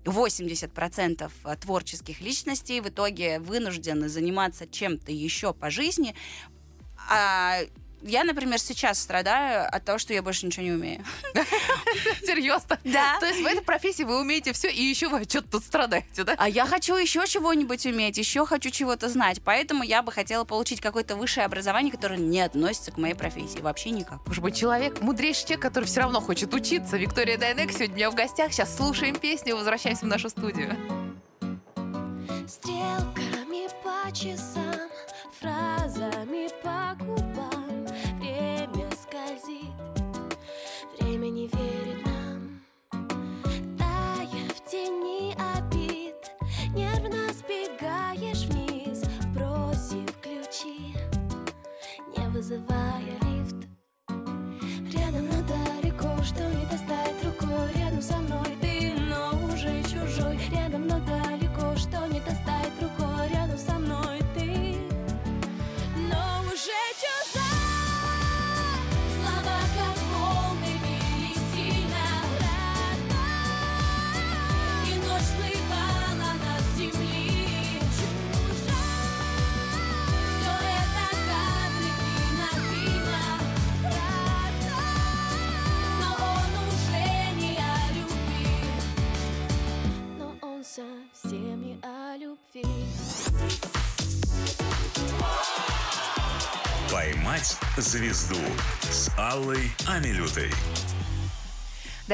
80% 0.05 1.57
творческих 1.57 2.21
личностей 2.21 2.81
в 2.81 2.88
итоге 2.88 3.40
вынуждены 3.40 4.09
заниматься 4.09 4.67
чем-то 4.67 5.12
еще 5.12 5.53
по 5.53 5.71
жизни. 5.71 6.14
А 7.11 7.61
я, 8.05 8.25
например, 8.25 8.59
сейчас 8.59 9.01
страдаю 9.01 9.67
от 9.71 9.85
того, 9.85 9.99
что 9.99 10.12
я 10.12 10.23
больше 10.23 10.47
ничего 10.47 10.64
не 10.64 10.73
умею. 10.73 11.05
Серьезно? 12.23 12.79
Да. 12.85 13.19
То 13.21 13.27
есть 13.27 13.40
в 13.40 13.47
этой 13.47 13.62
профессии 13.62 14.03
вы 14.03 14.21
умеете 14.21 14.53
все, 14.53 14.71
и 14.71 14.83
еще 14.83 15.09
вы 15.09 15.25
что-то 15.25 15.53
тут 15.53 15.64
страдаете, 15.64 16.25
да? 16.25 16.35
А 16.38 16.49
я 16.49 16.67
хочу 16.67 16.97
еще 16.97 17.27
чего-нибудь 17.27 17.87
уметь, 17.87 18.19
еще 18.19 18.45
хочу 18.47 18.71
чего-то 18.71 19.09
знать. 19.09 19.40
Поэтому 19.45 19.83
я 19.83 20.03
бы 20.03 20.12
хотела 20.12 20.45
получить 20.45 20.81
какое-то 20.81 21.17
высшее 21.17 21.47
образование, 21.47 21.90
которое 21.90 22.19
не 22.19 22.40
относится 22.40 22.93
к 22.93 22.99
моей 22.99 23.14
профессии. 23.14 23.61
Вообще 23.61 23.90
никак. 23.90 24.27
Может 24.27 24.43
быть, 24.43 24.57
человек, 24.57 25.01
мудрейший 25.01 25.45
человек, 25.45 25.62
который 25.62 25.85
все 25.85 26.01
равно 26.01 26.21
хочет 26.21 26.53
учиться. 26.53 26.97
Виктория 26.97 27.38
Дайнек 27.38 27.73
сегодня 27.73 27.95
у 27.95 27.97
меня 27.97 28.11
в 28.11 28.14
гостях. 28.14 28.53
Сейчас 28.53 28.77
слушаем 28.77 29.17
песню, 29.17 29.57
возвращаемся 29.57 30.05
в 30.05 30.09
нашу 30.09 30.29
студию. 30.29 30.77
Стрелками 32.47 33.69
по 33.83 34.12
часам, 34.14 34.63
звезду» 97.76 98.37
с 98.82 99.10
Аллой 99.18 99.70
Амилютой. 99.87 100.50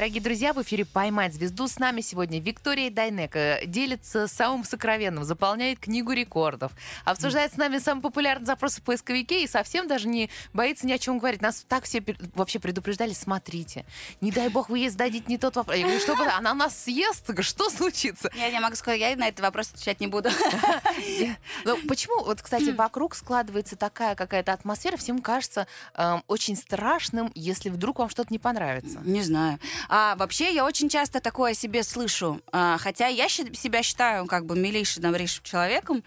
Дорогие 0.01 0.23
друзья, 0.23 0.55
в 0.55 0.63
эфире 0.63 0.87
«Поймать 0.87 1.35
звезду». 1.35 1.69
С 1.69 1.79
нами 1.79 2.01
сегодня 2.01 2.41
Виктория 2.41 2.91
Дайнека. 2.91 3.61
Делится 3.67 4.29
самым 4.29 4.65
сокровенным, 4.65 5.25
заполняет 5.25 5.79
книгу 5.79 6.13
рекордов. 6.13 6.73
Обсуждает 7.05 7.53
с 7.53 7.59
нами 7.59 7.77
самый 7.77 8.01
популярный 8.01 8.47
запрос 8.47 8.77
в 8.77 8.83
поисковике 8.83 9.45
и 9.45 9.47
совсем 9.47 9.87
даже 9.87 10.09
не 10.09 10.31
боится 10.55 10.87
ни 10.87 10.93
о 10.95 10.99
чем 10.99 11.19
говорить. 11.19 11.43
Нас 11.43 11.67
так 11.69 11.85
все 11.85 12.03
вообще 12.35 12.59
предупреждали, 12.59 13.13
смотрите. 13.13 13.85
Не 14.23 14.33
дай 14.33 14.49
бог 14.49 14.71
вы 14.71 14.79
ей 14.79 14.89
зададите 14.89 15.27
не 15.29 15.37
тот 15.37 15.57
вопрос. 15.57 15.77
Я 15.77 15.83
говорю, 15.83 16.01
что? 16.01 16.17
Она 16.35 16.55
нас 16.55 16.83
съест? 16.83 17.39
Что 17.43 17.69
случится? 17.69 18.31
Я 18.35 18.51
не 18.51 18.59
могу 18.59 18.77
сказать, 18.77 19.01
я 19.01 19.15
на 19.17 19.29
этот 19.29 19.41
вопрос 19.41 19.69
отвечать 19.69 20.01
не 20.01 20.07
буду. 20.07 20.31
Ну, 21.65 21.77
почему, 21.87 22.25
вот, 22.25 22.41
кстати, 22.41 22.71
вокруг 22.71 23.15
складывается 23.15 23.77
такая 23.77 24.15
какая-то 24.15 24.53
атмосфера, 24.53 24.97
всем 24.97 25.21
кажется 25.21 25.67
эм, 25.95 26.23
очень 26.27 26.57
страшным, 26.57 27.31
если 27.35 27.69
вдруг 27.69 27.99
вам 27.99 28.09
что-то 28.09 28.33
не 28.33 28.39
понравится. 28.39 28.99
Не 29.05 29.23
знаю. 29.23 29.59
А 29.93 30.15
вообще 30.15 30.55
я 30.55 30.65
очень 30.65 30.89
часто 30.89 31.21
такое 31.21 31.53
себе 31.53 31.83
слышу. 31.83 32.41
А, 32.53 32.79
хотя 32.79 33.09
я 33.09 33.29
себя 33.29 33.83
считаю 33.83 34.27
как 34.27 34.47
бы 34.47 34.57
милейшим, 34.57 35.03
добрейшим 35.03 35.43
человеком. 35.43 36.05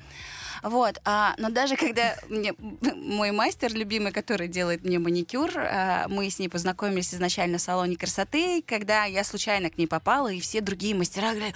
Вот, 0.63 1.02
а, 1.04 1.36
но 1.38 1.50
даже 1.50 1.76
когда 1.76 2.15
мне 2.30 2.54
мой 2.96 3.32
мастер 3.32 3.74
любимый, 3.74 4.13
который 4.13 4.48
делает 4.48 4.86
мне 4.86 4.98
маникюр, 4.98 5.52
а, 5.58 6.08
мы 6.08 6.30
с 6.30 6.39
ней 6.39 6.48
познакомились 6.48 7.13
изначально 7.13 7.58
в 7.58 7.62
салоне 7.62 7.98
красоты, 7.98 8.63
когда 8.65 9.04
я 9.04 9.26
случайно 9.26 9.69
к 9.69 9.78
ней 9.78 9.88
попала, 9.88 10.32
и 10.32 10.39
все 10.39 10.62
другие 10.62 10.96
мастера 10.96 11.32
говорили, 11.32 11.54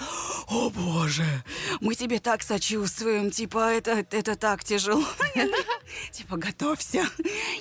о 0.49 0.69
боже, 0.69 1.23
мы 1.79 1.95
тебе 1.95 2.19
так 2.19 2.43
сочувствуем, 2.43 3.31
типа 3.31 3.71
это, 3.71 4.05
это 4.11 4.35
так 4.35 4.65
тяжело. 4.65 5.05
Типа, 6.11 6.35
готовься. 6.35 7.05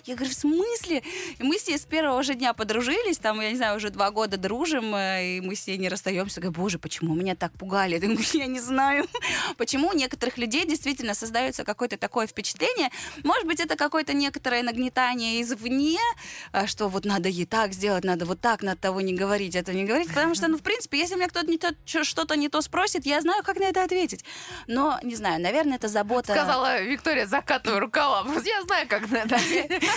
Я 0.04 0.14
говорю, 0.16 0.30
в 0.30 0.34
смысле? 0.34 1.02
Мы 1.38 1.58
с 1.58 1.68
ней 1.68 1.78
с 1.78 1.84
первого 1.84 2.22
же 2.22 2.34
дня 2.34 2.54
подружились, 2.54 3.18
там, 3.18 3.40
я 3.40 3.50
не 3.50 3.56
знаю, 3.56 3.76
уже 3.76 3.90
два 3.90 4.10
года 4.10 4.36
дружим, 4.46 4.94
э, 4.94 5.38
и 5.38 5.40
мы 5.40 5.56
с 5.56 5.66
ней 5.66 5.76
не 5.76 5.88
расстаемся. 5.88 6.40
Говорю, 6.40 6.60
боже, 6.60 6.78
почему 6.78 7.14
меня 7.14 7.34
так 7.34 7.52
пугали? 7.52 7.94
Я 7.94 8.00
говорю, 8.00 8.22
я 8.32 8.46
не 8.46 8.60
знаю. 8.60 9.06
Почему 9.56 9.88
у 9.88 9.92
некоторых 9.92 10.38
людей 10.38 10.66
действительно 10.66 11.14
создается 11.14 11.64
какое-то 11.64 11.96
такое 11.96 12.26
впечатление? 12.26 12.90
Может 13.24 13.46
быть, 13.46 13.60
это 13.60 13.76
какое-то 13.76 14.12
некоторое 14.12 14.62
нагнетание 14.62 15.42
извне, 15.42 15.98
а, 16.52 16.66
что 16.66 16.88
вот 16.88 17.04
надо 17.04 17.28
ей 17.28 17.46
так 17.46 17.72
сделать, 17.72 18.04
надо 18.04 18.24
вот 18.24 18.40
так, 18.40 18.62
надо 18.62 18.80
того 18.80 19.00
не 19.00 19.14
говорить, 19.14 19.56
это 19.56 19.72
не 19.72 19.84
говорить. 19.84 20.08
Потому 20.08 20.34
что, 20.34 20.48
ну, 20.48 20.58
в 20.58 20.62
принципе, 20.62 20.98
если 20.98 21.16
меня 21.16 21.28
кто-то 21.28 21.50
не 21.50 21.58
то, 21.58 21.74
что-то 22.04 22.36
не 22.36 22.48
то 22.48 22.62
спросит, 22.62 23.06
я 23.06 23.20
знаю, 23.20 23.42
как 23.42 23.58
на 23.58 23.64
это 23.64 23.82
ответить. 23.82 24.24
Но, 24.66 24.98
не 25.02 25.16
знаю, 25.16 25.40
наверное, 25.40 25.76
это 25.76 25.88
забота... 25.88 26.32
Сказала 26.32 26.82
Виктория, 26.82 27.26
закатывая 27.26 27.80
рукава. 27.80 28.24
Я 28.44 28.62
знаю, 28.62 28.86
как 28.88 29.10
на 29.10 29.16
это 29.16 29.36
ответить. 29.36 29.82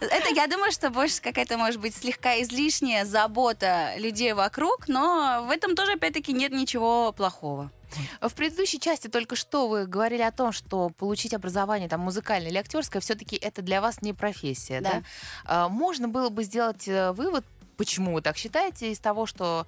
Это, 0.00 0.34
я 0.34 0.46
думаю, 0.46 0.72
что 0.72 0.90
больше 0.90 1.22
какая-то, 1.22 1.56
может 1.56 1.80
быть, 1.80 1.96
слегка 1.96 2.40
излишняя 2.42 3.06
забота 3.06 3.55
людей 3.96 4.32
вокруг, 4.32 4.88
но 4.88 5.44
в 5.46 5.50
этом 5.50 5.74
тоже, 5.74 5.92
опять-таки, 5.92 6.32
нет 6.32 6.52
ничего 6.52 7.12
плохого. 7.12 7.70
В 8.20 8.34
предыдущей 8.34 8.80
части 8.80 9.08
только 9.08 9.36
что 9.36 9.68
вы 9.68 9.86
говорили 9.86 10.22
о 10.22 10.32
том, 10.32 10.52
что 10.52 10.90
получить 10.90 11.34
образование 11.34 11.88
там 11.88 12.00
музыкальное 12.00 12.50
или 12.50 12.58
актерское 12.58 13.00
все-таки 13.00 13.36
это 13.36 13.62
для 13.62 13.80
вас 13.80 14.02
не 14.02 14.12
профессия, 14.12 14.80
да? 14.80 14.90
Да. 14.90 15.02
А, 15.44 15.68
Можно 15.68 16.08
было 16.08 16.28
бы 16.28 16.42
сделать 16.42 16.88
э, 16.88 17.12
вывод, 17.12 17.44
почему 17.76 18.14
вы 18.14 18.22
так 18.22 18.36
считаете, 18.36 18.90
из 18.90 18.98
того, 18.98 19.26
что 19.26 19.66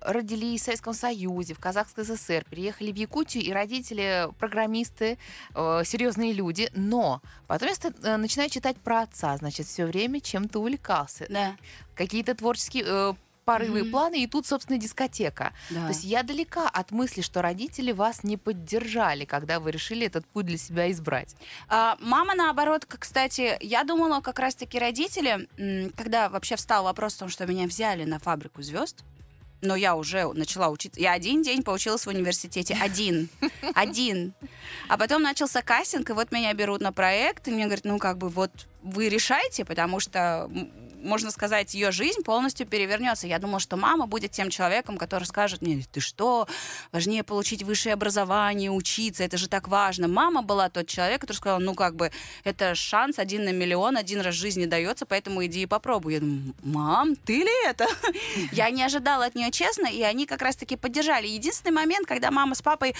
родились 0.00 0.62
в 0.62 0.64
Советском 0.64 0.94
Союзе, 0.94 1.54
в 1.54 1.58
Казахской 1.58 2.04
ССР, 2.04 2.44
переехали 2.48 2.90
в 2.90 2.96
Якутию, 2.96 3.44
и 3.44 3.52
родители 3.52 4.28
программисты, 4.38 5.18
э, 5.54 5.82
серьезные 5.84 6.32
люди, 6.32 6.70
но 6.74 7.20
потом 7.46 7.68
я 7.68 7.74
э, 8.02 8.16
начинаю 8.16 8.50
читать 8.50 8.76
про 8.78 9.02
отца, 9.02 9.36
значит, 9.36 9.66
все 9.66 9.84
время 9.84 10.20
чем-то 10.20 10.60
увлекался. 10.60 11.26
Да. 11.28 11.56
Какие-то 11.94 12.34
творческие 12.34 12.84
э, 12.86 13.14
порывы, 13.50 13.80
Мгм. 13.82 13.90
планы, 13.90 14.22
и 14.22 14.26
тут, 14.28 14.46
собственно, 14.46 14.78
дискотека. 14.78 15.52
То 15.70 15.88
есть 15.88 16.04
я 16.04 16.22
далека 16.22 16.68
от 16.68 16.92
мысли, 16.92 17.20
что 17.20 17.42
родители 17.42 17.90
вас 17.92 18.22
не 18.22 18.36
поддержали, 18.36 19.24
когда 19.24 19.58
вы 19.58 19.72
решили 19.72 20.06
этот 20.06 20.24
путь 20.26 20.46
для 20.46 20.56
себя 20.58 20.90
избрать. 20.92 21.34
А, 21.68 21.96
мама, 22.00 22.34
наоборот, 22.36 22.86
кстати, 22.88 23.56
я 23.60 23.82
думала, 23.84 24.20
как 24.20 24.38
раз-таки 24.38 24.78
родители, 24.78 25.48
когда 25.96 26.28
вообще 26.28 26.54
встал 26.54 26.84
вопрос 26.84 27.16
о 27.16 27.18
том, 27.20 27.28
что 27.28 27.44
меня 27.46 27.66
взяли 27.66 28.04
на 28.04 28.18
фабрику 28.20 28.62
звезд, 28.62 29.02
но 29.62 29.74
я 29.76 29.94
уже 29.96 30.32
начала 30.32 30.68
учиться. 30.68 31.00
Я 31.00 31.12
один 31.12 31.42
день 31.42 31.62
поучилась 31.62 32.06
в 32.06 32.08
университете. 32.08 32.78
Один. 32.80 33.28
Один. 33.74 34.32
А 34.88 34.96
потом 34.96 35.22
начался 35.22 35.60
кастинг, 35.60 36.08
и 36.10 36.12
вот 36.12 36.32
меня 36.32 36.54
берут 36.54 36.80
на 36.80 36.92
проект, 36.92 37.48
и 37.48 37.50
мне 37.50 37.64
говорят, 37.64 37.84
ну, 37.84 37.98
как 37.98 38.16
бы, 38.16 38.28
вот 38.28 38.50
вы 38.82 39.08
решайте, 39.10 39.64
потому 39.64 40.00
что, 40.00 40.48
можно 41.02 41.30
сказать, 41.30 41.74
ее 41.74 41.90
жизнь 41.90 42.22
полностью 42.22 42.66
перевернется. 42.66 43.26
Я 43.26 43.38
думала, 43.38 43.60
что 43.60 43.76
мама 43.76 44.06
будет 44.06 44.30
тем 44.30 44.50
человеком, 44.50 44.98
который 44.98 45.24
скажет 45.24 45.62
мне, 45.62 45.84
ты 45.90 46.00
что, 46.00 46.46
важнее 46.92 47.24
получить 47.24 47.62
высшее 47.62 47.94
образование, 47.94 48.70
учиться, 48.70 49.24
это 49.24 49.36
же 49.36 49.48
так 49.48 49.68
важно. 49.68 50.08
Мама 50.08 50.42
была 50.42 50.68
тот 50.68 50.86
человек, 50.86 51.22
который 51.22 51.36
сказал, 51.36 51.60
ну, 51.60 51.74
как 51.74 51.96
бы, 51.96 52.10
это 52.44 52.74
шанс 52.74 53.18
один 53.18 53.44
на 53.44 53.52
миллион, 53.52 53.96
один 53.96 54.20
раз 54.20 54.34
в 54.34 54.38
жизни 54.38 54.66
дается, 54.66 55.06
поэтому 55.06 55.44
иди 55.44 55.62
и 55.62 55.66
попробуй. 55.66 56.14
Я 56.14 56.20
думаю, 56.20 56.54
мам, 56.62 57.16
ты 57.16 57.38
ли 57.38 57.66
это? 57.66 57.86
Я 58.52 58.70
не 58.70 58.82
ожидала 58.82 59.26
от 59.26 59.34
нее 59.34 59.50
честно, 59.50 59.86
и 59.86 60.02
они 60.02 60.26
как 60.26 60.42
раз-таки 60.42 60.76
поддержали. 60.76 61.26
Единственный 61.26 61.72
момент, 61.72 62.06
когда 62.06 62.30
мама 62.30 62.54
с 62.54 62.62
папой 62.62 62.94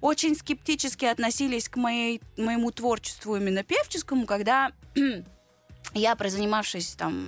очень 0.00 0.36
скептически 0.36 1.04
относились 1.04 1.68
к 1.68 1.76
моей, 1.76 2.20
моему 2.36 2.70
творчеству 2.70 3.36
именно 3.36 3.62
певческому, 3.62 4.26
когда 4.26 4.72
я, 5.94 6.14
прозанимавшись 6.16 6.94
там 6.94 7.26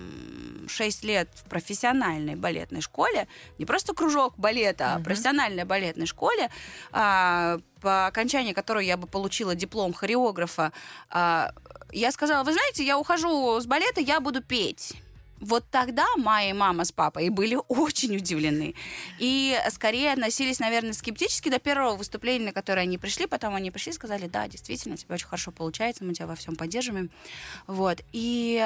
6 0.68 1.04
лет 1.04 1.28
в 1.34 1.44
профессиональной 1.48 2.36
балетной 2.36 2.80
школе, 2.80 3.26
не 3.58 3.64
просто 3.66 3.94
кружок 3.94 4.34
балета, 4.38 4.92
а 4.92 4.94
Мгм. 4.94 5.04
профессиональной 5.04 5.64
балетной 5.64 6.06
школе, 6.06 6.50
а, 6.92 7.58
по 7.80 8.06
окончании 8.06 8.52
которой 8.52 8.86
я 8.86 8.96
бы 8.96 9.06
получила 9.06 9.54
диплом 9.54 9.92
хореографа, 9.92 10.72
а, 11.10 11.52
я 11.92 12.10
сказала, 12.12 12.44
вы 12.44 12.52
знаете, 12.52 12.84
я 12.84 12.98
ухожу 12.98 13.60
с 13.60 13.66
балета, 13.66 14.00
я 14.00 14.20
буду 14.20 14.42
петь. 14.42 14.94
Вот 15.42 15.64
тогда 15.70 16.06
моя 16.16 16.54
мама 16.54 16.84
с 16.84 16.92
папой 16.92 17.28
были 17.28 17.58
очень 17.68 18.16
удивлены. 18.16 18.74
И 19.18 19.58
скорее 19.70 20.12
относились, 20.12 20.60
наверное, 20.60 20.92
скептически 20.92 21.48
до 21.48 21.58
первого 21.58 21.96
выступления, 21.96 22.46
на 22.46 22.52
которое 22.52 22.82
они 22.82 22.96
пришли. 22.96 23.26
Потом 23.26 23.54
они 23.54 23.70
пришли 23.70 23.90
и 23.90 23.94
сказали, 23.94 24.28
да, 24.28 24.46
действительно, 24.46 24.96
тебе 24.96 25.14
очень 25.14 25.26
хорошо 25.26 25.50
получается, 25.50 26.04
мы 26.04 26.14
тебя 26.14 26.28
во 26.28 26.36
всем 26.36 26.54
поддерживаем. 26.54 27.10
Вот. 27.66 28.00
И 28.12 28.56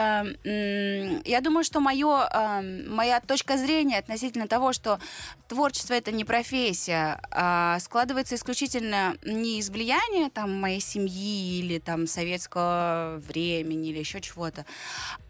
э, 0.44 1.20
я 1.24 1.40
думаю, 1.40 1.64
что 1.64 1.80
моё, 1.80 2.28
э, 2.30 2.84
моя 2.88 3.20
точка 3.20 3.56
зрения 3.56 3.98
относительно 3.98 4.46
того, 4.46 4.74
что 4.74 5.00
творчество 5.48 5.94
это 5.94 6.12
не 6.12 6.24
профессия, 6.24 7.20
а 7.30 7.78
складывается 7.80 8.34
исключительно 8.34 9.16
не 9.24 9.60
из 9.60 9.70
влияния 9.70 10.28
там, 10.28 10.52
моей 10.60 10.80
семьи 10.80 11.58
или 11.58 11.78
там, 11.78 12.06
советского 12.06 13.22
времени 13.26 13.88
или 13.88 13.98
еще 13.98 14.20
чего-то, 14.20 14.66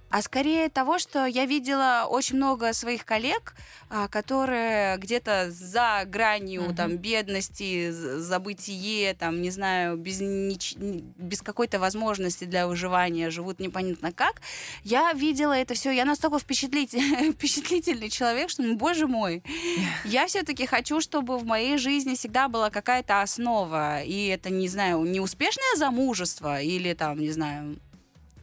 а 0.09 0.23
скорее 0.23 0.69
того, 0.69 0.99
что 0.99 1.27
я 1.27 1.47
видела 1.47 2.07
очень 2.09 2.37
много 2.37 2.73
своих 2.73 3.05
коллег, 3.05 3.55
а, 3.90 4.09
которые 4.09 4.97
где-то 4.99 5.51
за 5.51 6.05
гранью 6.07 6.62
Мгм. 6.62 6.77
там 6.77 6.97
бедности, 6.97 7.90
забытие, 7.90 9.14
там 9.14 9.42
не 9.42 9.51
знаю, 9.51 9.97
без 9.97 10.21
нич- 10.21 10.77
без 11.16 11.42
какой-то 11.42 11.79
возможности 11.79 12.45
для 12.45 12.66
выживания 12.66 13.31
живут 13.31 13.59
непонятно 13.61 14.12
как. 14.12 14.40
Я 14.85 15.12
видела 15.12 15.53
это 15.53 15.75
все, 15.75 15.90
я 15.90 16.05
настолько 16.05 16.37
впечатлитель- 16.38 17.33
впечатлительный 17.33 18.09
человек, 18.09 18.51
что, 18.51 18.62
ну, 18.62 18.77
боже 18.77 19.07
мой, 19.07 19.42
я 20.05 20.27
все-таки 20.27 20.66
хочу, 20.66 21.01
чтобы 21.01 21.37
в 21.38 21.45
моей 21.45 21.79
жизни 21.79 22.14
всегда 22.14 22.49
была 22.49 22.71
какая-то 22.71 23.23
основа, 23.23 24.03
и 24.03 24.27
это 24.27 24.51
не 24.51 24.69
знаю, 24.69 25.03
не 25.05 25.21
успешное 25.21 25.77
замужество 25.77 26.61
или 26.61 26.92
там 26.95 27.19
не 27.19 27.31
знаю 27.31 27.79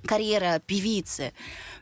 карьера 0.06 0.60
певицы. 0.66 1.34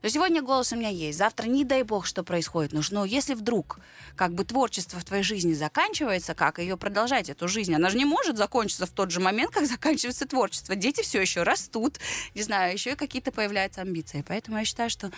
Сегодня 0.04 0.42
голос 0.42 0.74
у 0.74 0.76
меня 0.76 0.90
есть, 0.90 1.18
завтра 1.18 1.48
не 1.48 1.64
дай 1.64 1.84
бог, 1.84 2.06
что 2.06 2.24
происходит. 2.24 2.74
Но, 2.74 2.82
но 2.92 3.06
если 3.06 3.34
вдруг 3.34 3.80
как 4.16 4.34
бы 4.34 4.44
творчество 4.44 5.00
в 5.00 5.06
твоей 5.06 5.24
жизни 5.24 5.54
заканчивается, 5.54 6.34
как 6.34 6.60
ее 6.60 6.78
продолжать, 6.78 7.30
эту 7.30 7.48
жизнь? 7.48 7.74
Она 7.74 7.90
же 7.90 7.98
не 7.98 8.06
может 8.06 8.38
закончиться 8.38 8.86
в 8.86 8.92
тот 8.92 9.12
же 9.12 9.20
момент, 9.20 9.52
как 9.52 9.66
заканчивается 9.66 10.28
творчество. 10.28 10.76
Дети 10.76 11.02
все 11.02 11.22
еще 11.22 11.44
растут, 11.44 12.00
не 12.36 12.44
знаю, 12.44 12.74
еще 12.74 12.92
и 12.92 12.96
какие-то 12.96 13.32
появляются 13.32 13.82
амбиции. 13.82 14.24
Поэтому 14.28 14.58
я 14.58 14.66
считаю, 14.66 14.90
что 14.90 15.12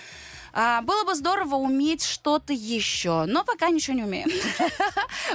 а, 0.53 0.81
было 0.83 1.03
бы 1.03 1.15
здорово 1.15 1.55
уметь 1.55 2.03
что-то 2.03 2.53
еще, 2.53 3.25
но 3.25 3.43
пока 3.43 3.69
ничего 3.69 3.97
не 3.97 4.03
умеем. 4.03 4.29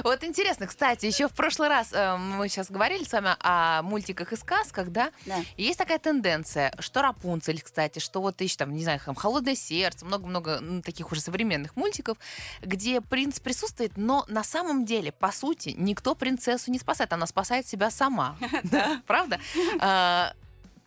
Вот 0.03 0.23
интересно, 0.23 0.67
кстати, 0.67 1.05
еще 1.05 1.27
в 1.27 1.33
прошлый 1.33 1.67
раз 1.67 1.89
э, 1.91 2.15
мы 2.15 2.47
сейчас 2.47 2.71
говорили 2.71 3.03
с 3.03 3.11
вами 3.11 3.35
о 3.39 3.81
мультиках 3.81 4.31
и 4.31 4.35
сказках, 4.37 4.89
да? 4.89 5.11
Да. 5.25 5.37
И 5.57 5.63
есть 5.63 5.77
такая 5.77 5.99
тенденция, 5.99 6.73
что 6.79 7.01
Рапунцель, 7.01 7.61
кстати, 7.61 7.99
что 7.99 8.21
вот 8.21 8.39
еще 8.39 8.55
там, 8.55 8.73
не 8.73 8.83
знаю, 8.83 8.99
там 9.03 9.15
«Холодное 9.15 9.55
сердце», 9.55 10.05
много-много 10.05 10.59
ну, 10.61 10.81
таких 10.81 11.11
уже 11.11 11.21
современных 11.21 11.75
мультиков, 11.75 12.17
где 12.61 13.01
принц 13.01 13.39
присутствует, 13.39 13.97
но 13.97 14.25
на 14.29 14.43
самом 14.43 14.85
деле, 14.85 15.11
по 15.11 15.31
сути, 15.31 15.75
никто 15.77 16.15
принцессу 16.15 16.71
не 16.71 16.79
спасает, 16.79 17.11
она 17.11 17.27
спасает 17.27 17.67
себя 17.67 17.91
сама. 17.91 18.37
Правда? 19.05 19.39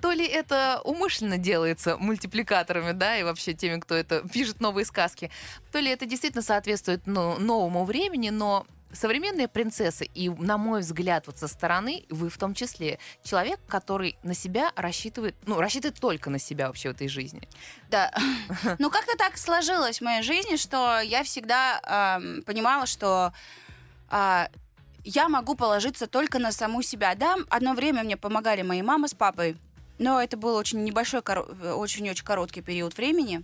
То 0.02 0.10
ли 0.10 0.26
это 0.26 0.80
умышленно 0.84 1.38
делается 1.38 1.96
мультипликаторами, 1.96 2.90
да, 2.90 3.16
и 3.16 3.22
вообще 3.22 3.54
теми, 3.54 3.78
кто 3.78 3.94
это 3.94 4.28
пишет 4.28 4.60
новые 4.60 4.84
сказки, 4.84 5.30
то 5.70 5.78
ли 5.78 5.90
это 5.90 6.06
действительно 6.06 6.42
соответствует 6.42 7.06
ну, 7.06 7.38
новому 7.38 7.84
времени, 7.84 8.30
но 8.30 8.66
современные 8.92 9.46
принцессы, 9.48 10.04
и, 10.04 10.28
на 10.28 10.58
мой 10.58 10.80
взгляд, 10.80 11.26
вот 11.26 11.38
со 11.38 11.48
стороны, 11.48 12.04
вы 12.10 12.30
в 12.30 12.36
том 12.36 12.52
числе, 12.52 12.98
человек, 13.22 13.60
который 13.68 14.16
на 14.24 14.34
себя 14.34 14.72
рассчитывает, 14.76 15.36
ну, 15.46 15.60
рассчитывает 15.60 15.98
только 16.00 16.30
на 16.30 16.38
себя 16.38 16.66
вообще 16.66 16.90
в 16.90 16.96
этой 16.96 17.08
жизни. 17.08 17.48
Да. 17.88 18.12
Ну, 18.78 18.90
как-то 18.90 19.16
так 19.16 19.38
сложилось 19.38 19.98
в 19.98 20.04
моей 20.04 20.22
жизни, 20.22 20.56
что 20.56 21.00
я 21.00 21.22
всегда 21.22 22.18
эм, 22.20 22.42
понимала, 22.42 22.86
что 22.86 23.32
э, 24.10 24.46
я 25.04 25.28
могу 25.28 25.54
положиться 25.54 26.06
только 26.06 26.38
на 26.38 26.52
саму 26.52 26.82
себя. 26.82 27.14
Да, 27.14 27.36
одно 27.48 27.74
время 27.74 28.02
мне 28.02 28.16
помогали 28.16 28.62
мои 28.62 28.82
мама 28.82 29.08
с 29.08 29.14
папой, 29.14 29.56
но 29.98 30.22
это 30.22 30.37
был 30.37 30.55
очень 30.55 30.85
небольшой, 30.85 31.20
очень-очень 31.22 32.24
короткий 32.24 32.61
период 32.62 32.96
времени. 32.96 33.42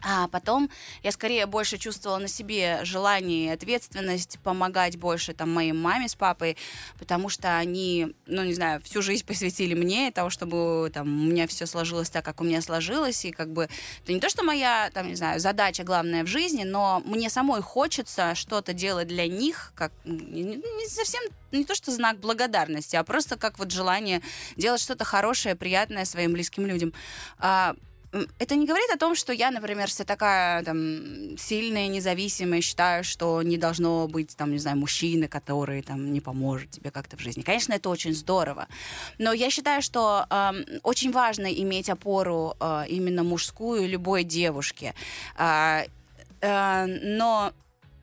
А 0.00 0.28
потом 0.28 0.70
я 1.02 1.10
скорее 1.10 1.46
больше 1.46 1.76
чувствовала 1.76 2.18
на 2.18 2.28
себе 2.28 2.80
желание 2.84 3.46
и 3.46 3.50
ответственность 3.50 4.38
помогать 4.44 4.96
больше 4.96 5.34
там 5.34 5.52
моей 5.52 5.72
маме 5.72 6.08
с 6.08 6.14
папой, 6.14 6.56
потому 6.98 7.28
что 7.28 7.56
они, 7.56 8.14
ну 8.26 8.44
не 8.44 8.54
знаю, 8.54 8.80
всю 8.82 9.02
жизнь 9.02 9.24
посвятили 9.26 9.74
мне 9.74 10.12
того, 10.12 10.30
чтобы 10.30 10.90
там 10.94 11.06
у 11.08 11.30
меня 11.30 11.46
все 11.46 11.66
сложилось 11.66 12.10
так, 12.10 12.24
как 12.24 12.40
у 12.40 12.44
меня 12.44 12.62
сложилось, 12.62 13.24
и 13.24 13.32
как 13.32 13.52
бы 13.52 13.68
это 14.02 14.12
не 14.12 14.20
то, 14.20 14.28
что 14.28 14.44
моя 14.44 14.90
там 14.94 15.08
не 15.08 15.16
знаю 15.16 15.40
задача 15.40 15.82
главная 15.82 16.22
в 16.22 16.28
жизни, 16.28 16.62
но 16.62 17.02
мне 17.04 17.28
самой 17.28 17.60
хочется 17.60 18.34
что-то 18.34 18.72
делать 18.72 19.08
для 19.08 19.26
них, 19.26 19.72
как 19.74 19.92
не, 20.04 20.62
совсем 20.88 21.22
не 21.50 21.64
то, 21.64 21.74
что 21.74 21.90
знак 21.90 22.20
благодарности, 22.20 22.94
а 22.96 23.02
просто 23.02 23.36
как 23.36 23.58
вот 23.58 23.72
желание 23.72 24.22
делать 24.56 24.80
что-то 24.80 25.04
хорошее, 25.04 25.56
приятное 25.56 26.04
своим 26.04 26.32
близким 26.32 26.66
людям. 26.66 26.92
А, 27.38 27.74
это 28.38 28.56
не 28.56 28.66
говорит 28.66 28.90
о 28.94 28.98
том, 28.98 29.14
что 29.14 29.32
я, 29.32 29.50
например, 29.50 29.88
вся 29.88 30.04
такая 30.04 30.62
там 30.62 31.36
сильная, 31.36 31.88
независимая, 31.88 32.60
считаю, 32.60 33.04
что 33.04 33.42
не 33.42 33.58
должно 33.58 34.08
быть 34.08 34.36
там, 34.36 34.52
не 34.52 34.58
знаю, 34.58 34.78
мужчины, 34.78 35.28
который 35.28 35.82
там 35.82 36.12
не 36.12 36.20
поможет 36.20 36.70
тебе 36.70 36.90
как-то 36.90 37.16
в 37.16 37.20
жизни. 37.20 37.42
Конечно, 37.42 37.74
это 37.74 37.90
очень 37.90 38.14
здорово, 38.14 38.66
но 39.18 39.32
я 39.32 39.50
считаю, 39.50 39.82
что 39.82 40.26
э, 40.30 40.78
очень 40.82 41.12
важно 41.12 41.46
иметь 41.46 41.90
опору 41.90 42.54
э, 42.58 42.84
именно 42.88 43.22
мужскую 43.24 43.88
любой 43.88 44.24
девушке, 44.24 44.94
э, 45.36 45.84
э, 46.40 46.86
но 46.86 47.52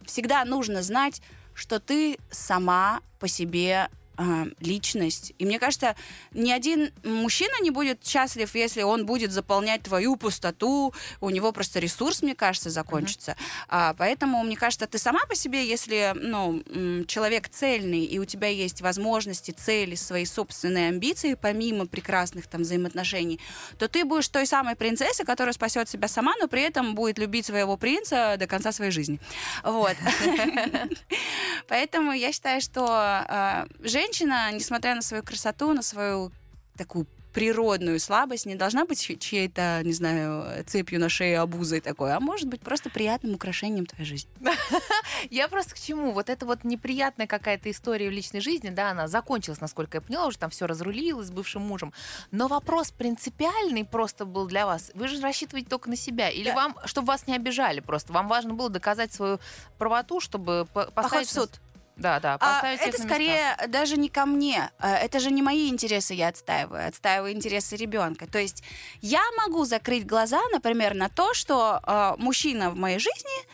всегда 0.05 0.45
нужно 0.45 0.83
знать, 0.83 1.21
что 1.55 1.79
ты 1.79 2.17
сама 2.29 3.01
по 3.19 3.27
себе 3.27 3.89
э, 4.17 4.45
личность. 4.59 5.33
И 5.37 5.45
мне 5.45 5.59
кажется, 5.59 5.95
ни 6.31 6.51
один 6.51 6.91
мужчина 7.03 7.53
не 7.61 7.69
будет 7.69 8.05
счастлив, 8.05 8.53
если 8.55 8.81
он 8.83 9.05
будет 9.05 9.31
заполнять 9.31 9.83
твою 9.83 10.15
пустоту. 10.15 10.93
У 11.21 11.29
него 11.29 11.51
просто 11.51 11.79
ресурс, 11.79 12.21
мне 12.21 12.35
кажется, 12.35 12.69
закончится. 12.69 13.31
Mm-hmm. 13.31 13.65
А, 13.69 13.93
поэтому, 13.97 14.43
мне 14.43 14.55
кажется, 14.55 14.87
ты 14.87 14.97
сама 14.97 15.19
по 15.27 15.35
себе, 15.35 15.67
если 15.67 16.13
ну, 16.15 16.63
человек 17.07 17.49
цельный, 17.49 18.05
и 18.05 18.19
у 18.19 18.25
тебя 18.25 18.47
есть 18.47 18.81
возможности, 18.81 19.51
цели, 19.51 19.95
свои 19.95 20.25
собственные 20.25 20.89
амбиции, 20.89 21.33
помимо 21.35 21.85
прекрасных 21.85 22.47
там 22.47 22.61
взаимоотношений, 22.61 23.39
то 23.77 23.87
ты 23.87 24.05
будешь 24.05 24.27
той 24.29 24.45
самой 24.45 24.75
принцессой, 24.75 25.25
которая 25.25 25.53
спасет 25.53 25.89
себя 25.89 26.07
сама, 26.07 26.33
но 26.39 26.47
при 26.47 26.61
этом 26.61 26.95
будет 26.95 27.17
любить 27.19 27.45
своего 27.45 27.77
принца 27.77 28.35
до 28.37 28.47
конца 28.47 28.71
своей 28.71 28.91
жизни. 28.91 29.19
Вот. 29.63 29.95
Поэтому 31.67 32.11
я 32.13 32.31
считаю, 32.31 32.61
что 32.61 32.85
а, 32.87 33.67
женщина 33.79 34.04
женщина, 34.05 34.51
несмотря 34.51 34.95
на 34.95 35.01
свою 35.01 35.23
красоту, 35.23 35.73
на 35.73 35.81
свою 35.81 36.31
такую 36.77 37.07
природную 37.33 37.99
слабость 37.99 38.45
не 38.45 38.55
должна 38.55 38.85
быть 38.85 39.19
чьей-то, 39.19 39.81
не 39.83 39.91
знаю, 39.91 40.63
цепью 40.65 41.01
на 41.01 41.09
шее 41.09 41.39
обузой 41.39 41.81
такой, 41.81 42.13
а 42.13 42.21
может 42.21 42.47
быть 42.47 42.61
просто 42.61 42.89
приятным 42.89 43.33
украшением 43.33 43.85
твоей 43.85 44.07
жизни. 44.07 44.29
Я 45.29 45.49
просто 45.49 45.75
к 45.75 45.79
чему? 45.79 46.11
Вот 46.11 46.29
это 46.29 46.45
вот 46.45 46.63
неприятная 46.63 47.27
какая-то 47.27 47.69
история 47.69 48.07
в 48.07 48.13
личной 48.13 48.39
жизни, 48.39 48.69
да, 48.69 48.91
она 48.91 49.09
закончилась, 49.09 49.59
насколько 49.59 49.97
я 49.97 50.01
поняла, 50.01 50.27
уже 50.27 50.37
там 50.37 50.49
все 50.49 50.65
разрулилось 50.65 51.27
с 51.27 51.31
бывшим 51.31 51.63
мужем. 51.63 51.91
Но 52.31 52.47
вопрос 52.47 52.91
принципиальный 52.91 53.83
просто 53.83 54.23
был 54.23 54.47
для 54.47 54.65
вас. 54.65 54.91
Вы 54.93 55.09
же 55.09 55.19
рассчитываете 55.19 55.67
только 55.69 55.89
на 55.89 55.97
себя. 55.97 56.29
Или 56.29 56.51
вам, 56.51 56.77
чтобы 56.85 57.07
вас 57.07 57.27
не 57.27 57.35
обижали 57.35 57.81
просто? 57.81 58.13
Вам 58.13 58.29
важно 58.29 58.53
было 58.53 58.69
доказать 58.69 59.11
свою 59.11 59.39
правоту, 59.77 60.21
чтобы 60.21 60.67
поставить... 60.73 60.93
Поход 60.93 61.25
в 61.25 61.31
суд. 61.31 61.61
Да, 61.95 62.19
да, 62.19 62.37
а, 62.41 62.61
Это 62.67 63.01
скорее 63.01 63.55
даже 63.67 63.97
не 63.97 64.09
ко 64.09 64.25
мне. 64.25 64.69
Э, 64.79 64.95
это 64.95 65.19
же 65.19 65.31
не 65.31 65.41
мои 65.41 65.69
интересы 65.69 66.13
я 66.13 66.27
отстаиваю, 66.27 66.87
отстаиваю 66.87 67.33
интересы 67.33 67.77
ребенка. 67.77 68.27
То 68.27 68.37
есть 68.37 68.63
я 69.01 69.21
могу 69.37 69.63
закрыть 69.65 70.05
глаза, 70.05 70.41
например, 70.51 70.93
на 70.93 71.07
то, 71.07 71.33
что 71.33 71.79
э, 71.85 72.15
мужчина 72.17 72.69
в 72.69 72.75
моей 72.75 72.99
жизни 72.99 73.47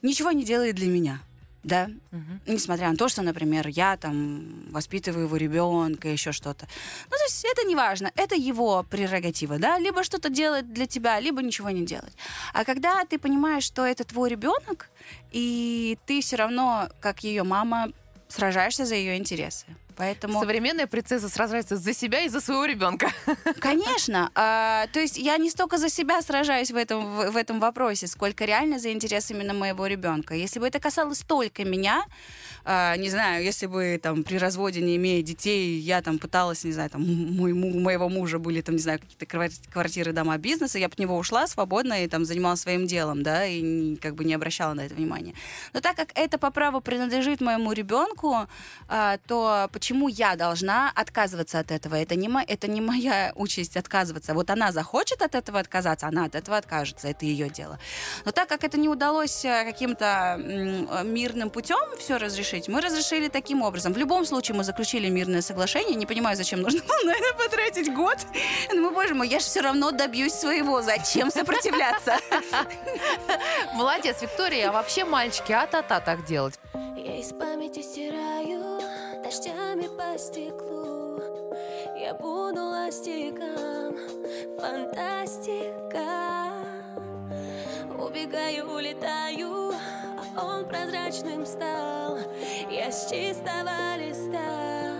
ничего 0.00 0.32
не 0.32 0.44
делает 0.44 0.76
для 0.76 0.86
меня 0.86 1.20
да, 1.64 1.90
угу. 2.10 2.52
несмотря 2.52 2.90
на 2.90 2.96
то, 2.96 3.08
что, 3.08 3.22
например, 3.22 3.68
я 3.68 3.96
там 3.96 4.70
воспитываю 4.70 5.24
его 5.26 5.36
ребенка, 5.36 6.08
еще 6.08 6.32
что-то. 6.32 6.66
Ну, 7.10 7.16
то 7.16 7.24
есть 7.24 7.44
это 7.44 7.66
не 7.66 7.76
важно, 7.76 8.10
это 8.16 8.34
его 8.34 8.82
прерогатива, 8.82 9.58
да, 9.58 9.78
либо 9.78 10.02
что-то 10.02 10.28
делать 10.28 10.72
для 10.72 10.86
тебя, 10.86 11.20
либо 11.20 11.42
ничего 11.42 11.70
не 11.70 11.86
делать. 11.86 12.12
А 12.52 12.64
когда 12.64 13.04
ты 13.04 13.18
понимаешь, 13.18 13.64
что 13.64 13.86
это 13.86 14.04
твой 14.04 14.30
ребенок, 14.30 14.88
и 15.30 15.98
ты 16.06 16.20
все 16.20 16.36
равно, 16.36 16.88
как 17.00 17.22
ее 17.24 17.44
мама, 17.44 17.92
сражаешься 18.28 18.84
за 18.84 18.94
ее 18.94 19.16
интересы. 19.16 19.66
Поэтому... 20.02 20.40
Современная 20.40 20.88
принцесса 20.88 21.28
сражается 21.28 21.76
за 21.76 21.94
себя 21.94 22.22
и 22.22 22.28
за 22.28 22.40
своего 22.40 22.64
ребенка. 22.64 23.12
Конечно. 23.60 24.32
А, 24.34 24.88
то 24.92 24.98
есть 24.98 25.16
я 25.16 25.36
не 25.36 25.48
столько 25.48 25.78
за 25.78 25.88
себя 25.88 26.20
сражаюсь 26.22 26.72
в 26.72 26.76
этом, 26.76 27.04
в, 27.04 27.30
в 27.30 27.36
этом 27.36 27.60
вопросе, 27.60 28.08
сколько 28.08 28.44
реально 28.44 28.80
за 28.80 28.90
интерес 28.90 29.30
именно 29.30 29.54
моего 29.54 29.86
ребенка. 29.86 30.34
Если 30.34 30.58
бы 30.58 30.66
это 30.66 30.80
касалось 30.80 31.20
только 31.20 31.64
меня, 31.64 32.02
а, 32.64 32.96
не 32.96 33.10
знаю, 33.10 33.44
если 33.44 33.66
бы 33.66 34.00
там 34.02 34.24
при 34.24 34.38
разводе, 34.38 34.80
не 34.80 34.96
имея 34.96 35.22
детей, 35.22 35.78
я 35.78 36.02
там 36.02 36.18
пыталась, 36.18 36.64
не 36.64 36.72
знаю, 36.72 36.90
там 36.90 37.02
мой, 37.02 37.52
у 37.52 37.80
моего 37.80 38.08
мужа 38.08 38.40
были 38.40 38.60
там, 38.60 38.74
не 38.74 38.82
знаю, 38.82 38.98
какие-то 38.98 39.26
квартиры, 39.70 40.12
дома, 40.12 40.36
бизнеса, 40.36 40.80
я 40.80 40.88
бы 40.88 40.94
от 40.94 40.98
него 40.98 41.16
ушла 41.16 41.46
свободно 41.46 42.04
и 42.04 42.08
там 42.08 42.24
занималась 42.24 42.60
своим 42.60 42.86
делом, 42.86 43.22
да, 43.22 43.46
и 43.46 43.94
как 43.96 44.16
бы 44.16 44.24
не 44.24 44.34
обращала 44.34 44.74
на 44.74 44.80
это 44.80 44.96
внимания. 44.96 45.34
Но 45.72 45.80
так 45.80 45.94
как 45.94 46.08
это 46.16 46.38
по 46.38 46.50
праву 46.50 46.80
принадлежит 46.80 47.40
моему 47.40 47.70
ребенку, 47.72 48.48
а, 48.88 49.18
то 49.28 49.68
почему 49.72 49.91
я 50.08 50.36
должна 50.36 50.90
отказываться 50.94 51.58
от 51.58 51.70
этого? 51.70 51.94
Это 51.94 52.16
не, 52.16 52.28
мо- 52.28 52.44
это 52.46 52.68
не 52.68 52.80
моя 52.80 53.32
участь 53.34 53.76
отказываться. 53.76 54.34
Вот 54.34 54.50
она 54.50 54.72
захочет 54.72 55.22
от 55.22 55.34
этого 55.34 55.58
отказаться, 55.58 56.06
она 56.06 56.24
от 56.24 56.34
этого 56.34 56.56
откажется, 56.56 57.08
это 57.08 57.24
ее 57.24 57.48
дело. 57.48 57.78
Но 58.24 58.32
так 58.32 58.48
как 58.48 58.64
это 58.64 58.78
не 58.78 58.88
удалось 58.88 59.44
э, 59.44 59.64
каким-то 59.64 60.36
мирным 61.04 61.50
путем 61.50 61.78
все 61.98 62.18
разрешить, 62.18 62.32
разрешить. 62.42 62.68
Мы 62.68 62.80
разрешили 62.80 63.28
таким 63.28 63.62
образом. 63.62 63.92
В 63.92 63.98
любом 63.98 64.24
случае 64.26 64.56
мы 64.56 64.64
заключили 64.64 65.08
мирное 65.08 65.42
соглашение. 65.42 65.94
Не 65.94 66.06
понимаю, 66.06 66.36
зачем 66.36 66.60
нужно 66.60 66.80
было 66.82 67.04
на 67.04 67.12
это 67.12 67.34
потратить 67.36 67.94
год. 67.94 68.18
Ну, 68.72 68.90
боже 68.90 69.14
мой, 69.14 69.28
я 69.28 69.38
же 69.38 69.44
все 69.46 69.60
равно 69.60 69.90
добьюсь 69.90 70.32
своего. 70.32 70.82
Зачем 70.82 71.30
сопротивляться? 71.30 72.18
Молодец, 73.74 74.22
Виктория. 74.22 74.68
А 74.68 74.72
вообще 74.72 75.04
мальчики, 75.04 75.52
а-та-та 75.52 76.00
так 76.00 76.24
делать. 76.24 76.58
Я 76.96 77.18
из 77.18 77.32
памяти 77.32 77.82
стираю 77.82 78.80
дождями 79.72 79.88
по 79.96 80.18
стеклу. 80.18 81.20
Я 81.96 82.14
буду 82.14 82.60
ластиком, 82.60 83.96
фантастика. 84.58 86.02
Убегаю, 87.98 88.70
улетаю, 88.74 89.72
он 90.36 90.66
прозрачным 90.66 91.46
стал 91.46 92.18
Я 92.70 92.90
с 92.90 93.08
чистого 93.10 93.96
листа 93.96 94.90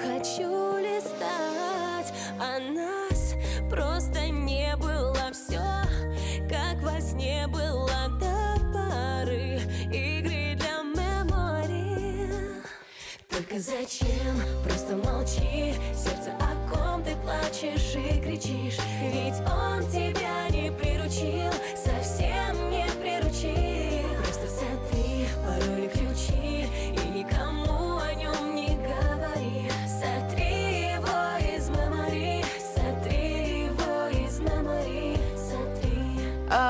хочу 0.00 0.78
листать 0.78 2.14
А 2.40 2.58
нас 2.58 3.34
просто 3.68 4.28
не 4.30 4.74
было 4.76 5.30
все 5.32 5.60
Как 6.48 6.82
во 6.82 7.00
сне 7.00 7.46
было 7.48 8.08
до 8.18 8.58
поры 8.72 9.60
Игры 9.92 10.56
для 10.56 10.82
мемори 10.82 12.30
Только 13.28 13.58
зачем? 13.58 14.15
Просто 14.86 15.10
молчи. 15.10 15.74
Сердце 15.94 16.32
о 16.38 16.70
ком 16.70 17.02
ты 17.02 17.16
плачешь 17.16 17.96
и 17.96 18.20
кричишь. 18.20 18.78
Ведь 19.00 19.40
он 19.40 19.84
тебя 19.90 20.48
не 20.50 20.55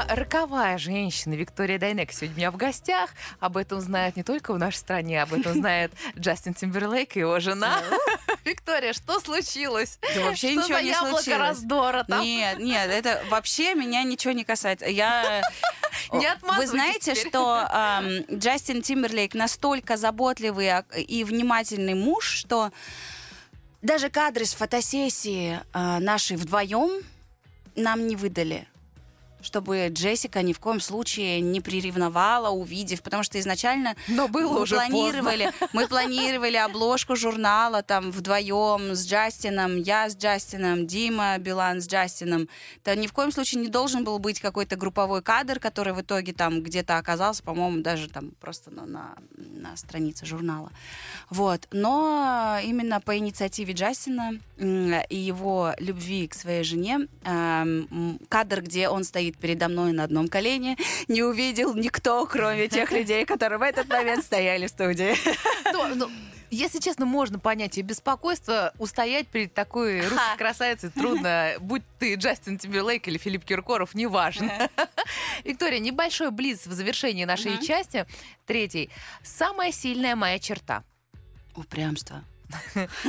роковая 0.09 0.79
женщина 0.79 1.35
Виктория 1.35 1.79
Дайнек 1.79 2.13
сегодня 2.13 2.35
у 2.35 2.39
меня 2.39 2.51
в 2.51 2.57
гостях. 2.57 3.11
Об 3.41 3.57
этом 3.57 3.81
знают 3.81 4.17
не 4.17 4.23
только 4.23 4.53
в 4.53 4.59
нашей 4.59 4.77
стране, 4.77 5.23
об 5.23 5.33
этом 5.33 5.55
знает 5.55 5.93
Джастин 6.19 6.55
Тимберлейк 6.55 7.17
и 7.17 7.21
его 7.21 7.41
жена. 7.41 7.83
Виктория, 8.45 8.93
что 8.93 9.21
случилось? 9.21 9.99
Да 10.15 10.25
вообще 10.25 10.53
что 10.53 10.63
ничего 10.63 10.79
не 10.79 10.95
случилось. 10.95 11.39
раздора 11.39 12.05
там? 12.05 12.23
Нет, 12.23 12.59
нет, 12.59 12.91
это 12.91 13.23
вообще 13.29 13.75
меня 13.75 14.03
ничего 14.03 14.33
не 14.33 14.45
касается. 14.45 14.87
Я... 14.87 15.43
Не 16.13 16.29
Вы 16.57 16.67
знаете, 16.67 17.15
теперь. 17.15 17.29
что 17.29 17.67
ам, 17.69 18.21
Джастин 18.31 18.83
Тимберлейк 18.83 19.35
настолько 19.35 19.97
заботливый 19.97 20.71
и 20.97 21.25
внимательный 21.25 21.95
муж, 21.95 22.27
что 22.27 22.71
даже 23.83 24.11
кадры 24.11 24.45
с 24.45 24.53
фотосессии 24.53 25.59
а, 25.73 25.99
нашей 25.99 26.37
вдвоем 26.37 27.03
нам 27.75 28.07
не 28.07 28.15
выдали 28.15 28.69
чтобы 29.47 29.89
Джессика 29.89 30.43
ни 30.43 30.53
в 30.53 30.59
коем 30.59 30.81
случае 30.81 31.41
не 31.41 31.61
приревновала, 31.61 32.51
увидев, 32.51 33.03
потому 33.03 33.23
что 33.23 33.39
изначально 33.39 33.95
Но 34.09 34.29
было 34.29 34.55
мы 34.55 34.63
уже 34.63 34.75
планировали, 34.75 35.53
мы 35.73 35.87
планировали 35.87 36.57
обложку 36.57 37.17
журнала 37.17 37.83
там 37.83 38.11
вдвоем 38.11 38.95
с 38.95 39.07
Джастином, 39.07 39.79
я 39.79 40.11
с 40.11 40.17
Джастином, 40.17 40.87
Дима 40.87 41.39
Билан 41.39 41.81
с 41.81 41.87
Джастином. 41.87 42.49
Это 42.85 42.97
ни 42.97 43.07
в 43.07 43.13
коем 43.13 43.31
случае 43.31 43.63
не 43.63 43.69
должен 43.69 44.05
был 44.05 44.19
быть 44.19 44.41
какой-то 44.41 44.77
групповой 44.77 45.23
кадр, 45.23 45.61
который 45.61 45.93
в 45.93 46.01
итоге 46.01 46.33
там 46.33 46.63
где-то 46.63 46.99
оказался, 46.99 47.43
по-моему, 47.43 47.83
даже 47.83 48.09
там 48.09 48.33
просто 48.41 48.71
на, 48.71 48.85
на, 48.85 49.15
на 49.37 49.77
странице 49.77 50.27
журнала. 50.27 50.73
Вот. 51.31 51.69
Но 51.71 52.59
именно 52.65 53.01
по 53.01 53.17
инициативе 53.17 53.75
Джастина 53.75 54.41
и 54.59 55.17
его 55.17 55.73
любви 55.79 56.27
к 56.27 56.35
своей 56.35 56.65
жене 56.65 57.07
эм, 57.25 58.19
кадр, 58.29 58.63
где 58.63 58.89
он 58.89 59.05
стоит 59.05 59.36
передо 59.41 59.69
мной 59.69 59.93
на 59.93 60.05
одном 60.05 60.29
колене, 60.29 60.77
не 61.09 61.23
увидел 61.23 61.75
никто, 61.75 62.27
кроме 62.27 62.69
тех 62.69 62.91
людей, 62.93 63.25
которые 63.25 63.59
в 63.59 63.63
этот 63.63 63.89
момент 63.89 64.25
стояли 64.25 64.67
в 64.67 64.71
студии. 64.71 65.15
Ну, 65.73 66.11
Если 66.51 66.79
честно, 66.79 67.07
можно 67.07 67.39
понять 67.39 67.77
ее 67.77 67.83
беспокойство. 67.83 68.73
Устоять 68.79 69.27
перед 69.27 69.53
такой 69.53 70.01
русской 70.01 70.37
красавицей 70.39 70.91
трудно. 70.91 71.55
Будь 71.61 71.83
ты 71.99 72.15
Джастин 72.15 72.59
Тимберлейк 72.59 73.09
или 73.09 73.19
Филипп 73.19 73.45
Киркоров, 73.45 73.95
неважно. 73.95 74.71
Виктория, 75.45 75.81
небольшой 75.81 76.31
близ 76.31 76.67
в 76.67 76.73
завершении 76.73 77.25
нашей 77.25 77.61
части. 77.65 78.07
Третий. 78.47 78.91
Самая 79.23 79.73
сильная 79.73 80.15
моя 80.15 80.39
черта. 80.39 80.85
Упрямство. 81.57 82.23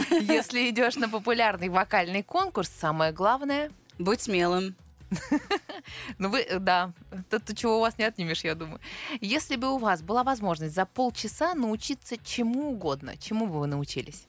Если 0.09 0.69
идешь 0.69 0.95
на 0.95 1.07
популярный 1.07 1.69
вокальный 1.69 2.23
конкурс, 2.23 2.69
самое 2.69 3.11
главное... 3.11 3.71
Будь 3.99 4.21
смелым. 4.21 4.75
Ну 6.17 6.29
вы, 6.29 6.41
э, 6.41 6.59
да, 6.59 6.93
это 7.11 7.39
то, 7.39 7.55
чего 7.55 7.77
у 7.77 7.81
вас 7.81 7.97
не 7.97 8.03
отнимешь, 8.03 8.43
я 8.43 8.55
думаю. 8.55 8.79
Если 9.21 9.55
бы 9.55 9.73
у 9.73 9.77
вас 9.77 10.01
была 10.01 10.23
возможность 10.23 10.75
за 10.75 10.85
полчаса 10.85 11.53
научиться 11.55 12.17
чему 12.17 12.71
угодно, 12.71 13.17
чему 13.17 13.47
бы 13.47 13.59
вы 13.59 13.67
научились? 13.67 14.27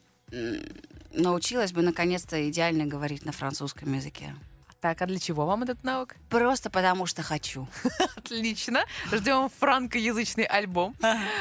Научилась 1.12 1.72
бы 1.72 1.83
наконец-то 1.83 2.49
идеально 2.49 2.87
говорить 2.87 3.24
на 3.24 3.33
французском 3.33 3.93
языке. 3.93 4.35
Так, 4.81 5.03
а 5.03 5.07
для 5.07 5.18
чего 5.18 5.45
вам 5.45 5.64
этот 5.64 5.83
навык? 5.83 6.16
Просто 6.29 6.70
потому 6.70 7.07
что 7.07 7.22
хочу. 7.22 7.66
Отлично. 8.16 8.85
Ждем 9.11 9.49
франкоязычный 9.49 10.45
альбом. 10.45 10.95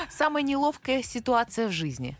Самая 0.10 0.42
неловкая 0.42 1.04
ситуация 1.04 1.68
в 1.68 1.72
жизни. 1.72 2.18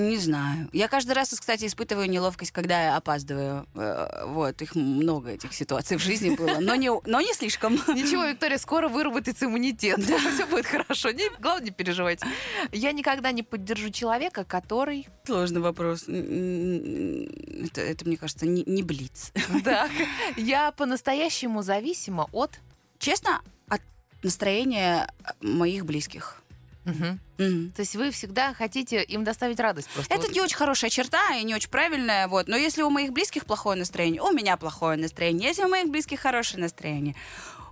Не 0.00 0.16
знаю. 0.16 0.68
Я 0.72 0.88
каждый 0.88 1.12
раз, 1.12 1.28
кстати, 1.30 1.66
испытываю 1.66 2.08
неловкость, 2.08 2.50
когда 2.52 2.82
я 2.82 2.96
опаздываю. 2.96 3.66
Э, 3.74 4.24
Вот, 4.26 4.62
их 4.62 4.74
много 4.74 5.30
этих 5.30 5.52
ситуаций 5.52 5.96
в 5.96 6.02
жизни 6.02 6.34
было, 6.34 6.58
но 6.60 6.74
не, 6.74 6.90
но 7.06 7.20
не 7.20 7.32
слишком. 7.34 7.74
Ничего, 7.88 8.24
Виктория, 8.24 8.58
скоро 8.58 8.88
выработается 8.88 9.44
иммунитет. 9.46 9.98
Все 10.34 10.46
будет 10.46 10.66
хорошо. 10.66 11.10
Не, 11.10 11.28
главное, 11.38 11.66
не 11.66 11.70
переживайте. 11.70 12.26
Я 12.72 12.92
никогда 12.92 13.32
не 13.32 13.42
поддержу 13.42 13.90
человека, 13.90 14.44
который... 14.44 15.06
Сложный 15.24 15.60
вопрос. 15.60 16.04
Это, 16.04 17.80
это, 17.80 18.06
мне 18.06 18.16
кажется, 18.16 18.46
не, 18.46 18.64
не 18.64 18.82
блиц. 18.82 19.32
Так, 19.64 19.90
я 20.36 20.72
по-настоящему 20.72 21.62
зависима 21.62 22.28
от... 22.32 22.58
Честно, 22.98 23.42
от 23.68 23.80
настроения 24.22 25.12
моих 25.40 25.84
близких. 25.84 26.39
Мгм. 26.84 27.20
Мгм. 27.38 27.72
То 27.72 27.80
есть 27.80 27.94
вы 27.96 28.10
всегда 28.10 28.54
хотите 28.54 29.02
им 29.02 29.22
доставить 29.24 29.60
радость 29.60 29.88
просто. 29.90 30.12
Это 30.12 30.26
Вот. 30.26 30.32
не 30.32 30.40
очень 30.40 30.56
хорошая 30.56 30.90
черта 30.90 31.34
и 31.36 31.44
не 31.44 31.54
очень 31.54 31.68
правильная, 31.70 32.26
вот. 32.26 32.48
Но 32.48 32.56
если 32.56 32.82
у 32.82 32.90
моих 32.90 33.12
близких 33.12 33.44
плохое 33.44 33.78
настроение, 33.78 34.22
у 34.22 34.30
меня 34.32 34.56
плохое 34.56 34.96
настроение. 34.96 35.48
Если 35.48 35.62
у 35.64 35.68
моих 35.68 35.88
близких 35.90 36.20
хорошее 36.20 36.62
настроение, 36.62 37.14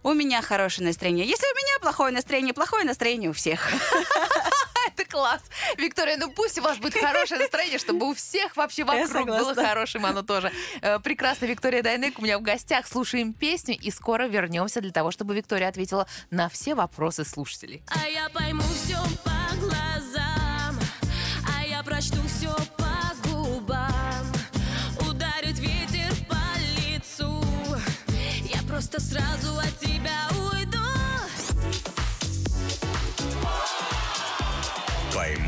у 0.02 0.12
меня 0.12 0.42
хорошее 0.42 0.86
настроение. 0.86 1.26
Если 1.26 1.46
у 1.46 1.56
меня 1.56 1.80
плохое 1.80 2.12
настроение, 2.12 2.54
плохое 2.54 2.84
настроение 2.84 3.30
у 3.30 3.32
всех. 3.32 3.70
Это 4.88 5.04
класс. 5.04 5.42
Виктория, 5.76 6.16
ну 6.16 6.30
пусть 6.30 6.58
у 6.58 6.62
вас 6.62 6.78
будет 6.78 6.94
хорошее 6.94 7.40
настроение, 7.40 7.78
чтобы 7.78 8.08
у 8.08 8.14
всех 8.14 8.56
вообще 8.56 8.84
вокруг 8.84 9.26
было 9.26 9.54
хорошим 9.54 10.06
оно 10.06 10.22
тоже. 10.22 10.50
Э, 10.80 10.98
Прекрасно, 10.98 11.46
Виктория 11.46 11.82
Дайнек 11.82 12.18
у 12.18 12.22
меня 12.22 12.38
в 12.38 12.42
гостях. 12.42 12.86
Слушаем 12.86 13.32
песню 13.32 13.76
и 13.78 13.90
скоро 13.90 14.24
вернемся 14.26 14.80
для 14.80 14.92
того, 14.92 15.10
чтобы 15.10 15.34
Виктория 15.34 15.68
ответила 15.68 16.06
на 16.30 16.48
все 16.48 16.74
вопросы 16.74 17.24
слушателей. 17.24 17.82
А 17.88 18.08
я 18.08 18.28
пойму 18.30 18.62
все 18.62 18.96
по 19.24 19.56
глазам, 19.56 20.27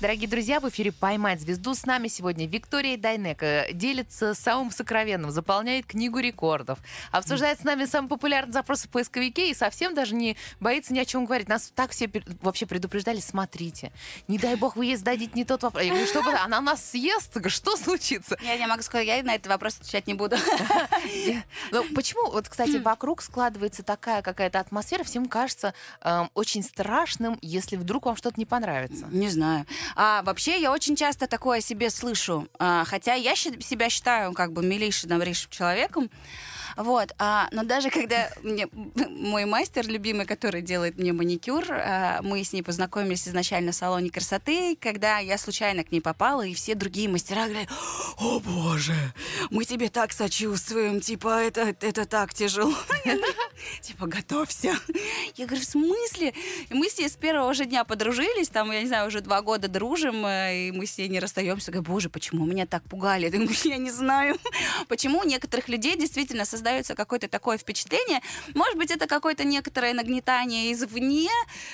Дорогие 0.00 0.28
друзья, 0.28 0.60
в 0.60 0.68
эфире 0.68 0.92
«Поймать 0.92 1.40
звезду». 1.40 1.74
С 1.74 1.84
нами 1.84 2.06
сегодня 2.06 2.46
Виктория 2.46 2.96
Дайнек 2.96 3.42
э, 3.42 3.72
делится 3.72 4.32
самым 4.32 4.70
сокровенным, 4.70 5.32
заполняет 5.32 5.86
книгу 5.86 6.20
рекордов, 6.20 6.78
обсуждает 7.10 7.58
с 7.58 7.64
нами 7.64 7.84
самые 7.84 8.08
популярные 8.08 8.52
запросы 8.52 8.86
в 8.86 8.92
поисковике 8.92 9.50
и 9.50 9.54
совсем 9.54 9.96
даже 9.96 10.14
не 10.14 10.36
боится 10.60 10.92
ни 10.92 11.00
о 11.00 11.04
чем 11.04 11.24
говорить. 11.24 11.48
Нас 11.48 11.72
так 11.74 11.90
все 11.90 12.08
вообще 12.42 12.64
предупреждали, 12.64 13.18
смотрите, 13.18 13.90
не 14.28 14.38
дай 14.38 14.54
бог 14.54 14.76
вы 14.76 14.86
ей 14.86 14.94
зададите 14.94 15.32
не 15.34 15.44
тот 15.44 15.64
вопрос. 15.64 15.82
Я 15.82 15.90
говорю, 15.90 16.06
что 16.06 16.22
она 16.44 16.60
нас 16.60 16.90
съест? 16.90 17.36
Что 17.48 17.76
случится? 17.76 18.38
Я 18.40 18.56
не 18.56 18.68
могу 18.68 18.82
сказать, 18.82 19.04
я 19.04 19.20
на 19.24 19.34
этот 19.34 19.48
вопрос 19.48 19.78
отвечать 19.80 20.06
не 20.06 20.14
буду. 20.14 20.36
Ну, 21.72 21.84
почему, 21.96 22.30
вот, 22.30 22.48
кстати, 22.48 22.76
вокруг 22.76 23.20
складывается 23.20 23.82
такая 23.82 24.22
какая-то 24.22 24.60
атмосфера, 24.60 25.02
всем 25.02 25.26
кажется 25.26 25.74
эм, 26.02 26.30
очень 26.34 26.62
страшным, 26.62 27.36
если 27.42 27.74
вдруг 27.74 28.06
вам 28.06 28.16
что-то 28.16 28.38
не 28.38 28.46
понравится. 28.46 29.06
Не 29.10 29.28
знаю. 29.28 29.66
А 29.96 30.22
вообще 30.22 30.60
я 30.60 30.72
очень 30.72 30.96
часто 30.96 31.26
такое 31.26 31.58
о 31.58 31.60
себе 31.60 31.90
слышу. 31.90 32.48
А, 32.58 32.84
хотя 32.84 33.14
я 33.14 33.34
себя 33.34 33.88
считаю 33.90 34.32
как 34.32 34.52
бы 34.52 34.62
милейшим, 34.62 35.08
добрейшим 35.10 35.50
человеком. 35.50 36.10
Вот, 36.78 37.12
а, 37.18 37.48
но 37.50 37.64
даже 37.64 37.90
когда 37.90 38.30
мне 38.44 38.68
мой 39.08 39.46
мастер 39.46 39.86
любимый, 39.88 40.26
который 40.26 40.62
делает 40.62 40.96
мне 40.96 41.12
маникюр, 41.12 41.64
а, 41.70 42.20
мы 42.22 42.44
с 42.44 42.52
ней 42.52 42.62
познакомились 42.62 43.26
изначально 43.26 43.72
в 43.72 43.74
салоне 43.74 44.10
красоты, 44.10 44.76
когда 44.80 45.18
я 45.18 45.38
случайно 45.38 45.82
к 45.82 45.90
ней 45.90 46.00
попала, 46.00 46.46
и 46.46 46.54
все 46.54 46.76
другие 46.76 47.08
мастера 47.08 47.48
говорили, 47.48 47.68
о 48.18 48.38
боже, 48.38 48.94
мы 49.50 49.64
тебе 49.64 49.88
так 49.88 50.12
сочувствуем, 50.12 51.00
типа 51.00 51.42
это, 51.42 51.74
это 51.80 52.06
так 52.06 52.32
тяжело. 52.32 52.74
Типа, 53.80 54.06
готовься. 54.06 54.78
Я 55.36 55.46
говорю, 55.46 55.62
в 55.62 55.64
смысле? 55.64 56.32
Мы 56.70 56.88
с 56.88 56.98
ней 56.98 57.08
с 57.08 57.16
первого 57.16 57.52
же 57.54 57.64
дня 57.64 57.84
подружились, 57.84 58.48
там, 58.48 58.70
я 58.70 58.82
не 58.82 58.88
знаю, 58.88 59.08
уже 59.08 59.20
два 59.20 59.42
года 59.42 59.68
дружим, 59.68 60.24
э, 60.26 60.68
и 60.68 60.72
мы 60.72 60.86
с 60.86 60.96
ней 60.98 61.08
не 61.08 61.18
расстаемся. 61.18 61.70
Говорю, 61.70 61.90
боже, 61.90 62.08
почему 62.08 62.46
меня 62.46 62.66
так 62.66 62.82
пугали? 62.84 63.28
Я 63.64 63.76
не 63.76 63.90
знаю. 63.90 64.38
Почему 64.88 65.20
у 65.20 65.24
некоторых 65.24 65.68
людей 65.68 65.96
действительно 65.96 66.44
создается 66.68 66.94
какое-то 66.94 67.28
такое 67.28 67.56
впечатление? 67.56 68.20
Может 68.54 68.76
быть, 68.76 68.90
это 68.90 69.06
какое-то 69.06 69.44
некоторое 69.44 69.94
нагнетание 69.94 70.72
извне, 70.72 71.30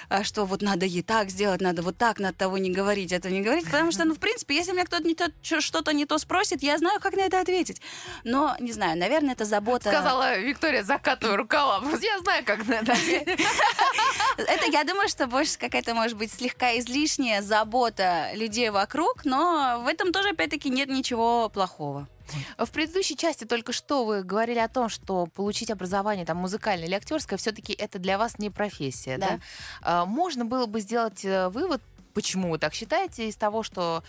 а, 0.09 0.23
что 0.23 0.45
вот 0.45 0.63
надо 0.63 0.87
ей 0.87 1.03
так 1.03 1.31
сделать, 1.31 1.61
надо 1.61 1.83
вот 1.83 1.97
так, 1.99 2.21
надо 2.21 2.35
того 2.39 2.59
не 2.59 2.71
говорить, 2.71 3.13
это 3.13 3.29
не 3.31 3.41
говорить. 3.41 3.65
Потому 3.65 3.91
что, 3.91 4.05
ну, 4.05 4.15
в 4.15 4.19
принципе, 4.19 4.55
если 4.55 4.73
меня 4.73 4.85
кто-то 4.85 5.05
не 5.07 5.15
то- 5.15 5.33
что-то 5.61 5.93
не 5.93 6.07
то 6.07 6.19
спросит, 6.19 6.63
я 6.63 6.79
знаю, 6.79 7.01
как 7.01 7.17
на 7.17 7.23
это 7.23 7.41
ответить. 7.41 7.81
Но, 8.25 8.57
не 8.61 8.73
знаю, 8.73 8.97
наверное, 8.97 9.33
это 9.33 9.45
забота... 9.45 9.91
Сказала 9.91 10.39
Виктория, 10.39 10.83
закатывая 10.85 11.37
рукава. 11.37 11.83
Я 12.01 12.19
знаю, 12.21 12.45
как 12.45 12.67
на 12.67 12.75
это 12.75 12.93
ответить. 12.93 13.41
Это, 14.37 14.71
я 14.71 14.85
думаю, 14.85 15.09
что 15.09 15.27
больше 15.27 15.59
какая-то, 15.59 15.95
может 15.95 16.17
быть, 16.19 16.33
слегка 16.33 16.77
излишняя 16.79 17.41
забота 17.41 18.31
людей 18.35 18.71
вокруг, 18.71 19.25
но 19.25 19.81
в 19.85 19.87
этом 19.87 20.13
тоже, 20.13 20.31
опять-таки, 20.31 20.71
нет 20.71 20.89
ничего 20.89 21.49
плохого. 21.49 22.09
В 22.59 22.71
предыдущей 22.71 23.17
части 23.17 23.45
только 23.45 23.73
что 23.73 24.05
вы 24.05 24.23
говорили 24.23 24.59
о 24.59 24.69
том, 24.69 24.89
что 24.89 25.27
получить 25.27 25.71
образование 25.71 26.25
там 26.25 26.39
музыкальное 26.39 26.87
или 26.87 26.95
актерское 26.95 27.39
все-таки 27.39 27.73
это 27.73 27.99
для 27.99 28.19
вас 28.19 28.39
не 28.39 28.51
профессия, 28.51 29.19
да? 29.19 29.29
Да. 29.29 29.41
А, 29.83 30.05
Можно 30.07 30.45
было 30.45 30.67
бы 30.67 30.81
сделать 30.81 31.25
э, 31.25 31.49
вывод, 31.49 31.83
почему 32.15 32.51
вы 32.51 32.59
так 32.59 32.75
считаете, 32.75 33.29
из 33.29 33.37
того, 33.37 33.63
что 33.63 34.03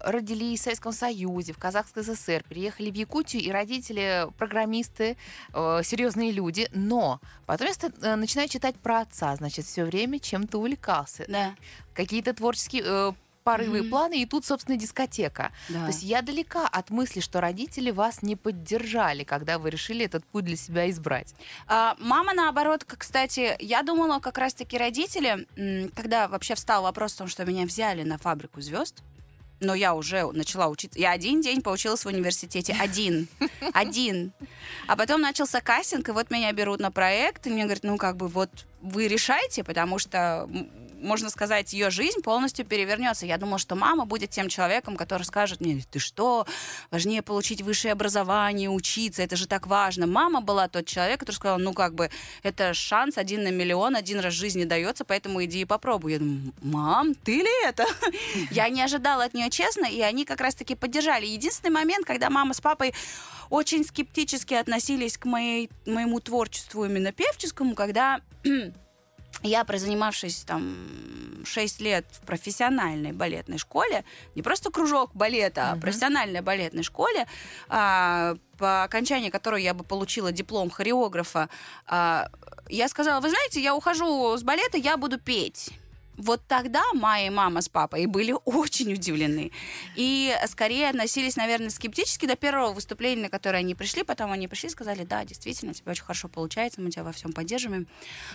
родились 0.00 0.60
в 0.60 0.64
Советском 0.64 0.92
Союзе, 0.92 1.52
в 1.52 1.58
Казахской 1.58 2.02
ССР, 2.02 2.42
переехали 2.48 2.90
в 2.90 2.94
Якутию, 2.94 3.42
и 3.42 3.50
родители 3.50 4.28
программисты, 4.38 5.16
э, 5.52 5.80
серьезные 5.84 6.32
люди, 6.32 6.68
но 6.72 7.20
потом 7.46 7.68
я 7.68 7.90
э, 8.02 8.16
начинаю 8.16 8.48
читать 8.48 8.76
про 8.76 9.00
отца, 9.00 9.36
значит, 9.36 9.66
все 9.66 9.84
время 9.84 10.18
чем-то 10.18 10.58
увлекался. 10.58 11.24
Да, 11.28 11.54
Какие-то 11.94 12.32
творческие 12.32 12.82
э, 12.84 13.12
порывы 13.44 13.78
и 13.78 13.80
Мгм. 13.82 13.90
планы, 13.90 14.22
и 14.22 14.26
тут, 14.26 14.44
собственно, 14.44 14.76
дискотека. 14.76 15.52
да. 15.68 15.80
То 15.82 15.86
есть 15.88 16.02
я 16.02 16.22
далека 16.22 16.66
от 16.66 16.90
мысли, 16.90 17.20
что 17.20 17.40
родители 17.40 17.90
вас 17.90 18.22
не 18.22 18.36
поддержали, 18.36 19.24
когда 19.24 19.58
вы 19.58 19.70
решили 19.70 20.04
этот 20.04 20.24
путь 20.26 20.44
для 20.44 20.56
себя 20.56 20.88
избрать. 20.90 21.34
А, 21.66 21.96
мама, 21.98 22.32
наоборот, 22.34 22.84
кстати, 22.86 23.56
я 23.60 23.82
думала, 23.82 24.20
как 24.20 24.38
раз-таки 24.38 24.76
родители, 24.78 25.46
когда 25.94 26.28
вообще 26.28 26.54
встал 26.54 26.82
вопрос 26.82 27.14
о 27.14 27.18
том, 27.18 27.28
что 27.28 27.44
меня 27.44 27.64
взяли 27.66 28.02
на 28.02 28.18
фабрику 28.18 28.60
звезд, 28.60 29.02
но 29.62 29.74
я 29.74 29.94
уже 29.94 30.30
начала 30.32 30.68
учиться. 30.68 30.98
Я 30.98 31.10
один 31.10 31.42
день 31.42 31.60
поучилась 31.60 32.04
в 32.04 32.08
университете. 32.08 32.74
Один. 32.80 33.28
Один. 33.74 34.32
А 34.86 34.96
потом 34.96 35.20
начался 35.20 35.60
кастинг, 35.60 36.08
и 36.08 36.12
вот 36.12 36.30
меня 36.30 36.50
берут 36.52 36.80
на 36.80 36.90
проект, 36.90 37.46
и 37.46 37.50
мне 37.50 37.64
говорят, 37.64 37.82
ну, 37.84 37.98
как 37.98 38.16
бы, 38.16 38.28
вот 38.28 38.48
вы 38.80 39.06
решайте, 39.06 39.62
потому 39.62 39.98
что, 39.98 40.48
можно 41.00 41.30
сказать, 41.30 41.72
ее 41.72 41.90
жизнь 41.90 42.20
полностью 42.20 42.64
перевернется. 42.64 43.26
Я 43.26 43.38
думала, 43.38 43.58
что 43.58 43.74
мама 43.74 44.04
будет 44.04 44.30
тем 44.30 44.48
человеком, 44.48 44.96
который 44.96 45.22
скажет 45.22 45.60
мне, 45.60 45.82
ты 45.90 45.98
что, 45.98 46.46
важнее 46.90 47.22
получить 47.22 47.62
высшее 47.62 47.92
образование, 47.92 48.70
учиться, 48.70 49.22
это 49.22 49.36
же 49.36 49.46
так 49.46 49.66
важно. 49.66 50.06
Мама 50.06 50.40
была 50.40 50.68
тот 50.68 50.86
человек, 50.86 51.20
который 51.20 51.36
сказал, 51.36 51.58
ну, 51.58 51.72
как 51.72 51.94
бы, 51.94 52.10
это 52.42 52.74
шанс 52.74 53.18
один 53.18 53.42
на 53.44 53.50
миллион, 53.50 53.96
один 53.96 54.20
раз 54.20 54.34
в 54.34 54.36
жизни 54.36 54.64
дается, 54.64 55.04
поэтому 55.04 55.44
иди 55.44 55.62
и 55.62 55.64
попробуй. 55.64 56.12
Я 56.12 56.18
думаю, 56.18 56.52
мам, 56.62 57.14
ты 57.14 57.36
ли 57.36 57.64
это? 57.66 57.84
Я 58.50 58.68
не 58.68 58.82
ожидала 58.82 59.24
от 59.24 59.34
нее 59.34 59.50
честно, 59.50 59.86
и 59.86 60.00
они 60.00 60.24
как 60.24 60.40
раз-таки 60.40 60.74
поддержали. 60.74 61.26
Единственный 61.26 61.70
момент, 61.70 62.06
когда 62.06 62.30
мама 62.30 62.54
с 62.54 62.60
папой 62.60 62.94
очень 63.48 63.84
скептически 63.84 64.54
относились 64.54 65.18
к 65.18 65.24
моей, 65.24 65.70
моему 65.86 66.20
творчеству 66.20 66.84
именно 66.84 67.12
певческому, 67.12 67.74
когда 67.74 68.20
я, 69.42 69.64
прозанимавшись 69.64 70.44
там 70.44 70.76
6 71.44 71.80
лет 71.80 72.04
в 72.12 72.20
профессиональной 72.26 73.12
балетной 73.12 73.58
школе, 73.58 74.04
не 74.34 74.42
просто 74.42 74.70
кружок 74.70 75.10
балета, 75.14 75.70
а 75.70 75.72
Мгм. 75.72 75.80
профессиональной 75.80 76.40
балетной 76.42 76.82
школе, 76.82 77.26
а, 77.68 78.36
по 78.58 78.82
окончании 78.84 79.30
которой 79.30 79.62
я 79.62 79.72
бы 79.74 79.84
получила 79.84 80.32
диплом 80.32 80.70
хореографа, 80.70 81.48
а, 81.86 82.28
я 82.68 82.88
сказала, 82.88 83.20
вы 83.20 83.30
знаете, 83.30 83.60
я 83.62 83.74
ухожу 83.74 84.36
с 84.36 84.42
балета, 84.42 84.76
я 84.76 84.96
буду 84.96 85.18
петь. 85.18 85.70
Вот 86.20 86.42
тогда 86.46 86.82
моя 86.92 87.30
мама 87.30 87.62
с 87.62 87.68
папой 87.68 88.06
были 88.06 88.34
очень 88.44 88.92
удивлены. 88.92 89.52
И 89.96 90.34
скорее 90.46 90.90
относились, 90.90 91.36
наверное, 91.36 91.70
скептически 91.70 92.26
до 92.26 92.36
первого 92.36 92.72
выступления, 92.72 93.22
на 93.22 93.28
которое 93.30 93.58
они 93.58 93.74
пришли. 93.74 94.02
Потом 94.02 94.30
они 94.30 94.46
пришли 94.46 94.68
и 94.68 94.72
сказали, 94.72 95.04
да, 95.04 95.24
действительно, 95.24 95.70
у 95.70 95.74
тебя 95.74 95.92
очень 95.92 96.04
хорошо 96.04 96.28
получается, 96.28 96.80
мы 96.80 96.90
тебя 96.90 97.04
во 97.04 97.12
всем 97.12 97.32
поддерживаем. 97.32 97.86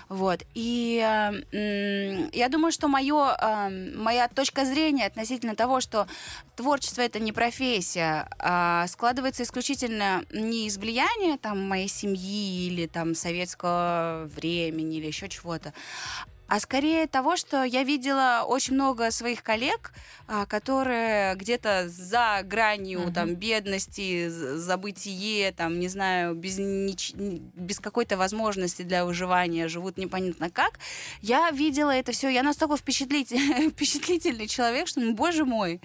Вот. 0.10 0.44
И 0.56 1.00
э, 1.00 2.30
я 2.34 2.50
думаю, 2.50 2.72
что 2.72 2.88
моё, 2.88 3.36
э, 3.40 3.70
моя 3.96 4.28
точка 4.28 4.66
зрения 4.66 5.06
относительно 5.06 5.56
того, 5.56 5.80
что 5.80 6.08
творчество 6.56 7.02
это 7.02 7.20
не 7.20 7.32
профессия, 7.32 8.28
а 8.40 8.88
складывается 8.88 9.44
исключительно 9.44 10.24
не 10.32 10.68
из 10.68 10.78
влияния 10.78 11.38
там, 11.38 11.62
моей 11.68 11.88
семьи 11.88 12.68
или 12.68 12.88
там 12.88 13.14
советского 13.14 14.30
времени 14.36 14.98
или 14.98 15.08
еще 15.08 15.30
чего-то, 15.30 15.74
а 16.48 16.60
скорее 16.60 17.08
того, 17.08 17.36
что 17.38 17.64
я 17.64 17.84
видела 17.84 18.44
очень 18.48 18.76
много 18.76 19.10
своих 19.12 19.42
коллег, 19.42 19.94
а, 20.28 20.46
которые 20.46 21.36
где-то 21.36 21.90
за 21.90 22.42
гранью 22.44 23.02
Мгм. 23.02 23.14
там 23.14 23.36
бедности, 23.36 24.30
забытие, 24.30 25.52
там 25.52 25.80
не 25.80 25.88
знаю, 25.88 26.36
без 26.36 26.60
нич- 26.60 27.16
без 27.16 27.80
какой-то 27.80 28.18
возможности 28.18 28.84
для 28.84 29.06
выживания 29.06 29.68
живут 29.68 29.98
непонятно 29.98 30.50
как. 30.50 30.80
Я 31.22 31.50
видела 31.52 31.92
это 31.92 32.12
все, 32.12 32.30
я 32.30 32.44
настолько 32.44 32.76
впечатлитель- 32.76 33.70
впечатлительный 33.72 34.48
человек, 34.48 34.88
что, 34.88 35.00
ну, 35.02 35.14
боже 35.14 35.46
мой, 35.46 35.82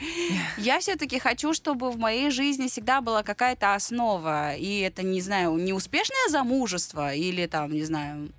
я 0.59 0.79
все-таки 0.81 1.19
хочу, 1.19 1.55
чтобы 1.55 1.91
в 1.91 1.99
моей 1.99 2.31
жизни 2.31 2.69
всегда 2.69 3.01
была 3.01 3.23
какая-то 3.23 3.75
основа, 3.75 4.55
и 4.55 4.81
это, 4.81 5.03
не 5.03 5.21
знаю, 5.21 5.57
не 5.57 5.73
успешное 5.73 6.29
замужество 6.29 7.15
или 7.15 7.47
там, 7.47 7.73
не 7.73 7.85
знаю, 7.85 8.31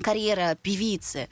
карьера 0.00 0.56
певицы. 0.60 1.28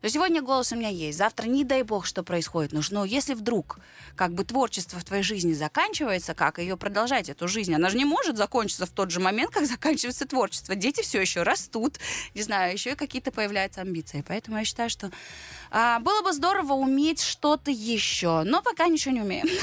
То 0.00 0.08
сегодня 0.08 0.42
голос 0.42 0.72
у 0.72 0.76
меня 0.76 0.88
есть, 0.88 1.18
завтра 1.18 1.46
не 1.46 1.64
дай 1.64 1.82
бог, 1.82 2.06
что 2.06 2.22
происходит. 2.22 2.72
Но, 2.72 2.80
но 2.90 3.04
если 3.04 3.34
вдруг 3.34 3.78
как 4.16 4.32
бы 4.32 4.44
творчество 4.44 4.98
в 4.98 5.04
твоей 5.04 5.22
жизни 5.22 5.52
заканчивается, 5.52 6.34
как 6.34 6.58
ее 6.58 6.76
продолжать, 6.76 7.28
эту 7.28 7.48
жизнь? 7.48 7.74
Она 7.74 7.88
же 7.88 7.96
не 7.96 8.04
может 8.04 8.36
закончиться 8.36 8.86
в 8.86 8.90
тот 8.90 9.10
же 9.10 9.20
момент, 9.20 9.50
как 9.52 9.66
заканчивается 9.66 10.26
творчество. 10.26 10.74
Дети 10.74 11.02
все 11.02 11.20
еще 11.20 11.42
растут, 11.42 11.98
не 12.34 12.42
знаю, 12.42 12.72
еще 12.72 12.92
и 12.92 12.94
какие-то 12.94 13.30
появляются 13.32 13.80
амбиции. 13.80 14.24
Поэтому 14.26 14.58
я 14.58 14.64
считаю, 14.64 14.90
что 14.90 15.10
а, 15.74 15.98
было 16.00 16.20
бы 16.22 16.32
здорово 16.32 16.74
уметь 16.74 17.22
что-то 17.22 17.70
еще, 17.70 18.42
но 18.44 18.60
пока 18.60 18.88
ничего 18.88 19.14
не 19.14 19.22
умеем. 19.22 19.46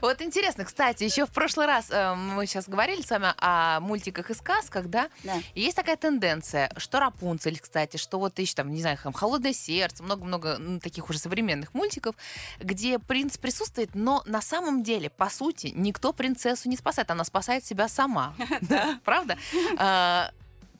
Вот 0.00 0.22
интересно, 0.22 0.64
кстати, 0.64 1.04
еще 1.04 1.26
в 1.26 1.30
прошлый 1.30 1.66
раз 1.66 1.88
э, 1.90 2.14
мы 2.14 2.46
сейчас 2.46 2.68
говорили 2.68 3.02
с 3.02 3.10
вами 3.10 3.32
о 3.38 3.80
мультиках 3.80 4.30
и 4.30 4.34
сказках, 4.34 4.86
да? 4.86 5.08
Да. 5.24 5.34
И 5.54 5.60
есть 5.60 5.76
такая 5.76 5.96
тенденция, 5.96 6.70
что 6.76 7.00
Рапунцель, 7.00 7.58
кстати, 7.58 7.96
что 7.96 8.18
вот 8.18 8.38
еще 8.38 8.54
там, 8.54 8.72
не 8.72 8.80
знаю, 8.80 8.98
там 9.02 9.12
«Холодное 9.12 9.52
сердце», 9.52 10.02
много-много 10.04 10.58
таких 10.80 11.10
уже 11.10 11.18
современных 11.18 11.74
мультиков, 11.74 12.14
где 12.60 12.98
принц 12.98 13.38
присутствует, 13.38 13.94
но 13.94 14.22
на 14.26 14.40
самом 14.40 14.82
деле, 14.82 15.10
по 15.10 15.28
сути, 15.30 15.72
никто 15.74 16.12
принцессу 16.12 16.68
не 16.68 16.76
спасает, 16.76 17.10
она 17.10 17.24
спасает 17.24 17.64
себя 17.64 17.88
сама. 17.88 18.34
Да, 18.60 19.00
Правда? 19.04 19.36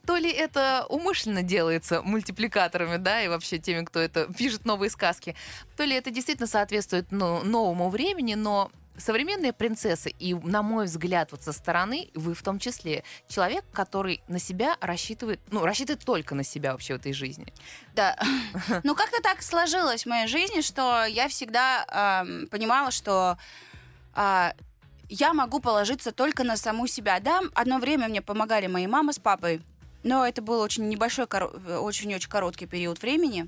То 0.08 0.16
ли 0.16 0.30
это 0.30 0.86
умышленно 0.88 1.42
делается 1.42 2.00
мультипликаторами, 2.00 2.96
да, 2.96 3.20
и 3.20 3.28
вообще 3.28 3.58
теми, 3.58 3.84
кто 3.84 4.00
это 4.00 4.24
пишет 4.32 4.64
новые 4.64 4.88
сказки, 4.88 5.36
то 5.76 5.84
ли 5.84 5.94
это 5.94 6.10
действительно 6.10 6.46
соответствует 6.46 7.12
ну, 7.12 7.44
новому 7.44 7.90
времени, 7.90 8.32
но 8.32 8.70
современные 8.96 9.52
принцессы, 9.52 10.08
и, 10.08 10.32
на 10.32 10.62
мой 10.62 10.86
взгляд, 10.86 11.30
вот 11.32 11.42
со 11.42 11.52
стороны, 11.52 12.08
вы 12.14 12.32
в 12.32 12.42
том 12.42 12.58
числе, 12.58 13.04
человек, 13.28 13.66
который 13.70 14.22
на 14.28 14.38
себя 14.38 14.78
рассчитывает, 14.80 15.40
ну, 15.50 15.62
рассчитывает 15.62 16.02
только 16.06 16.34
на 16.34 16.42
себя 16.42 16.72
вообще 16.72 16.94
в 16.94 17.00
этой 17.00 17.12
жизни. 17.12 17.52
Да. 17.94 18.18
Ну, 18.84 18.94
как-то 18.94 19.20
так 19.20 19.42
сложилось 19.42 20.04
в 20.04 20.08
моей 20.08 20.26
жизни, 20.26 20.62
что 20.62 21.04
я 21.04 21.28
всегда 21.28 21.84
ам, 21.86 22.46
понимала, 22.46 22.92
что 22.92 23.36
а, 24.14 24.54
я 25.10 25.34
могу 25.34 25.60
положиться 25.60 26.12
только 26.12 26.44
на 26.44 26.56
саму 26.56 26.86
себя. 26.86 27.20
Да, 27.20 27.42
одно 27.54 27.78
время 27.78 28.08
мне 28.08 28.22
помогали 28.22 28.68
мои 28.68 28.86
мама 28.86 29.12
с 29.12 29.18
папой, 29.18 29.60
но 30.08 30.26
это 30.26 30.40
был 30.40 30.60
очень 30.60 30.88
небольшой, 30.88 31.26
коро- 31.26 31.78
очень-очень 31.80 32.30
короткий 32.30 32.64
период 32.64 33.02
времени. 33.02 33.46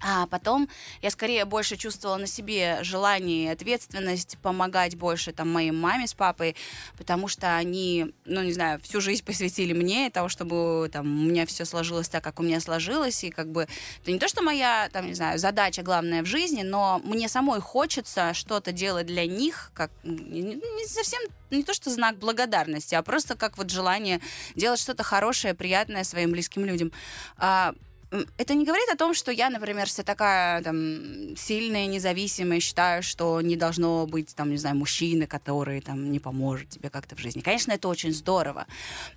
А 0.00 0.26
потом 0.26 0.68
я 1.02 1.10
скорее 1.10 1.44
больше 1.44 1.76
чувствовала 1.76 2.16
на 2.16 2.26
себе 2.26 2.78
желание 2.82 3.46
и 3.46 3.48
ответственность 3.48 4.38
помогать 4.42 4.96
больше 4.96 5.32
там 5.32 5.52
моей 5.52 5.70
маме 5.70 6.06
с 6.06 6.14
папой, 6.14 6.56
потому 6.96 7.28
что 7.28 7.56
они, 7.56 8.12
ну 8.24 8.42
не 8.42 8.52
знаю, 8.52 8.80
всю 8.80 9.00
жизнь 9.00 9.24
посвятили 9.26 9.72
мне 9.72 10.10
того, 10.10 10.28
чтобы 10.28 10.88
там 10.92 11.06
у 11.06 11.28
меня 11.28 11.46
все 11.46 11.64
сложилось 11.64 12.08
так, 12.08 12.22
как 12.22 12.40
у 12.40 12.42
меня 12.42 12.60
сложилось, 12.60 13.24
и 13.24 13.30
как 13.30 13.50
бы 13.50 13.66
это 14.02 14.12
не 14.12 14.18
то, 14.18 14.28
что 14.28 14.42
моя 14.42 14.88
там 14.92 15.06
не 15.06 15.14
знаю 15.14 15.38
задача 15.38 15.82
главная 15.82 16.22
в 16.22 16.26
жизни, 16.26 16.62
но 16.62 17.00
мне 17.04 17.28
самой 17.28 17.60
хочется 17.60 18.34
что-то 18.34 18.72
делать 18.72 19.06
для 19.06 19.26
них, 19.26 19.70
как 19.74 19.90
не, 20.04 20.60
совсем 20.86 21.20
не 21.50 21.62
то, 21.64 21.74
что 21.74 21.90
знак 21.90 22.18
благодарности, 22.18 22.94
а 22.94 23.02
просто 23.02 23.34
как 23.34 23.58
вот 23.58 23.70
желание 23.70 24.20
делать 24.54 24.80
что-то 24.80 25.02
хорошее, 25.02 25.54
приятное 25.54 26.04
своим 26.04 26.30
близким 26.32 26.64
людям. 26.64 26.92
А, 27.36 27.74
Это 28.10 28.54
не 28.54 28.64
говорит 28.64 28.88
о 28.90 28.96
том, 28.96 29.12
что 29.12 29.30
я, 29.30 29.50
например, 29.50 29.86
вся 29.86 30.02
такая 30.02 30.62
там 30.62 31.36
сильная, 31.36 31.86
независимая, 31.86 32.60
считаю, 32.60 33.02
что 33.02 33.40
не 33.42 33.56
должно 33.56 34.06
быть, 34.06 34.34
там, 34.34 34.50
не 34.50 34.56
знаю, 34.56 34.76
мужчины, 34.76 35.26
который 35.26 35.80
там 35.82 36.10
не 36.10 36.18
поможет 36.18 36.70
тебе 36.70 36.88
как-то 36.88 37.16
в 37.16 37.18
жизни. 37.18 37.42
Конечно, 37.42 37.72
это 37.72 37.88
очень 37.88 38.12
здорово. 38.12 38.66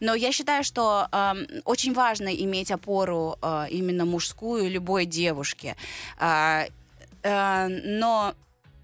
Но 0.02 0.14
я 0.14 0.32
считаю, 0.32 0.64
что 0.64 1.08
эм, 1.12 1.48
очень 1.64 1.94
важно 1.94 2.28
иметь 2.28 2.72
опору 2.72 3.38
э, 3.42 3.68
именно 3.72 4.06
мужскую 4.06 4.70
любой 4.70 5.06
девушке. 5.06 5.78
А, 6.18 6.66
э, 7.24 7.68
но 7.68 8.36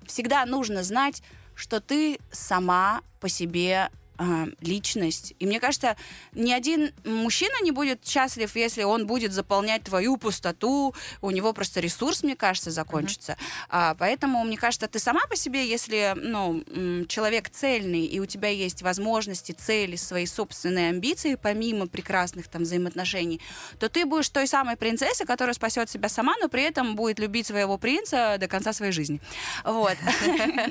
всегда 0.06 0.46
нужно 0.46 0.84
знать, 0.84 1.22
что 1.54 1.82
ты 1.82 2.20
сама 2.32 3.02
по 3.20 3.28
себе 3.28 3.90
а, 4.18 4.48
личность. 4.62 5.34
И 5.40 5.46
мне 5.46 5.60
кажется, 5.60 5.96
ни 6.34 6.52
один 6.52 6.92
мужчина 7.06 7.62
не 7.62 7.72
будет 7.72 8.06
счастлив, 8.06 8.56
если 8.56 8.84
он 8.84 9.06
будет 9.06 9.32
заполнять 9.32 9.84
твою 9.84 10.18
пустоту. 10.18 10.96
У 11.22 11.32
него 11.32 11.54
просто 11.54 11.80
ресурс, 11.80 12.24
мне 12.24 12.36
кажется, 12.36 12.72
закончится. 12.72 13.38
А, 13.70 13.96
поэтому, 13.96 14.44
мне 14.44 14.58
кажется, 14.58 14.88
ты 14.88 15.00
сама 15.00 15.22
по 15.30 15.36
себе, 15.36 15.68
если 15.68 16.14
ну, 16.16 16.64
человек 17.08 17.50
цельный, 17.50 18.06
и 18.06 18.20
у 18.20 18.26
тебя 18.26 18.50
есть 18.50 18.82
возможности, 18.82 19.52
цели, 19.52 19.96
свои 19.96 20.26
собственные 20.26 20.90
амбиции, 20.90 21.36
помимо 21.36 21.88
прекрасных 21.88 22.48
там 22.48 22.64
взаимоотношений, 22.64 23.40
то 23.80 23.90
ты 23.90 24.06
будешь 24.06 24.30
той 24.30 24.48
самой 24.48 24.78
принцессой, 24.78 25.26
которая 25.26 25.54
спасет 25.54 25.90
себя 25.90 26.10
сама, 26.10 26.36
но 26.42 26.50
при 26.50 26.64
этом 26.64 26.96
будет 26.96 27.20
любить 27.20 27.48
своего 27.48 27.78
принца 27.78 28.38
до 28.40 28.48
конца 28.48 28.74
своей 28.74 28.92
жизни. 28.92 29.22
Вот. 29.64 29.96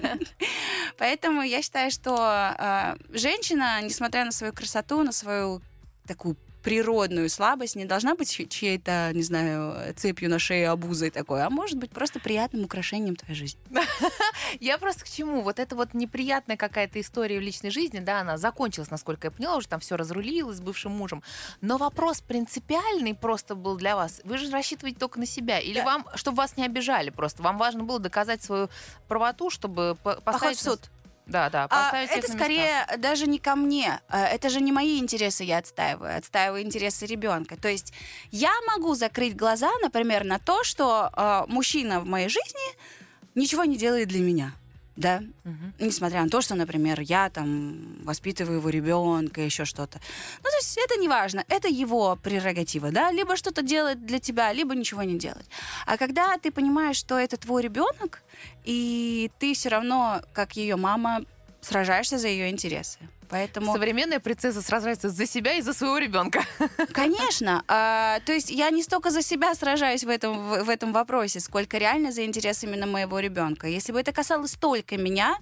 Поэтому 0.99 1.43
я 1.43 1.63
считаю, 1.63 1.91
что 1.91 2.17
э, 2.59 2.97
женщина, 3.41 3.81
несмотря 3.83 4.25
на 4.25 4.33
свою 4.33 4.53
красоту, 4.53 5.03
на 5.03 5.13
свою 5.13 5.61
такую 6.07 6.37
природную 6.63 7.29
слабость, 7.31 7.77
не 7.77 7.85
должна 7.85 8.17
быть 8.17 8.29
чь- 8.41 8.49
чьей-то, 8.49 9.13
не 9.15 9.23
знаю, 9.23 9.95
цепью 9.95 10.29
на 10.29 10.41
шее 10.41 10.69
обузой 10.71 11.11
такой, 11.11 11.45
а 11.45 11.49
может 11.49 11.79
быть 11.79 11.93
просто 11.93 12.19
приятным 12.19 12.65
украшением 12.65 13.15
твоей 13.15 13.37
жизни. 13.39 13.61
Я 14.61 14.77
просто 14.79 15.05
к 15.05 15.09
чему? 15.09 15.43
Вот 15.43 15.61
это 15.61 15.77
вот 15.77 15.95
неприятная 15.95 16.57
какая-то 16.57 17.01
история 17.01 17.39
в 17.39 17.43
личной 17.43 17.71
жизни, 17.71 18.01
да, 18.01 18.21
она 18.23 18.37
закончилась, 18.37 18.91
насколько 18.91 19.29
я 19.29 19.31
поняла, 19.31 19.57
уже 19.59 19.69
там 19.69 19.79
все 19.79 19.95
разрулилось 19.97 20.57
с 20.57 20.61
бывшим 20.61 20.91
мужем. 20.91 21.23
Но 21.61 21.77
вопрос 21.79 22.21
принципиальный 22.21 23.15
просто 23.15 23.55
был 23.55 23.77
для 23.77 23.95
вас. 23.95 24.21
Вы 24.25 24.37
же 24.39 24.51
рассчитываете 24.51 24.99
только 24.99 25.21
на 25.21 25.27
себя. 25.27 25.61
Или 25.61 25.79
Да. 25.79 25.85
вам, 25.85 26.07
чтобы 26.17 26.39
вас 26.39 26.57
не 26.57 26.65
обижали 26.65 27.11
просто? 27.11 27.45
Вам 27.45 27.59
важно 27.59 27.85
было 27.85 28.01
доказать 28.01 28.43
свою 28.43 28.69
правоту, 29.07 29.51
чтобы 29.51 29.97
Поход 30.03 30.25
поставить... 30.25 30.59
в 30.59 30.65
на- 30.65 30.71
суд. 30.73 30.91
Да, 31.27 31.51
да, 31.51 31.67
А, 31.71 31.97
это 31.97 32.15
на 32.15 32.17
места. 32.19 32.33
скорее 32.33 32.87
даже 32.99 33.27
не 33.27 33.39
ко 33.39 33.57
мне. 33.57 34.01
А, 34.09 34.27
Это 34.27 34.49
же 34.49 34.61
не 34.61 34.71
мои 34.73 34.99
интересы 34.99 35.43
я 35.43 35.59
отстаиваю, 35.59 36.17
отстаиваю 36.17 36.63
интересы 36.63 37.05
ребенка. 37.07 37.57
То 37.57 37.69
есть 37.69 37.93
я 38.31 38.53
могу 38.69 38.95
закрыть 38.95 39.35
глаза, 39.37 39.71
например, 39.83 40.25
на 40.25 40.39
то, 40.39 40.63
что 40.63 41.11
а, 41.13 41.45
мужчина 41.49 42.01
в 42.01 42.07
моей 42.07 42.29
жизни 42.29 42.77
ничего 43.35 43.65
не 43.65 43.77
делает 43.77 44.09
для 44.09 44.21
меня. 44.21 44.53
Да, 44.97 45.21
Мгм. 45.45 45.75
несмотря 45.79 46.23
на 46.23 46.31
то, 46.31 46.41
что, 46.41 46.55
например, 46.55 47.01
я 47.01 47.29
там 47.29 48.03
воспитываю 48.03 48.59
его 48.59 48.71
ребенка, 48.71 49.43
еще 49.43 49.65
что-то. 49.67 50.01
Ну, 50.43 50.51
то 50.51 50.57
есть 50.57 50.79
это 50.79 50.99
не 50.99 51.09
важно, 51.09 51.45
это 51.49 51.69
его 51.69 52.17
прерогатива, 52.17 52.91
да, 52.91 53.13
либо 53.13 53.37
что-то 53.37 53.63
делать 53.63 54.07
для 54.07 54.19
тебя, 54.19 54.53
либо 54.55 54.75
ничего 54.75 55.03
не 55.03 55.19
делать. 55.19 55.47
А 55.87 55.97
когда 55.99 56.39
ты 56.39 56.51
понимаешь, 56.51 56.97
что 56.97 57.19
это 57.19 57.37
твой 57.37 57.63
ребенок, 57.63 58.23
и 58.65 59.31
ты 59.39 59.53
все 59.53 59.69
равно, 59.69 60.23
как 60.33 60.57
ее 60.57 60.77
мама, 60.77 61.21
сражаешься 61.61 62.17
за 62.19 62.29
ее 62.29 62.49
интересы. 62.49 62.99
Поэтому, 63.29 63.73
Современная 63.73 64.21
принцесса 64.21 64.63
сражается 64.63 65.09
за 65.09 65.27
себя 65.27 65.55
и 65.55 65.63
за 65.63 65.73
своего 65.73 65.99
ребенка. 65.99 66.45
конечно, 66.93 67.65
а, 67.69 68.21
то 68.21 68.33
есть 68.33 68.51
я 68.51 68.71
не 68.71 68.83
столько 68.83 69.11
за 69.11 69.23
себя 69.23 69.55
сражаюсь 69.55 70.05
в 70.05 70.09
этом, 70.09 70.39
в, 70.39 70.65
в 70.65 70.69
этом 70.69 70.93
вопросе, 70.93 71.41
сколько 71.41 71.79
реально 71.79 72.13
за 72.13 72.25
интерес 72.25 72.63
именно 72.65 72.87
моего 72.87 73.19
ребенка. 73.19 73.67
Если 73.67 73.93
бы 73.93 74.01
это 74.01 74.13
касалось 74.13 74.53
только 74.53 74.97
меня, 74.97 75.37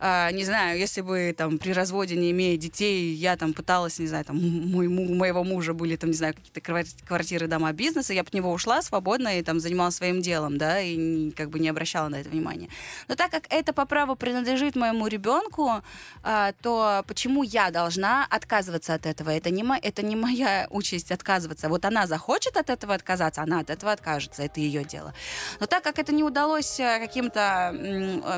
а, 0.00 0.30
не 0.30 0.44
знаю, 0.44 0.78
если 0.78 1.00
бы 1.00 1.34
там 1.36 1.58
при 1.58 1.72
разводе, 1.72 2.16
не 2.16 2.30
имея 2.30 2.56
детей, 2.56 3.14
я 3.14 3.36
там 3.36 3.52
пыталась, 3.52 3.98
не 3.98 4.06
знаю, 4.06 4.24
там 4.24 4.36
мой, 4.36 4.86
у 4.86 5.14
моего 5.14 5.44
мужа 5.44 5.74
были 5.74 5.96
там, 5.96 6.10
не 6.10 6.16
знаю, 6.16 6.34
какие-то 6.34 6.60
квар- 6.60 7.06
квартиры, 7.06 7.46
дома, 7.46 7.72
бизнеса, 7.72 8.14
я 8.14 8.22
бы 8.22 8.28
от 8.28 8.34
него 8.34 8.52
ушла 8.52 8.82
свободно 8.82 9.38
и 9.38 9.42
там 9.42 9.60
занималась 9.60 9.96
своим 9.96 10.22
делом, 10.22 10.58
да, 10.58 10.80
и 10.80 11.30
как 11.32 11.50
бы 11.50 11.58
не 11.58 11.68
обращала 11.68 12.08
на 12.08 12.16
это 12.16 12.30
внимания. 12.30 12.68
Но 13.08 13.14
так 13.14 13.30
как 13.30 13.44
это 13.50 13.72
по 13.72 13.86
праву 13.86 14.16
принадлежит 14.16 14.76
моему 14.76 15.06
ребенку, 15.06 15.82
а, 16.22 16.52
то 16.62 17.02
почему 17.18 17.42
я 17.42 17.70
должна 17.70 18.28
отказываться 18.30 18.94
от 18.94 19.04
этого? 19.04 19.30
Это 19.30 19.50
не, 19.50 19.64
мо- 19.64 19.80
это 19.82 20.02
не 20.02 20.14
моя 20.14 20.68
участь 20.70 21.10
отказываться. 21.10 21.68
Вот 21.68 21.84
она 21.84 22.06
захочет 22.06 22.56
от 22.56 22.70
этого 22.70 22.94
отказаться, 22.94 23.42
она 23.42 23.58
от 23.58 23.70
этого 23.70 23.90
откажется, 23.90 24.44
это 24.44 24.60
ее 24.60 24.84
дело. 24.84 25.12
Но 25.58 25.66
так 25.66 25.82
как 25.82 25.98
это 25.98 26.12
не 26.12 26.22
удалось 26.22 26.78
э, 26.78 27.00
каким-то 27.00 27.72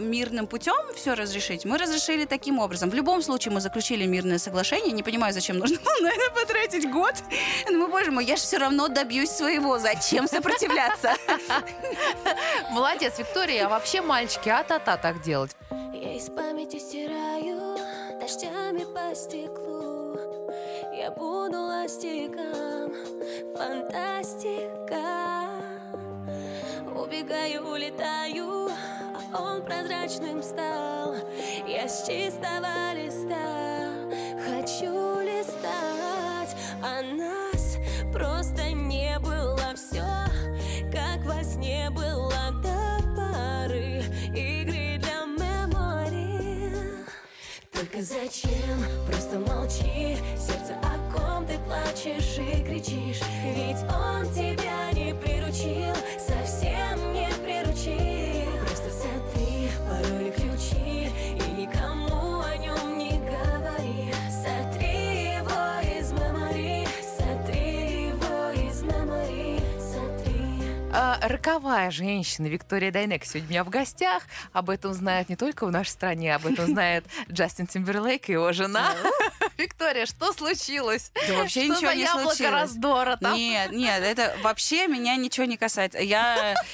мирным 0.01 0.47
путем 0.47 0.74
все 0.97 1.12
разрешить, 1.12 1.66
мы 1.66 1.76
разрешили 1.76 2.24
таким 2.24 2.59
образом. 2.59 2.89
В 2.89 2.95
любом 2.95 3.20
случае 3.22 3.53
мы 3.53 3.61
заключили 3.61 4.07
мирное 4.07 4.39
соглашение. 4.39 4.93
Не 4.93 5.03
понимаю, 5.03 5.35
зачем 5.35 5.59
нужно 5.59 5.76
было 5.78 6.01
на 6.01 6.09
это 6.09 6.31
потратить 6.33 6.91
год. 6.91 7.14
Ну, 7.68 7.87
боже 7.87 8.11
мой, 8.11 8.24
я 8.24 8.37
же 8.37 8.43
все 8.43 8.57
равно 8.57 8.89
добьюсь 8.89 9.31
своего. 9.31 9.78
Зачем 9.78 10.26
сопротивляться? 10.26 11.16
Молодец, 12.70 13.18
Виктория. 13.18 13.66
А 13.66 13.68
вообще, 13.68 14.01
мальчики, 14.01 14.49
а-та-та 14.49 14.97
так 14.97 15.20
делать. 15.20 15.55
Я 15.93 16.16
из 16.16 16.31
памяти 16.31 16.78
стираю 16.78 17.70
дождями 18.71 18.85
по 18.85 19.14
стеклу. 19.14 20.16
Я 20.97 21.11
буду 21.11 21.59
ластиком, 21.59 22.93
фантастика. 23.57 25.01
Убегаю, 26.95 27.66
улетаю, 27.68 28.71
а 29.33 29.43
он 29.43 29.62
прозрачным 29.62 30.43
стал. 30.43 31.14
Я 31.66 31.89
с 31.89 32.07
чистого 32.07 32.93
листа 32.95 33.89
хочу 34.47 35.21
листать, 35.21 36.57
а 36.83 37.03
нас 37.03 37.79
просто 38.12 38.73
не 38.73 39.18
было 39.21 39.75
все, 39.75 40.05
как 40.93 41.25
во 41.25 41.43
сне 41.43 41.91
было 41.91 42.10
зачем? 48.03 48.84
Просто 49.07 49.38
молчи. 49.38 50.16
Сердце, 50.36 50.74
о 50.82 51.12
ком 51.12 51.46
ты 51.46 51.59
плачешь 51.66 52.38
и 52.38 52.62
кричишь? 52.64 53.20
Ведь 53.55 53.82
он 53.92 54.26
тебя 54.32 54.90
не 54.92 55.14
приручил 55.14 55.94
роковая 71.20 71.90
женщина 71.90 72.46
Виктория 72.46 72.90
Дайнек 72.90 73.24
сегодня 73.24 73.46
у 73.46 73.51
меня 73.51 73.64
в 73.64 73.70
гостях. 73.70 74.24
Об 74.53 74.70
этом 74.70 74.92
знают 74.92 75.28
не 75.28 75.36
только 75.36 75.66
в 75.66 75.70
нашей 75.70 75.90
стране, 75.90 76.34
об 76.34 76.46
этом 76.46 76.66
знает 76.72 77.05
Джастин 77.30 77.66
Тимберлейк 77.66 78.28
и 78.28 78.32
его 78.32 78.53
жена. 78.53 78.94
Виктория, 79.59 80.07
что 80.07 80.32
случилось? 80.32 81.12
Да 81.28 81.38
вообще 81.38 81.64
Что 81.64 81.74
ничего 81.74 81.92
не 81.92 82.07
случилось. 82.07 82.53
раздора 82.53 83.16
там? 83.16 83.34
Нет, 83.34 83.72
нет, 83.72 84.03
это 84.03 84.36
вообще 84.42 84.86
меня 84.86 85.16
ничего 85.16 85.46
не 85.46 85.57
касается. 85.57 85.98
Я... 85.98 86.55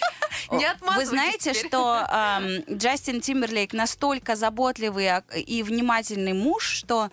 Не 0.51 0.67
Вы 0.97 1.07
знаете, 1.07 1.55
теперь. 1.55 1.67
что 1.67 2.05
ам, 2.09 2.59
Джастин 2.71 3.21
Тимберлейк 3.21 3.73
настолько 3.73 4.37
заботливый 4.37 5.09
а, 5.09 5.25
и 5.35 5.63
внимательный 5.63 6.35
муж, 6.35 6.65
что 6.65 7.11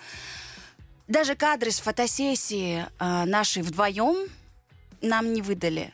даже 1.08 1.36
кадры 1.36 1.72
с 1.72 1.80
фотосессии 1.80 2.86
а, 3.00 3.26
нашей 3.26 3.64
вдвоем 3.64 4.30
нам 5.02 5.34
не 5.34 5.42
выдали 5.42 5.94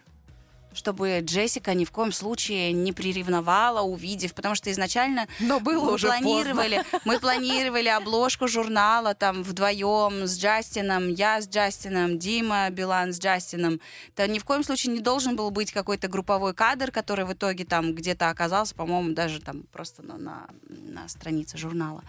чтобы 0.80 1.20
Джессика 1.20 1.74
ни 1.74 1.84
в 1.84 1.92
коем 1.92 2.12
случае 2.12 2.72
не 2.72 2.94
приревновала, 2.94 3.82
увидев, 3.82 4.34
потому 4.34 4.56
что 4.56 4.72
изначально 4.72 5.28
Но 5.40 5.60
было 5.60 5.86
мы 5.86 5.94
уже 5.94 6.08
планировали, 6.08 6.84
мы 7.06 7.20
планировали 7.20 7.90
обложку 7.90 8.48
журнала 8.48 9.14
там 9.14 9.44
вдвоем 9.44 10.26
с 10.26 10.40
Джастином, 10.40 11.10
я 11.10 11.42
с 11.42 11.50
Джастином, 11.50 12.18
Дима 12.18 12.70
Билан 12.70 13.14
с 13.14 13.20
Джастином. 13.20 13.82
Это 14.16 14.28
ни 14.28 14.40
в 14.40 14.46
коем 14.46 14.64
случае 14.64 14.94
не 14.94 15.02
должен 15.02 15.36
был 15.36 15.52
быть 15.52 15.72
какой-то 15.74 16.08
групповой 16.08 16.54
кадр, 16.54 16.92
который 16.92 17.26
в 17.26 17.34
итоге 17.34 17.66
там 17.66 17.94
где-то 17.94 18.30
оказался, 18.30 18.74
по-моему, 18.74 19.14
даже 19.14 19.42
там 19.42 19.64
просто 19.74 20.02
на, 20.02 20.18
на, 20.18 20.48
на 20.70 21.10
странице 21.10 21.58
журнала. 21.58 22.04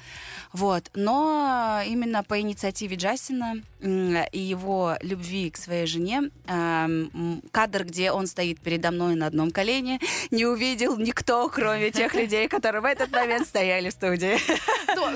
Вот. 0.53 0.91
Но 0.95 1.81
именно 1.85 2.23
по 2.23 2.41
инициативе 2.41 2.97
Джастина 2.97 3.63
и 3.81 4.39
его 4.39 4.97
любви 5.01 5.51
к 5.51 5.57
своей 5.57 5.87
жене 5.87 6.31
эм, 6.47 7.43
кадр, 7.51 7.85
где 7.85 8.13
он 8.13 8.27
стоит 8.27 8.60
передо 8.63 8.91
мной 8.91 9.15
на 9.15 9.27
одном 9.27 9.51
колене, 9.51 10.01
не 10.31 10.47
увидел 10.47 10.97
никто, 10.97 11.49
кроме 11.49 11.91
тех 11.91 12.15
людей, 12.15 12.49
которые 12.49 12.83
в 12.83 12.85
этот 12.85 13.11
момент 13.11 13.47
стояли 13.47 13.91
в 13.91 13.93
студии. 13.93 14.39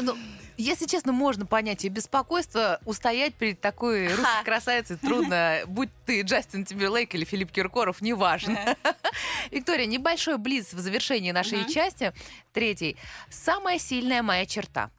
Ну, 0.03 0.17
Если 0.57 0.87
честно, 0.87 1.13
можно 1.13 1.47
понять 1.47 1.83
ее 1.85 1.91
беспокойство. 1.91 2.79
Устоять 2.85 3.35
перед 3.35 3.61
такой 3.61 4.07
русской 4.09 4.23
Ха. 4.23 4.45
красавицей 4.45 4.97
трудно. 4.97 5.61
Будь 5.67 5.91
ты 6.07 6.23
Джастин 6.23 6.65
Тимберлейк 6.65 7.15
или 7.15 7.25
Филипп 7.25 7.51
Киркоров, 7.51 8.01
неважно. 8.01 8.77
Виктория, 9.51 9.87
небольшой 9.87 10.39
близ 10.39 10.73
в 10.73 10.79
завершении 10.79 11.33
нашей 11.33 11.69
части, 11.69 12.13
третьей. 12.53 12.97
Самая 13.31 13.79
сильная 13.79 14.23
моя 14.23 14.47
черта. 14.47 14.91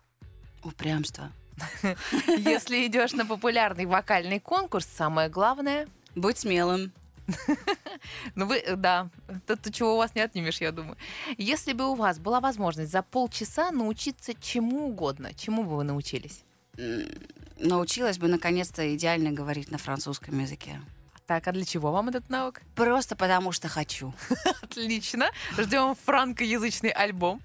Упрямство. 0.63 1.31
Если 2.27 2.85
идешь 2.85 3.13
на 3.13 3.25
популярный 3.25 3.85
вокальный 3.85 4.39
конкурс, 4.39 4.85
самое 4.85 5.29
главное... 5.29 5.87
Будь 6.15 6.37
смелым. 6.37 6.91
Ну 8.35 8.45
вы, 8.45 8.57
э, 8.57 8.75
да, 8.75 9.09
то, 9.47 9.71
чего 9.71 9.95
у 9.95 9.97
вас 9.97 10.15
не 10.15 10.21
отнимешь, 10.21 10.61
я 10.61 10.71
думаю. 10.71 10.97
Если 11.37 11.73
бы 11.73 11.89
у 11.89 11.95
вас 11.95 12.19
была 12.19 12.39
возможность 12.39 12.91
за 12.91 13.01
полчаса 13.01 13.71
научиться 13.71 14.33
чему 14.33 14.87
угодно, 14.89 15.33
чему 15.33 15.63
бы 15.63 15.77
вы 15.77 15.83
научились? 15.83 16.43
научилась 17.57 18.17
бы 18.17 18.27
наконец-то 18.27 18.95
идеально 18.95 19.31
говорить 19.31 19.71
на 19.71 19.77
французском 19.77 20.37
языке. 20.39 20.81
Так, 21.25 21.47
а 21.47 21.51
для 21.51 21.65
чего 21.65 21.91
вам 21.91 22.09
этот 22.09 22.29
навык? 22.29 22.61
Просто 22.75 23.15
потому 23.15 23.51
что 23.51 23.67
хочу. 23.67 24.13
Отлично. 24.61 25.31
Ждем 25.57 25.95
франкоязычный 25.95 26.91
альбом. 26.91 27.41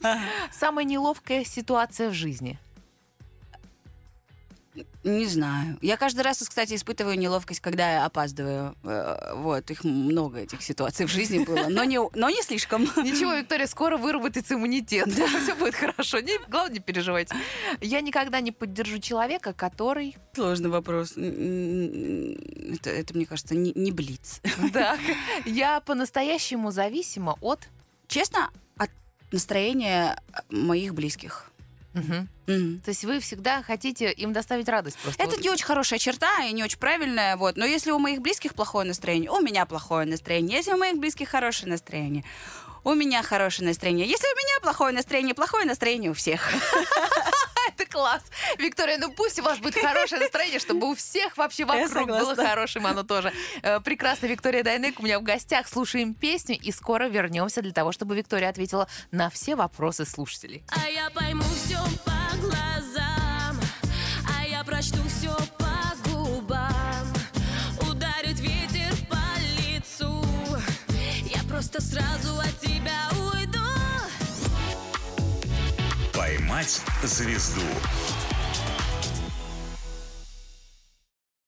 Самая 0.53 0.85
неловкая 0.85 1.45
ситуация 1.45 2.11
в 2.11 2.15
жизни. 2.15 2.59
Не 5.03 5.27
знаю. 5.27 5.79
Я 5.83 5.97
каждый 5.97 6.21
раз, 6.21 6.39
кстати, 6.39 6.75
испытываю 6.75 7.19
неловкость, 7.19 7.61
когда 7.61 7.93
я 7.93 8.05
опаздываю. 8.05 8.77
Э, 8.85 9.35
Вот, 9.35 9.69
их 9.71 9.83
много, 9.83 10.39
этих 10.41 10.63
ситуаций 10.63 11.07
в 11.07 11.11
жизни 11.11 11.45
было. 11.45 11.67
Но 11.69 11.83
не, 11.85 11.99
но 11.99 12.31
не 12.31 12.41
слишком. 12.43 12.83
Ничего, 12.97 13.35
Виктория, 13.35 13.67
скоро 13.67 13.97
выработается 13.97 14.55
иммунитет. 14.55 15.09
Все 15.43 15.55
будет 15.57 15.75
хорошо. 15.75 16.21
Не, 16.21 16.39
главное, 16.49 16.75
не 16.75 16.81
переживайте. 16.81 17.35
Я 17.81 18.01
никогда 18.01 18.41
не 18.41 18.53
поддержу 18.53 18.99
человека, 18.99 19.53
который... 19.53 20.17
Сложный 20.35 20.71
вопрос. 20.71 21.13
Это, 21.17 22.91
это 22.91 23.15
мне 23.15 23.27
кажется, 23.27 23.55
не, 23.57 23.73
не 23.75 23.91
блиц. 23.91 24.41
Так, 24.73 25.01
я 25.47 25.81
по-настоящему 25.81 26.71
зависима 26.71 27.37
от... 27.41 27.69
Честно, 28.07 28.51
от 28.77 28.91
настроения 29.33 30.23
моих 30.49 30.95
близких. 30.95 31.50
Мгм. 31.93 32.29
Мгм. 32.47 32.81
То 32.85 32.91
есть 32.91 33.05
вы 33.05 33.19
всегда 33.21 33.63
хотите 33.63 34.13
им 34.13 34.33
доставить 34.33 34.69
радость 34.69 34.99
просто. 34.99 35.23
Это 35.23 35.37
Вот. 35.37 35.43
не 35.43 35.51
очень 35.51 35.65
хорошая 35.65 35.99
черта 35.99 36.45
и 36.45 36.53
не 36.53 36.63
очень 36.63 36.79
правильная, 36.79 37.37
вот. 37.37 37.57
Но 37.57 37.65
если 37.65 37.91
у 37.91 37.99
моих 37.99 38.21
близких 38.21 38.55
плохое 38.55 38.87
настроение, 38.87 39.31
у 39.31 39.41
меня 39.41 39.67
плохое 39.67 40.07
настроение. 40.07 40.57
Если 40.57 40.73
у 40.73 40.77
моих 40.77 40.99
близких 40.99 41.29
хорошее 41.29 41.71
настроение, 41.71 42.25
у 42.85 42.95
меня 42.95 43.23
хорошее 43.23 43.69
настроение. 43.69 44.07
Если 44.07 44.27
у 44.27 44.37
меня 44.37 44.61
плохое 44.63 44.95
настроение, 44.95 45.35
плохое 45.35 45.67
настроение 45.67 46.11
у 46.11 46.15
всех. 46.15 46.49
Это 47.77 47.87
класс. 47.91 48.23
Виктория, 48.59 48.99
ну 48.99 49.13
пусть 49.13 49.39
у 49.39 49.43
вас 49.43 49.59
будет 49.59 49.75
хорошее 49.75 50.21
настроение, 50.21 50.59
чтобы 50.59 50.91
у 50.91 50.95
всех 50.95 51.37
вообще 51.37 51.65
вокруг 51.65 52.07
было 52.09 52.35
хорошим 52.35 52.87
оно 52.87 53.03
тоже. 53.03 53.33
Э, 53.63 53.81
Прекрасно, 53.81 54.27
Виктория 54.27 54.63
Дайнек 54.63 54.99
у 55.01 55.03
меня 55.03 55.19
в 55.19 55.23
гостях. 55.23 55.69
Слушаем 55.69 56.15
песню 56.15 56.57
и 56.61 56.73
скоро 56.73 57.05
вернемся 57.09 57.63
для 57.63 57.73
того, 57.73 57.93
чтобы 57.93 58.17
Виктория 58.17 58.49
ответила 58.49 58.89
на 59.11 59.31
все 59.31 59.55
вопросы 59.55 60.05
слушателей. 60.05 60.65
А 60.69 60.89
я 60.89 61.11
пойму 61.11 61.43
все 61.43 61.79
по 62.05 62.37
глазам, 62.39 63.61
а 64.39 64.47
я 64.47 64.63
прочту 64.65 64.99
все 65.09 65.35
по 65.59 66.11
губам. 66.11 67.13
Ударит 67.89 68.39
ветер 68.41 68.93
по 69.09 69.19
лицу, 69.63 70.25
я 71.25 71.43
просто 71.49 71.81
сразу 71.81 72.35
«Поймать 76.61 76.83
звезду» 77.05 77.63